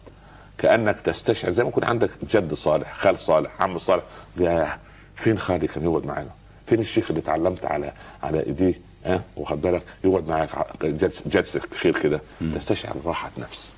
كأنك 0.58 1.00
تستشعر 1.00 1.50
زي 1.50 1.62
ما 1.62 1.68
يكون 1.68 1.84
عندك 1.84 2.10
جد 2.30 2.54
صالح 2.54 2.94
خال 2.96 3.18
صالح 3.18 3.62
عم 3.62 3.78
صالح. 3.78 4.02
يا 4.36 4.78
فين 5.16 5.38
خالي 5.38 5.66
كان 5.66 5.84
يقعد 5.84 6.06
معانا؟ 6.06 6.30
فين 6.66 6.80
الشيخ 6.80 7.06
اللي 7.10 7.20
اتعلمت 7.20 7.64
على 7.64 7.92
على 8.22 8.46
إيديه؟ 8.46 8.80
ها؟ 9.06 9.22
واخد 9.36 9.60
بالك؟ 9.62 9.82
يقعد 10.04 10.28
معاك 10.28 10.50
جلسه 10.86 11.22
جلسه 11.26 11.60
خير 11.74 11.98
كده. 11.98 12.20
تستشعر 12.54 12.94
راحة 13.04 13.30
نفس. 13.38 13.68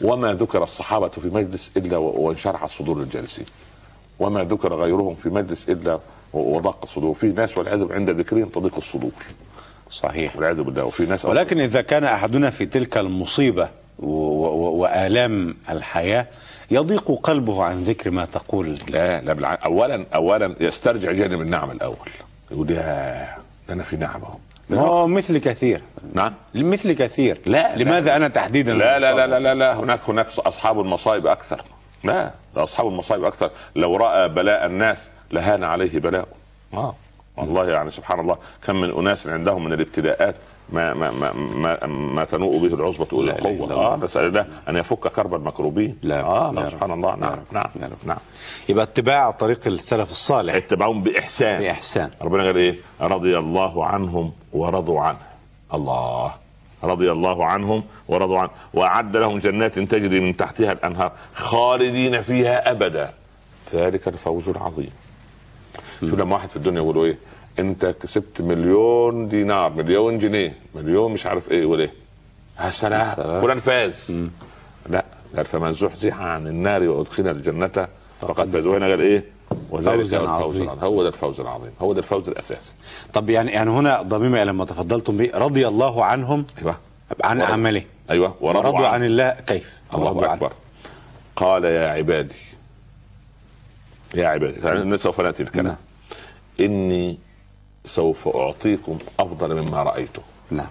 وما 0.00 0.32
ذكر 0.34 0.62
الصحابة 0.62 1.08
في 1.08 1.28
مجلس 1.28 1.70
إلا 1.76 1.96
و- 1.96 2.20
وانشرحت 2.20 2.70
صدور 2.70 2.96
الجالسين. 3.02 3.46
وما 4.18 4.44
ذكر 4.44 4.74
غيرهم 4.74 5.14
في 5.14 5.28
مجلس 5.28 5.68
إلا 5.68 6.00
وضاق 6.34 6.78
الصدور. 6.82 7.14
في 7.14 7.26
ناس 7.26 7.58
والعياذ 7.58 7.92
عند 7.92 8.10
ذكرهم 8.10 8.48
تضيق 8.48 8.76
الصدور. 8.76 9.10
صحيح. 9.90 10.36
والعياذ 10.36 10.62
بالله. 10.62 10.84
وفي 10.84 11.06
ناس 11.06 11.24
ولكن 11.24 11.60
إذا 11.60 11.80
كان 11.80 12.04
أحدنا 12.04 12.50
في 12.50 12.66
تلك 12.66 12.98
المصيبة 12.98 13.68
و- 13.98 14.06
و- 14.06 14.72
وآلام 14.82 15.56
الحياة 15.70 16.26
يضيق 16.70 17.12
قلبه 17.22 17.64
عن 17.64 17.82
ذكر 17.82 18.10
ما 18.10 18.24
تقول. 18.24 18.78
لا 18.88 19.20
لا 19.20 19.32
بالع... 19.32 19.58
اولا 19.64 20.06
اولا 20.14 20.54
يسترجع 20.60 21.12
جانب 21.12 21.40
النعم 21.40 21.70
الأول. 21.70 21.96
يقول 22.50 22.70
يا 22.70 23.28
أنا 23.70 23.82
في 23.82 23.96
نعم 23.96 24.20
أنا- 24.70 24.74
هو 24.74 25.06
مثل 25.06 25.38
كثير. 25.38 25.82
نعم؟ 26.14 26.32
مثل 26.54 26.92
كثير. 26.92 27.40
لا، 27.46 27.76
لماذا 27.76 28.16
أنا 28.16 28.28
تحديدا؟ 28.28 28.74
لا 28.74 28.98
لا 28.98 29.12
لا 29.14 29.26
لا 29.26 29.38
لا, 29.38 29.54
لا. 29.54 29.74
هناك 29.80 30.00
هناك 30.08 30.26
أصحاب 30.38 30.80
المصائب 30.80 31.26
أكثر. 31.26 31.62
لا 32.04 32.30
أصحاب 32.56 32.86
المصائب 32.86 33.24
أكثر. 33.24 33.50
لو 33.76 33.96
رأى 33.96 34.28
بلاء 34.28 34.66
الناس 34.66 35.08
لهان 35.32 35.64
عليه 35.64 36.00
بلاء. 36.00 36.28
آه. 36.74 36.94
والله 37.36 37.68
يعني 37.70 37.90
سبحان 37.90 38.20
الله 38.20 38.36
كم 38.66 38.76
من 38.80 38.90
أناس 38.98 39.26
عندهم 39.26 39.64
من 39.64 39.72
الابتلاءات 39.72 40.34
ما 40.72 40.94
ما 40.94 41.10
ما 41.10 41.32
ما, 41.32 41.86
ما 41.86 42.24
تنوء 42.24 42.58
به 42.58 42.74
العصبة 42.74 43.06
إلى 43.12 43.26
لا 43.26 43.38
إله 43.38 43.50
القوة. 43.50 43.94
آه 43.94 43.96
نسأل 43.96 44.26
الله 44.26 44.46
أن 44.68 44.76
يفك 44.76 44.98
كرب 44.98 45.34
المكروبين. 45.34 45.98
لا، 46.02 46.20
آه 46.20 46.52
لا. 46.52 46.70
سبحان 46.70 46.90
الله 46.90 47.16
نعم. 47.16 47.38
نعم 47.52 47.66
رب. 47.82 47.90
نعم. 48.04 48.18
يبقى 48.68 48.84
اتباع 48.84 49.30
طريق 49.30 49.60
السلف 49.66 50.10
الصالح. 50.10 50.54
اتبعهم 50.54 51.02
بإحسان. 51.02 51.60
بإحسان. 51.60 52.10
ربنا 52.22 52.42
قال 52.44 52.56
إيه؟ 52.56 52.76
رضي 53.00 53.38
الله 53.38 53.86
عنهم 53.86 54.32
ورضوا 54.52 55.00
عنه. 55.00 55.18
الله. 55.74 56.32
رضي 56.84 57.12
الله 57.12 57.44
عنهم 57.44 57.84
ورضوا 58.08 58.38
عنه. 58.38 58.50
وأعد 58.74 59.16
لهم 59.16 59.38
جنات 59.38 59.78
تجري 59.78 60.20
من 60.20 60.36
تحتها 60.36 60.72
الأنهار 60.72 61.12
خالدين 61.34 62.22
فيها 62.22 62.70
أبدا. 62.70 63.12
ذلك 63.72 64.08
الفوز 64.08 64.48
العظيم. 64.48 64.90
شوف 66.10 66.18
لما 66.18 66.34
واحد 66.34 66.50
في 66.50 66.56
الدنيا 66.56 66.80
يقولوا 66.80 67.04
إيه؟ 67.04 67.18
أنت 67.58 67.86
كسبت 68.02 68.40
مليون 68.40 69.28
دينار 69.28 69.72
مليون 69.72 70.18
جنيه 70.18 70.54
مليون 70.74 71.12
مش 71.12 71.26
عارف 71.26 71.50
إيه 71.50 71.62
يقول 71.62 71.80
إيه؟ 71.80 71.92
يا 72.60 72.70
سلام. 72.70 73.40
فلان 73.40 73.58
فاز. 73.58 74.20
لا 74.88 75.04
قال 75.36 75.44
فمن 75.44 75.72
زحزح 75.72 76.20
عن 76.20 76.46
النار 76.46 76.88
وأدخل 76.88 77.28
الجنة 77.28 77.88
فقد 78.20 78.48
فاز. 78.48 78.66
وهنا 78.66 78.86
قال 78.86 79.00
إيه؟ 79.00 79.24
وذلك 79.70 79.88
الفوز 79.88 80.14
عظيم. 80.14 80.62
العظيم. 80.62 80.84
هو 80.84 81.02
ده 81.02 81.08
الفوز 81.08 81.40
العظيم. 81.40 81.70
هو 81.80 81.92
ده 81.92 81.98
الفوز 81.98 82.28
الأساسي. 82.28 82.70
طب 83.12 83.30
يعني 83.30 83.50
يعني 83.50 83.70
هنا 83.70 84.02
ضميمة 84.02 84.42
إلى 84.42 84.52
ما 84.52 84.64
تفضلتم 84.64 85.16
به 85.16 85.30
رضي 85.34 85.68
الله 85.68 86.04
عنهم 86.04 86.46
أيوه. 86.58 86.76
عن. 87.24 87.40
عمله 87.40 87.82
أيوه. 88.10 88.34
ورضوا 88.40 88.86
عن 88.86 88.94
عن 88.94 89.04
الله 89.04 89.36
كيف؟ 89.46 89.72
الله 89.94 90.06
ورضوا 90.06 90.26
عنه. 90.26 90.34
أكبر. 90.34 90.52
قال 91.36 91.64
يا 91.64 91.88
عبادي 91.88 92.34
يا 94.14 94.26
عبادي 94.28 94.60
يعني 94.64 94.98
سوف 94.98 95.20
نأتي 95.20 95.42
الكلام. 95.42 95.66
نعم. 95.66 95.76
إني 96.60 97.18
سوف 97.84 98.28
أعطيكم 98.36 98.98
أفضل 99.20 99.62
مما 99.62 99.82
رأيته. 99.82 100.22
نعم. 100.50 100.68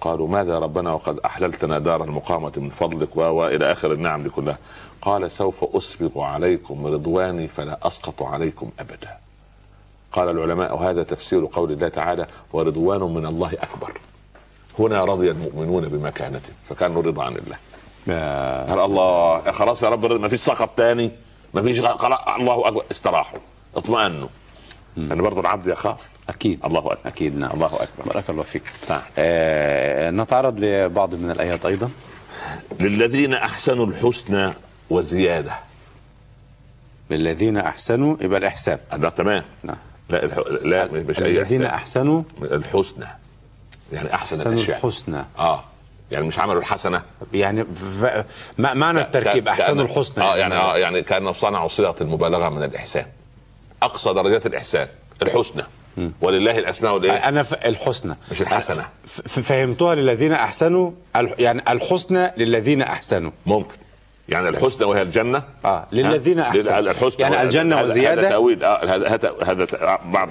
قالوا 0.00 0.28
ماذا 0.28 0.54
يا 0.54 0.58
ربنا 0.58 0.92
وقد 0.92 1.18
أحللتنا 1.18 1.78
دار 1.78 2.04
المقامة 2.04 2.52
من 2.56 2.70
فضلك 2.70 3.16
و- 3.16 3.20
وإلى 3.20 3.72
آخر 3.72 3.92
النعم 3.92 4.22
دي 4.22 4.28
كلها 4.28 4.58
قال 5.02 5.30
سوف 5.30 5.76
أسبغ 5.76 6.20
عليكم 6.20 6.86
رضواني 6.86 7.48
فلا 7.48 7.78
أسقط 7.86 8.22
عليكم 8.22 8.70
أبدا. 8.80 9.16
قال 10.12 10.28
العلماء 10.28 10.74
وهذا 10.76 11.02
تفسير 11.02 11.46
قول 11.52 11.72
الله 11.72 11.88
تعالى 11.88 12.26
ورضوان 12.52 13.00
من 13.00 13.26
الله 13.26 13.52
أكبر. 13.52 13.98
هنا 14.78 15.04
رضي 15.04 15.30
المؤمنون 15.30 15.88
بمكانته 15.88 16.52
فكانوا 16.68 17.02
رضا 17.02 17.24
عن 17.24 17.36
الله. 17.36 17.56
قال 18.70 18.80
الله 18.80 19.42
يا 19.46 19.52
خلاص 19.52 19.82
يا 19.82 19.88
رب 19.88 20.12
ما 20.12 20.28
فيش 20.28 20.40
سقط 20.40 20.68
تاني 20.76 21.10
ما 21.54 21.62
فيش 21.62 21.78
الله 21.78 22.68
أكبر. 22.68 22.82
استراحوا. 22.90 23.38
اطمأنوا 23.76 24.28
لأن 24.96 25.22
برضه 25.22 25.40
العبد 25.40 25.66
يخاف. 25.66 26.08
أكيد. 26.28 26.64
الله 26.64 26.78
أكبر. 26.78 26.98
أكيد 27.06 27.38
نعم. 27.38 27.50
الله 27.54 27.66
أكبر. 27.66 28.12
بارك 28.14 28.30
الله 28.30 28.42
فيك. 28.42 28.62
نعم. 28.90 29.00
آه 29.18 30.10
نتعرض 30.10 30.60
لبعض 30.60 31.14
من 31.14 31.30
الآيات 31.30 31.66
أيضا. 31.66 31.90
للذين 32.80 33.34
أحسنوا 33.34 33.86
الحسنى 33.86 34.52
وزيادة. 34.90 35.52
للذين 37.10 37.56
أحسنوا 37.56 38.16
يبقى 38.20 38.38
الإحسان. 38.38 38.78
ده 38.92 39.08
تمام. 39.08 39.44
نعم. 39.62 39.76
لا 40.08 40.24
الح... 40.24 40.38
لا 40.62 40.84
مش 40.92 41.18
اي 41.20 41.24
الذين 41.40 41.62
احسان 41.64 41.64
أحسنوا. 41.64 42.22
الحسنى. 42.42 43.06
يعني 43.92 44.14
أحسن 44.14 44.36
احسن 44.36 44.52
الأشياء. 44.52 44.76
الحسنى. 44.78 45.24
آه. 45.38 45.64
يعني 46.10 46.26
مش 46.26 46.38
عملوا 46.38 46.60
الحسنة. 46.60 47.02
يعني 47.32 47.64
ف... 47.64 48.04
ما 48.58 48.74
معنى 48.74 49.00
التركيب 49.00 49.44
كان- 49.44 49.52
احسن 49.60 49.76
كأن- 49.76 49.80
الحسنى. 49.80 50.24
آه 50.24 50.36
يعني 50.36 50.54
آه 50.54 50.78
يعني 50.78 51.02
كانوا 51.02 51.32
صنعوا 51.32 51.68
صيغة 51.68 51.96
المبالغه 52.00 52.48
من 52.48 52.62
الإحسان. 52.62 53.06
أقصى 53.82 54.14
درجات 54.14 54.46
الإحسان 54.46 54.88
الحسنى. 55.22 55.62
ولله 56.20 56.58
الأسماء 56.58 56.96
الايه 56.96 57.12
أنا 57.28 57.42
ف... 57.42 57.54
الحسنى. 57.66 58.16
مش 58.30 58.42
الحسنه 58.42 58.88
ف... 59.06 59.20
فهمتها 59.40 59.94
للذين 59.94 60.32
أحسنوا. 60.32 60.90
يعني 61.38 61.62
الحسنى 61.72 62.30
للذين 62.36 62.82
أحسنوا. 62.82 63.30
ممكن. 63.46 63.76
يعني 64.28 64.48
الحسنى 64.48 64.84
وهي 64.86 65.02
الجنة؟ 65.02 65.42
آه 65.64 65.86
للذين؟ 65.92 66.40
أحسنوا. 66.40 66.78
الحسنى 66.78 67.22
يعني 67.22 67.34
وهي- 67.34 67.44
الجنة 67.44 67.76
هذا- 67.76 67.84
وزياده 67.84 68.20
هذا 68.22 68.28
تأويل. 68.28 68.64
آه 68.64 68.84
هذا 68.84 69.08
هذا 69.08 69.34
هذا 69.44 69.64
ت- 69.64 70.00
بعض 70.06 70.28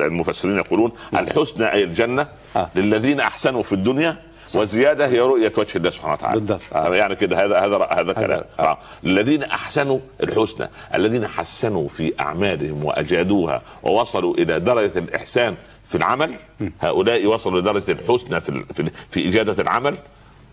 المفسرين 0.00 0.56
يقولون 0.56 0.92
الحسنى 1.16 1.72
أي 1.72 1.84
الجنة 1.84 2.28
آه. 2.56 2.68
للذين 2.74 3.20
أحسنوا 3.20 3.62
في 3.62 3.72
الدنيا 3.72 4.16
وزيادة 4.54 5.06
هي 5.06 5.20
رؤية 5.20 5.52
وجه 5.58 5.76
الله 5.78 5.90
سبحانه 5.90 6.12
وتعالى 6.12 6.40
بالضبط. 6.40 6.60
آه. 6.72 6.94
يعني 6.94 7.16
كده 7.16 7.44
هذا 7.44 7.58
هذا 7.58 7.88
هذا 7.90 8.12
كلام 8.12 8.44
آه. 8.58 8.62
آه. 8.62 8.78
الذين 9.04 9.42
أحسنوا 9.42 9.98
الحسنى 10.22 10.68
الذين 10.94 11.26
حسنوا 11.26 11.88
في 11.88 12.12
أعمالهم 12.20 12.84
وأجادوها 12.84 13.62
ووصلوا 13.82 14.34
إلى 14.34 14.60
درجة 14.60 14.98
الإحسان 14.98 15.56
في 15.84 15.94
العمل 15.94 16.34
هؤلاء 16.80 17.26
وصلوا 17.26 17.60
لدرجه 17.60 17.92
الحسنى 17.92 18.40
في 18.40 18.64
في, 18.72 18.90
في 19.10 19.28
إجادة 19.28 19.62
العمل 19.62 19.96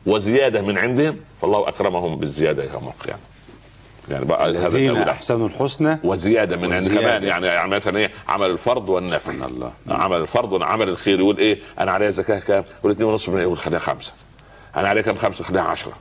وزيادة 0.05 0.61
من 0.61 0.77
عندهم 0.77 1.17
فالله 1.41 1.67
أكرمهم 1.69 2.15
بالزيادة 2.15 2.63
يوم 2.63 2.87
القيامة 2.87 3.19
يعني 4.09 4.25
بقى 4.25 4.49
هذا 4.49 4.67
الذين. 4.67 4.97
أحسنوا 4.97 5.47
الحسنى 5.47 5.99
وزيادة 6.03 6.57
من 6.57 6.73
عند. 6.73 6.87
كمان. 6.87 7.23
يعني 7.23 7.47
يعني 7.47 7.69
مثلا 7.69 7.97
إيه؟ 7.97 8.11
عمل 8.27 8.49
الفرض 8.49 8.89
والنفل 8.89 9.33
سبحان 9.33 9.49
الله. 9.49 9.71
عمل 9.89 10.17
الفرض 10.17 10.51
وعمل 10.51 10.89
الخير. 10.89 11.19
يقول 11.19 11.37
إيه؟ 11.37 11.59
أنا 11.79 11.91
عليا 11.91 12.09
زكاة 12.11 12.39
كام؟ 12.39 12.63
يقول 12.79 12.91
2 12.91 13.09
ونص 13.09 13.27
يقول 13.27 13.57
خليها 13.57 13.79
خمسة. 13.79 14.11
أنا 14.75 14.87
عليا 14.89 15.01
كام؟ 15.01 15.15
خمسة. 15.15 15.43
خليها 15.43 15.61
10 15.61 15.93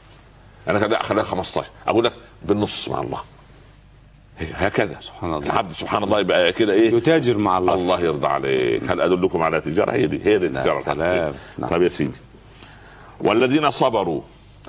أنا 0.68 0.78
خليها 0.78 1.02
خليها 1.02 1.24
15 1.24 1.70
أقول 1.86 2.04
لك 2.04 2.12
بالنص 2.42 2.88
مع 2.88 3.00
الله. 3.00 3.20
هكذا. 4.54 4.96
سبحان 5.00 5.34
الله. 5.34 5.46
العبد 5.46 5.72
سبحان 5.72 6.04
الله 6.04 6.20
يبقى 6.20 6.52
كده 6.52 6.72
إيه؟ 6.72 6.94
يتاجر 6.94 7.38
مع 7.38 7.58
الله. 7.58 7.74
الله 7.74 8.00
يرضى 8.00 8.26
عليك. 8.26 8.82
هل 8.90 9.00
أدلكم 9.00 9.42
على 9.42 9.60
تجارة؟ 9.60 9.92
هي 9.92 10.06
دي 10.06 10.20
هي 10.24 10.38
دي 10.38 10.46
التجاره 10.46 10.80
سلام. 10.80 11.34
نعم. 11.58 11.70
طيب 11.70 11.82
يا 11.82 11.88
سيدي. 11.88 12.12
والذين 13.20 13.70
صبروا 13.70 14.20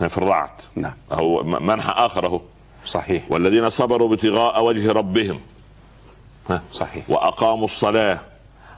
في 0.08 0.18
الرعد. 0.18 0.50
نعم. 0.76 0.94
هو 1.12 1.44
منحى 1.44 1.92
آخر 2.06 2.26
أهو. 2.26 2.42
صحيح. 2.86 3.24
والذين 3.30 3.70
صبروا 3.70 4.14
ابتغاء 4.14 4.64
وجه 4.64 4.92
ربهم. 4.92 5.40
ها؟ 6.50 6.62
صحيح. 6.74 7.10
وأقاموا 7.10 7.66
الصلاة 7.66 8.20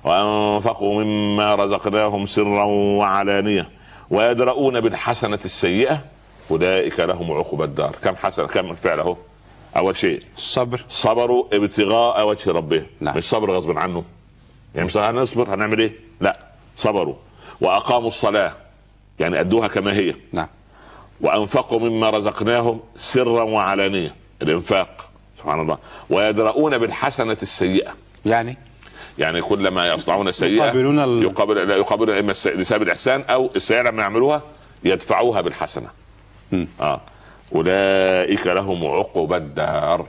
وأنفقوا 0.03 1.03
مما 1.03 1.55
رزقناهم 1.55 2.25
سرا 2.25 2.63
وعلانية. 2.63 3.69
ويدرؤون 4.09 4.79
بالحسنة 4.79 5.39
السيئة. 5.45 6.03
أولئك 6.51 6.99
لهم 6.99 7.31
عقبى 7.31 7.63
الدار. 7.63 7.95
كم 8.03 8.15
حسنه 8.15 8.47
كم 8.47 8.71
الفعل 8.71 8.99
اهو 8.99 9.15
أول 9.75 9.95
شيء. 9.95 10.23
الصبر 10.37 10.85
صبروا 10.89 11.45
ابتغاء 11.53 12.27
وجه 12.27 12.51
ربهم. 12.51 12.85
نعم. 13.01 13.17
مش 13.17 13.23
صبر 13.23 13.51
غصب 13.51 13.77
عنه. 13.77 14.03
يعني 14.75 14.87
مش 14.87 14.97
هنصبر 14.97 15.55
هنعمل 15.55 15.79
إيه؟ 15.79 15.91
لا. 16.21 16.39
صبروا. 16.77 17.15
وأقاموا 17.61 18.07
الصلاة. 18.07 18.53
يعني 19.19 19.39
أدوها 19.39 19.67
كما 19.67 19.93
هي. 19.93 20.15
نعم. 20.33 20.47
وأنفقوا 21.21 21.79
مما 21.79 22.09
رزقناهم 22.09 22.79
سرا 22.95 23.41
وعلانية. 23.43 24.15
الإنفاق 24.41 25.09
سبحان 25.39 25.59
الله. 25.61 25.77
ويدرؤون 26.09 26.77
بالحسنة 26.77 27.37
السيئة. 27.41 27.95
يعني؟ 28.25 28.57
يعني 29.19 29.41
كلما 29.41 29.87
يصنعون 29.87 30.31
سيئة 30.31 30.63
يقابلون 30.63 30.99
ال- 30.99 31.23
يقابل 31.23 31.67
لا 31.67 31.75
يقابلون 31.75 32.17
إما 32.17 32.31
الس- 32.31 32.47
لسبب 32.47 32.81
الإحسان 32.83 33.21
أو 33.21 33.49
السيئة 33.55 33.81
لما 33.81 34.01
يعملوها 34.01 34.41
يدفعوها 34.83 35.41
بالحسنة. 35.41 35.87
مم. 36.51 36.67
آه. 36.81 37.01
أولئك 37.55 38.47
لهم 38.47 38.85
عقبى 38.85 39.35
الدار 39.37 40.05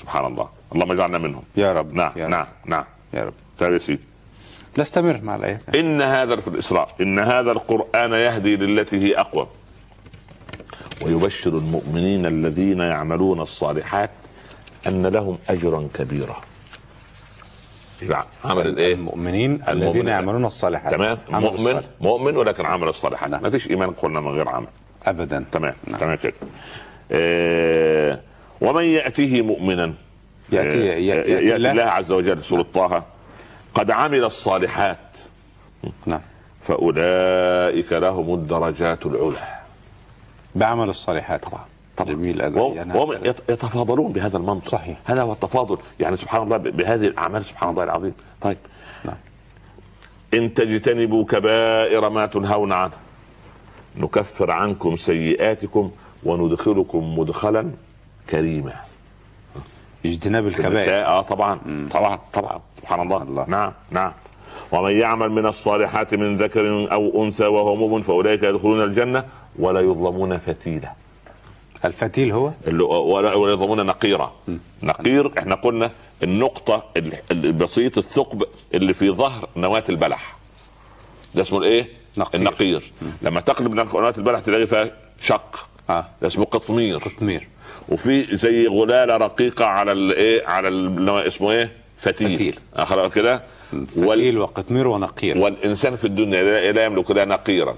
سبحان 0.00 0.26
الله. 0.26 0.48
اللهم 0.74 0.92
اجعلنا 0.92 1.18
منهم. 1.18 1.42
يا 1.56 1.72
رب 1.72 1.94
نعم 1.94 2.12
يا 2.16 2.24
رب. 2.24 2.30
نعم 2.30 2.46
نعم. 2.66 2.84
يا 3.14 3.24
رب. 3.24 3.32
طيب 3.58 3.72
يا 3.72 3.78
سيدي. 3.78 4.00
نستمر 4.78 5.20
مع 5.22 5.36
الايه 5.36 5.60
إن 5.74 6.02
هذا 6.02 6.36
في 6.36 6.48
الإسراء. 6.48 6.88
إن 7.00 7.18
هذا 7.18 7.52
القرآن 7.52 8.12
يهدي 8.12 8.56
للتي 8.56 8.96
هي 9.04 9.20
أقوى. 9.20 9.46
ويبشر 11.04 11.50
المؤمنين 11.50 12.26
الذين 12.26 12.80
يعملون 12.80 13.40
الصالحات 13.40 14.10
أن 14.86 15.06
لهم 15.06 15.38
أجرا 15.48 15.88
كبيرا. 15.94 16.36
عمل 18.44 18.66
الإيه؟ 18.66 18.94
المؤمنين 18.94 19.62
الذين. 19.68 20.08
يعملون 20.08 20.44
الصالحات. 20.44 20.94
تمام؟ 20.94 21.18
مؤمن 21.28 21.54
الصالح. 21.54 21.86
مؤمن 22.00 22.36
ولكن 22.36 22.66
عمل 22.66 22.88
الصالحات. 22.88 23.30
نعم. 23.30 23.42
ما 23.42 23.50
فيش 23.50 23.70
إيمان 23.70 23.90
قلنا 23.90 24.20
من 24.20 24.28
غير 24.28 24.48
عمل. 24.48 24.66
ابدا. 25.06 25.44
تمام 25.52 25.74
نعم. 25.86 26.00
تمام 26.00 26.16
كده. 26.16 26.32
آه 27.12 28.20
ومن 28.60 28.84
يأتيه 28.84 29.42
مؤمنا. 29.42 29.94
ياتي 30.52 30.92
آه، 30.92 30.94
يأتي 30.94 31.56
الله 31.56 31.70
الله. 31.70 31.82
عز 31.82 32.12
وجل 32.12 32.44
سورة 32.44 32.66
طه. 32.74 33.04
قد 33.74 33.90
عمل 33.90 34.24
الصالحات. 34.24 35.16
نعم. 36.06 36.20
فأولئك 36.62 37.92
لهم 37.92 38.34
الدرجات 38.34 39.06
العلى 39.06 39.57
بعمل 40.58 40.88
الصالحات. 40.88 41.44
طبعا 41.44 41.64
طبعا. 41.96 42.10
جميل 42.14 42.42
هذا 42.42 42.60
وهم 42.60 42.96
وهم 42.96 43.12
يت- 43.24 43.50
يتفاضلون 43.50 44.12
بهذا 44.12 44.36
المنطق. 44.36 44.68
صحيح. 44.70 44.98
هذا 45.04 45.22
هو 45.22 45.32
التفاضل. 45.32 45.78
يعني 46.00 46.16
سبحان 46.16 46.42
الله 46.42 46.56
بهذه 46.56 47.06
الأعمال 47.06 47.44
سبحان 47.44 47.70
الله 47.70 47.84
العظيم. 47.84 48.14
طيب. 48.40 48.56
نعم. 49.04 49.16
إن 50.34 50.54
تجتنبوا 50.54 51.24
كبائر 51.24 52.08
ما 52.08 52.26
تنهون 52.26 52.72
عنه 52.72 52.92
نكفر 53.96 54.50
عنكم 54.50 54.96
سيئاتكم 54.96 55.90
وندخلكم 56.24 57.18
مدخلا 57.18 57.70
كريما. 58.30 58.72
اجتناب 60.06 60.46
الكبائر. 60.46 61.04
آه 61.06 61.22
طبعا. 61.22 61.58
طبعا 61.90 62.18
طبعا. 62.32 62.60
سبحان 62.80 63.00
الله. 63.00 63.22
الله. 63.22 63.44
نعم 63.48 63.72
نعم. 63.90 64.12
ومن 64.72 64.92
يعمل 64.96 65.30
من 65.30 65.46
الصالحات 65.46 66.14
من 66.14 66.36
ذكر 66.36 66.92
أو 66.92 67.24
أنثى 67.24 67.46
وهو 67.46 67.76
مؤمن 67.76 68.02
فأولئك 68.02 68.42
يدخلون 68.42 68.82
الجنة 68.84 69.24
ولا 69.58 69.80
يظلمون 69.80 70.38
فتيلا. 70.38 70.92
الفتيل 71.84 72.32
هو؟ 72.32 72.50
اللي 72.66 72.82
ولا 72.82 73.52
يضمون 73.52 73.86
نقيرة 73.86 74.32
نقير 74.82 75.38
إحنا 75.38 75.54
قلنا 75.54 75.90
النقطة 76.22 76.84
ال- 76.96 77.18
البسيط 77.30 77.98
الثقب 77.98 78.44
اللي 78.74 78.92
في 78.94 79.10
ظهر 79.10 79.48
نواة 79.56 79.84
البلح. 79.88 80.36
ده 81.34 81.42
اسمه 81.42 81.58
الإيه؟ 81.58 81.88
نقير. 82.16 82.40
النقير. 82.40 82.92
لما 83.22 83.40
تقلب 83.40 83.74
نواة 83.74 84.14
البلح 84.18 84.40
تلاقي 84.40 84.66
فيها 84.66 84.90
شق. 85.20 85.68
آه. 85.90 86.06
ده 86.22 86.26
اسمه 86.26 86.44
قطمير. 86.44 86.98
قطمير. 86.98 87.48
وفي 87.88 88.36
زي 88.36 88.66
غلالة 88.66 89.16
رقيقة 89.16 89.64
على 89.64 89.92
الايه 89.92 90.46
على 90.46 90.68
اسمه 91.26 91.52
إيه؟ 91.52 91.72
فتيل, 91.98 92.34
فتيل. 92.36 92.58
آه 92.76 93.08
كده؟ 93.08 93.42
فتيل 93.86 94.38
وقطمير 94.38 94.88
ونقير. 94.88 95.38
والإنسان 95.38 95.96
في 95.96 96.04
الدنيا 96.04 96.72
لا- 96.72 96.84
يملك 96.86 97.10
لا 97.10 97.24
نقيرا 97.24 97.74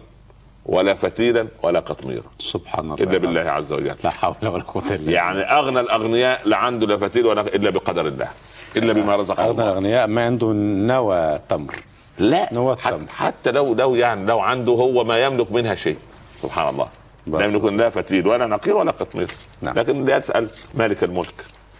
ولا 0.66 0.94
فتيلا 0.94 1.48
ولا 1.62 1.80
قطميرا 1.80 2.22
سبحان 2.38 2.84
الله. 2.84 2.94
الا 2.94 3.18
بالله 3.18 3.40
عز 3.40 3.72
وجل. 3.72 3.94
لا 4.04 4.10
حول 4.10 4.34
ولا 4.42 4.62
قوة 4.62 4.82
إلا 4.86 4.96
بالله. 4.96 5.12
يعني 5.12 5.40
أغنى 5.42 5.80
الأغنياء 5.80 6.40
لا 6.44 6.56
عنده 6.56 6.86
لا 6.86 6.96
فتيل 6.96 7.26
ولا 7.26 7.40
إلا 7.40 7.70
بقدر 7.70 8.06
الله 8.06 8.28
إلا 8.76 8.92
بما 8.92 9.16
رزقه 9.16 9.44
أغنى 9.44 9.62
الأغنياء 9.62 10.06
ما 10.06 10.24
عنده 10.24 10.46
نوى 10.94 11.38
تمر. 11.48 11.74
لا 12.18 12.54
نوى 12.54 12.76
حتى, 12.76 12.94
التمر. 12.94 13.08
حتى 13.08 13.50
لو 13.50 13.74
لو 13.74 13.94
يعني 13.94 14.26
لو 14.26 14.40
عنده 14.40 14.72
هو 14.72 15.04
ما 15.04 15.24
يملك 15.24 15.52
منها 15.52 15.74
شيء. 15.74 15.96
سبحان 16.42 16.68
الله. 16.68 16.88
لا 17.26 17.44
يملك 17.44 17.64
لا 17.64 17.90
فتيل 17.90 18.26
ولا 18.26 18.46
نقير 18.46 18.76
ولا 18.76 18.90
قطمير 18.90 19.30
نعم. 19.62 19.74
لكن 19.78 20.04
لا 20.04 20.16
يسأل 20.16 20.48
مالك 20.74 21.04
الملك. 21.04 21.34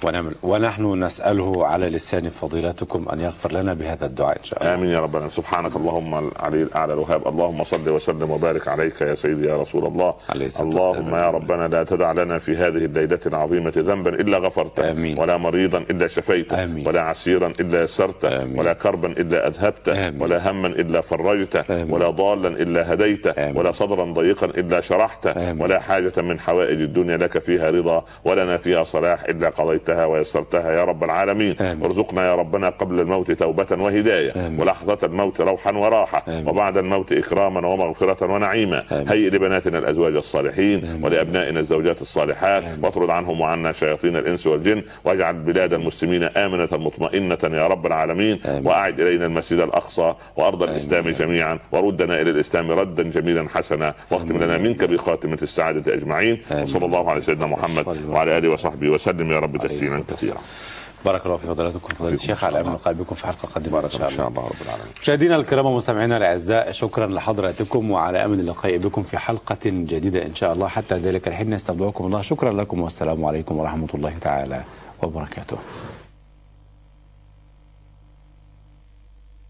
ونعمل 0.04 0.32
ونحن 0.42 1.04
نسأله 1.04 1.66
على 1.66 1.88
لسان 1.88 2.28
فضيلتكم 2.28 3.08
أن 3.12 3.20
يغفر 3.20 3.52
لنا 3.52 3.74
بهذا 3.74 4.06
الدعاء 4.06 4.38
إن 4.38 4.44
شاء 4.44 4.62
الله 4.62 4.74
آمين 4.74 4.88
يا 4.90 5.00
ربنا 5.00 5.28
سبحانك 5.28 5.76
اللهم 5.76 6.14
العلي 6.18 6.62
الأعلى 6.62 6.92
الوهاب 6.92 7.28
اللهم 7.28 7.64
صل 7.64 7.88
وسلم 7.88 8.30
وبارك 8.30 8.68
عليك 8.68 9.00
يا 9.00 9.14
سيدي 9.14 9.46
يا 9.46 9.56
رسول 9.56 9.86
الله 9.86 10.14
عليه 10.30 10.50
اللهم. 10.60 11.14
يا 11.14 11.26
ربنا 11.30 11.68
لا 11.68 11.84
تدع 11.84 12.12
لنا 12.12 12.38
في 12.38 12.56
هذه 12.56 12.84
الليلة 12.88 13.18
العظيمة 13.26 13.72
ذنبا 13.76 14.10
إلا 14.10 14.38
غفرته 14.38 14.90
آمين. 14.90 15.20
ولا 15.20 15.36
مريضا 15.36 15.78
إلا 15.78 16.08
شفيته 16.08 16.64
آمين. 16.64 16.88
ولا 16.88 17.00
عسيرا 17.00 17.48
إلا 17.60 17.82
يسرته 17.82 18.42
آمين. 18.42 18.58
ولا 18.58 18.72
كربا 18.72 19.08
إلا 19.08 19.46
أذهبته 19.48 20.08
آمين. 20.08 20.22
ولا 20.22 20.50
هما 20.50 20.66
إلا 20.68 21.00
فرجته 21.00 21.60
آمين. 21.82 21.92
ولا 21.94 22.10
ضالا 22.10 22.48
إلا 22.48 22.92
هديته 22.94 23.30
آمين. 23.30 23.56
ولا 23.56 23.72
صدرا 23.72 24.04
ضيقا 24.12 24.46
إلا 24.46 24.80
شرحته 24.80 25.30
آمين. 25.50 25.62
ولا 25.62 25.80
حاجة 25.80 26.12
من 26.22 26.40
حوائج 26.40 26.80
الدنيا 26.80 27.16
لك 27.16 27.38
فيها 27.38 27.70
رضا 27.70 28.04
ولنا 28.24 28.56
فيها 28.56 28.84
صلاح 28.84 29.24
إلا 29.24 29.48
قضيتها 29.48 29.89
سهلتها 29.90 30.06
ويسرتها 30.06 30.72
يا 30.72 30.84
رب 30.84 31.04
العالمين 31.04 31.56
آمين. 31.60 31.84
ارزقنا 31.84 32.26
يا 32.28 32.34
ربنا 32.34 32.68
قبل 32.68 33.00
الموت 33.00 33.30
توبة 33.32 33.66
وهداية 33.70 34.46
آمين. 34.46 34.60
ولحظة 34.60 34.98
الموت 35.04 35.40
روحا 35.40 35.72
وراحة 35.72 36.24
آمين. 36.28 36.48
وبعد 36.48 36.76
الموت 36.76 37.12
إكراما 37.12 37.66
ومغفرة 37.68 38.26
ونعيما 38.32 38.84
آمين. 38.92 39.08
هيئ 39.08 39.30
لبناتنا 39.30 39.78
الأزواج 39.78 40.16
الصالحين 40.16 40.84
آمين. 40.84 41.04
ولأبنائنا 41.04 41.60
الزوجات 41.60 42.02
الصالحات 42.02 42.62
آمين. 42.64 42.84
واطرد 42.84 43.10
عنهم 43.10 43.40
وعنا 43.40 43.72
شياطين 43.72 44.16
الإنس 44.16 44.46
والجن 44.46 44.82
واجعل 45.04 45.34
بلاد 45.34 45.72
المسلمين 45.72 46.22
آمنة 46.22 46.68
مطمئنة 46.72 47.38
يا 47.44 47.66
رب 47.66 47.86
العالمين 47.86 48.38
آمين. 48.46 48.66
وأعد 48.66 49.00
إلينا 49.00 49.26
المسجد 49.26 49.58
الأقصى 49.60 50.14
وأرض 50.36 50.62
الإسلام 50.62 51.08
جميعا 51.08 51.58
وردنا 51.72 52.20
إلى 52.20 52.30
الإسلام 52.30 52.70
ردا 52.70 53.02
جميلا 53.02 53.48
حسنا 53.48 53.94
واختم 54.10 54.36
آمين. 54.36 54.42
لنا 54.42 54.58
منك 54.58 54.84
بخاتمة 54.84 55.38
السعادة 55.42 55.94
أجمعين 55.94 56.40
آمين. 56.52 56.62
وصلى 56.64 56.86
الله 56.86 57.10
على 57.10 57.20
سيدنا 57.20 57.46
محمد 57.46 57.84
وعلى 58.08 58.38
آله 58.38 58.48
وصحبه 58.48 58.88
وسلم 58.88 59.32
يا 59.32 59.38
رب 59.38 59.56
تسليما 59.56 59.79
الصلاة 59.82 60.04
كثيرا 60.10 60.40
بارك 61.04 61.26
الله 61.26 61.36
في 61.36 61.46
فضلاتكم 61.46 61.94
فضيلة 61.94 62.14
الشيخ 62.14 62.44
على 62.44 62.60
أمل. 62.60 62.68
اللقاء 62.68 62.94
بكم 62.94 63.14
في 63.14 63.26
حلقة 63.26 63.48
قادمة 63.54 63.72
بارك 63.72 63.94
ان 64.00 64.10
شاء 64.10 64.28
الله 64.28 64.42
رب 64.42 64.62
العالمين. 64.64 64.92
مشاهدينا 65.02 65.36
الكرام 65.36 65.66
ومستمعينا 65.66 66.16
الأعزاء 66.16 66.72
شكرا 66.72 67.06
لحضراتكم 67.06 67.90
وعلى 67.90 68.24
أمل 68.24 68.40
اللقاء 68.40 68.76
بكم 68.76 69.02
في 69.02 69.18
حلقة 69.18 69.58
جديدة 69.64 70.26
إن 70.26 70.34
شاء 70.34 70.52
الله. 70.52 70.68
حتى 70.68 70.94
ذلك 70.94 71.28
الحين 71.28 71.54
نستودعكم 71.54 72.06
الله. 72.06 72.22
شكرا 72.22 72.52
لكم 72.52 72.80
والسلام 72.80 73.24
عليكم 73.24 73.56
ورحمة 73.56 73.88
الله 73.94 74.18
تعالى 74.20 74.64
وبركاته. 75.02 75.56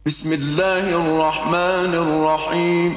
بسم 0.07 0.33
الله 0.33 0.97
الرحمن 0.97 1.95
الرحيم. 1.95 2.97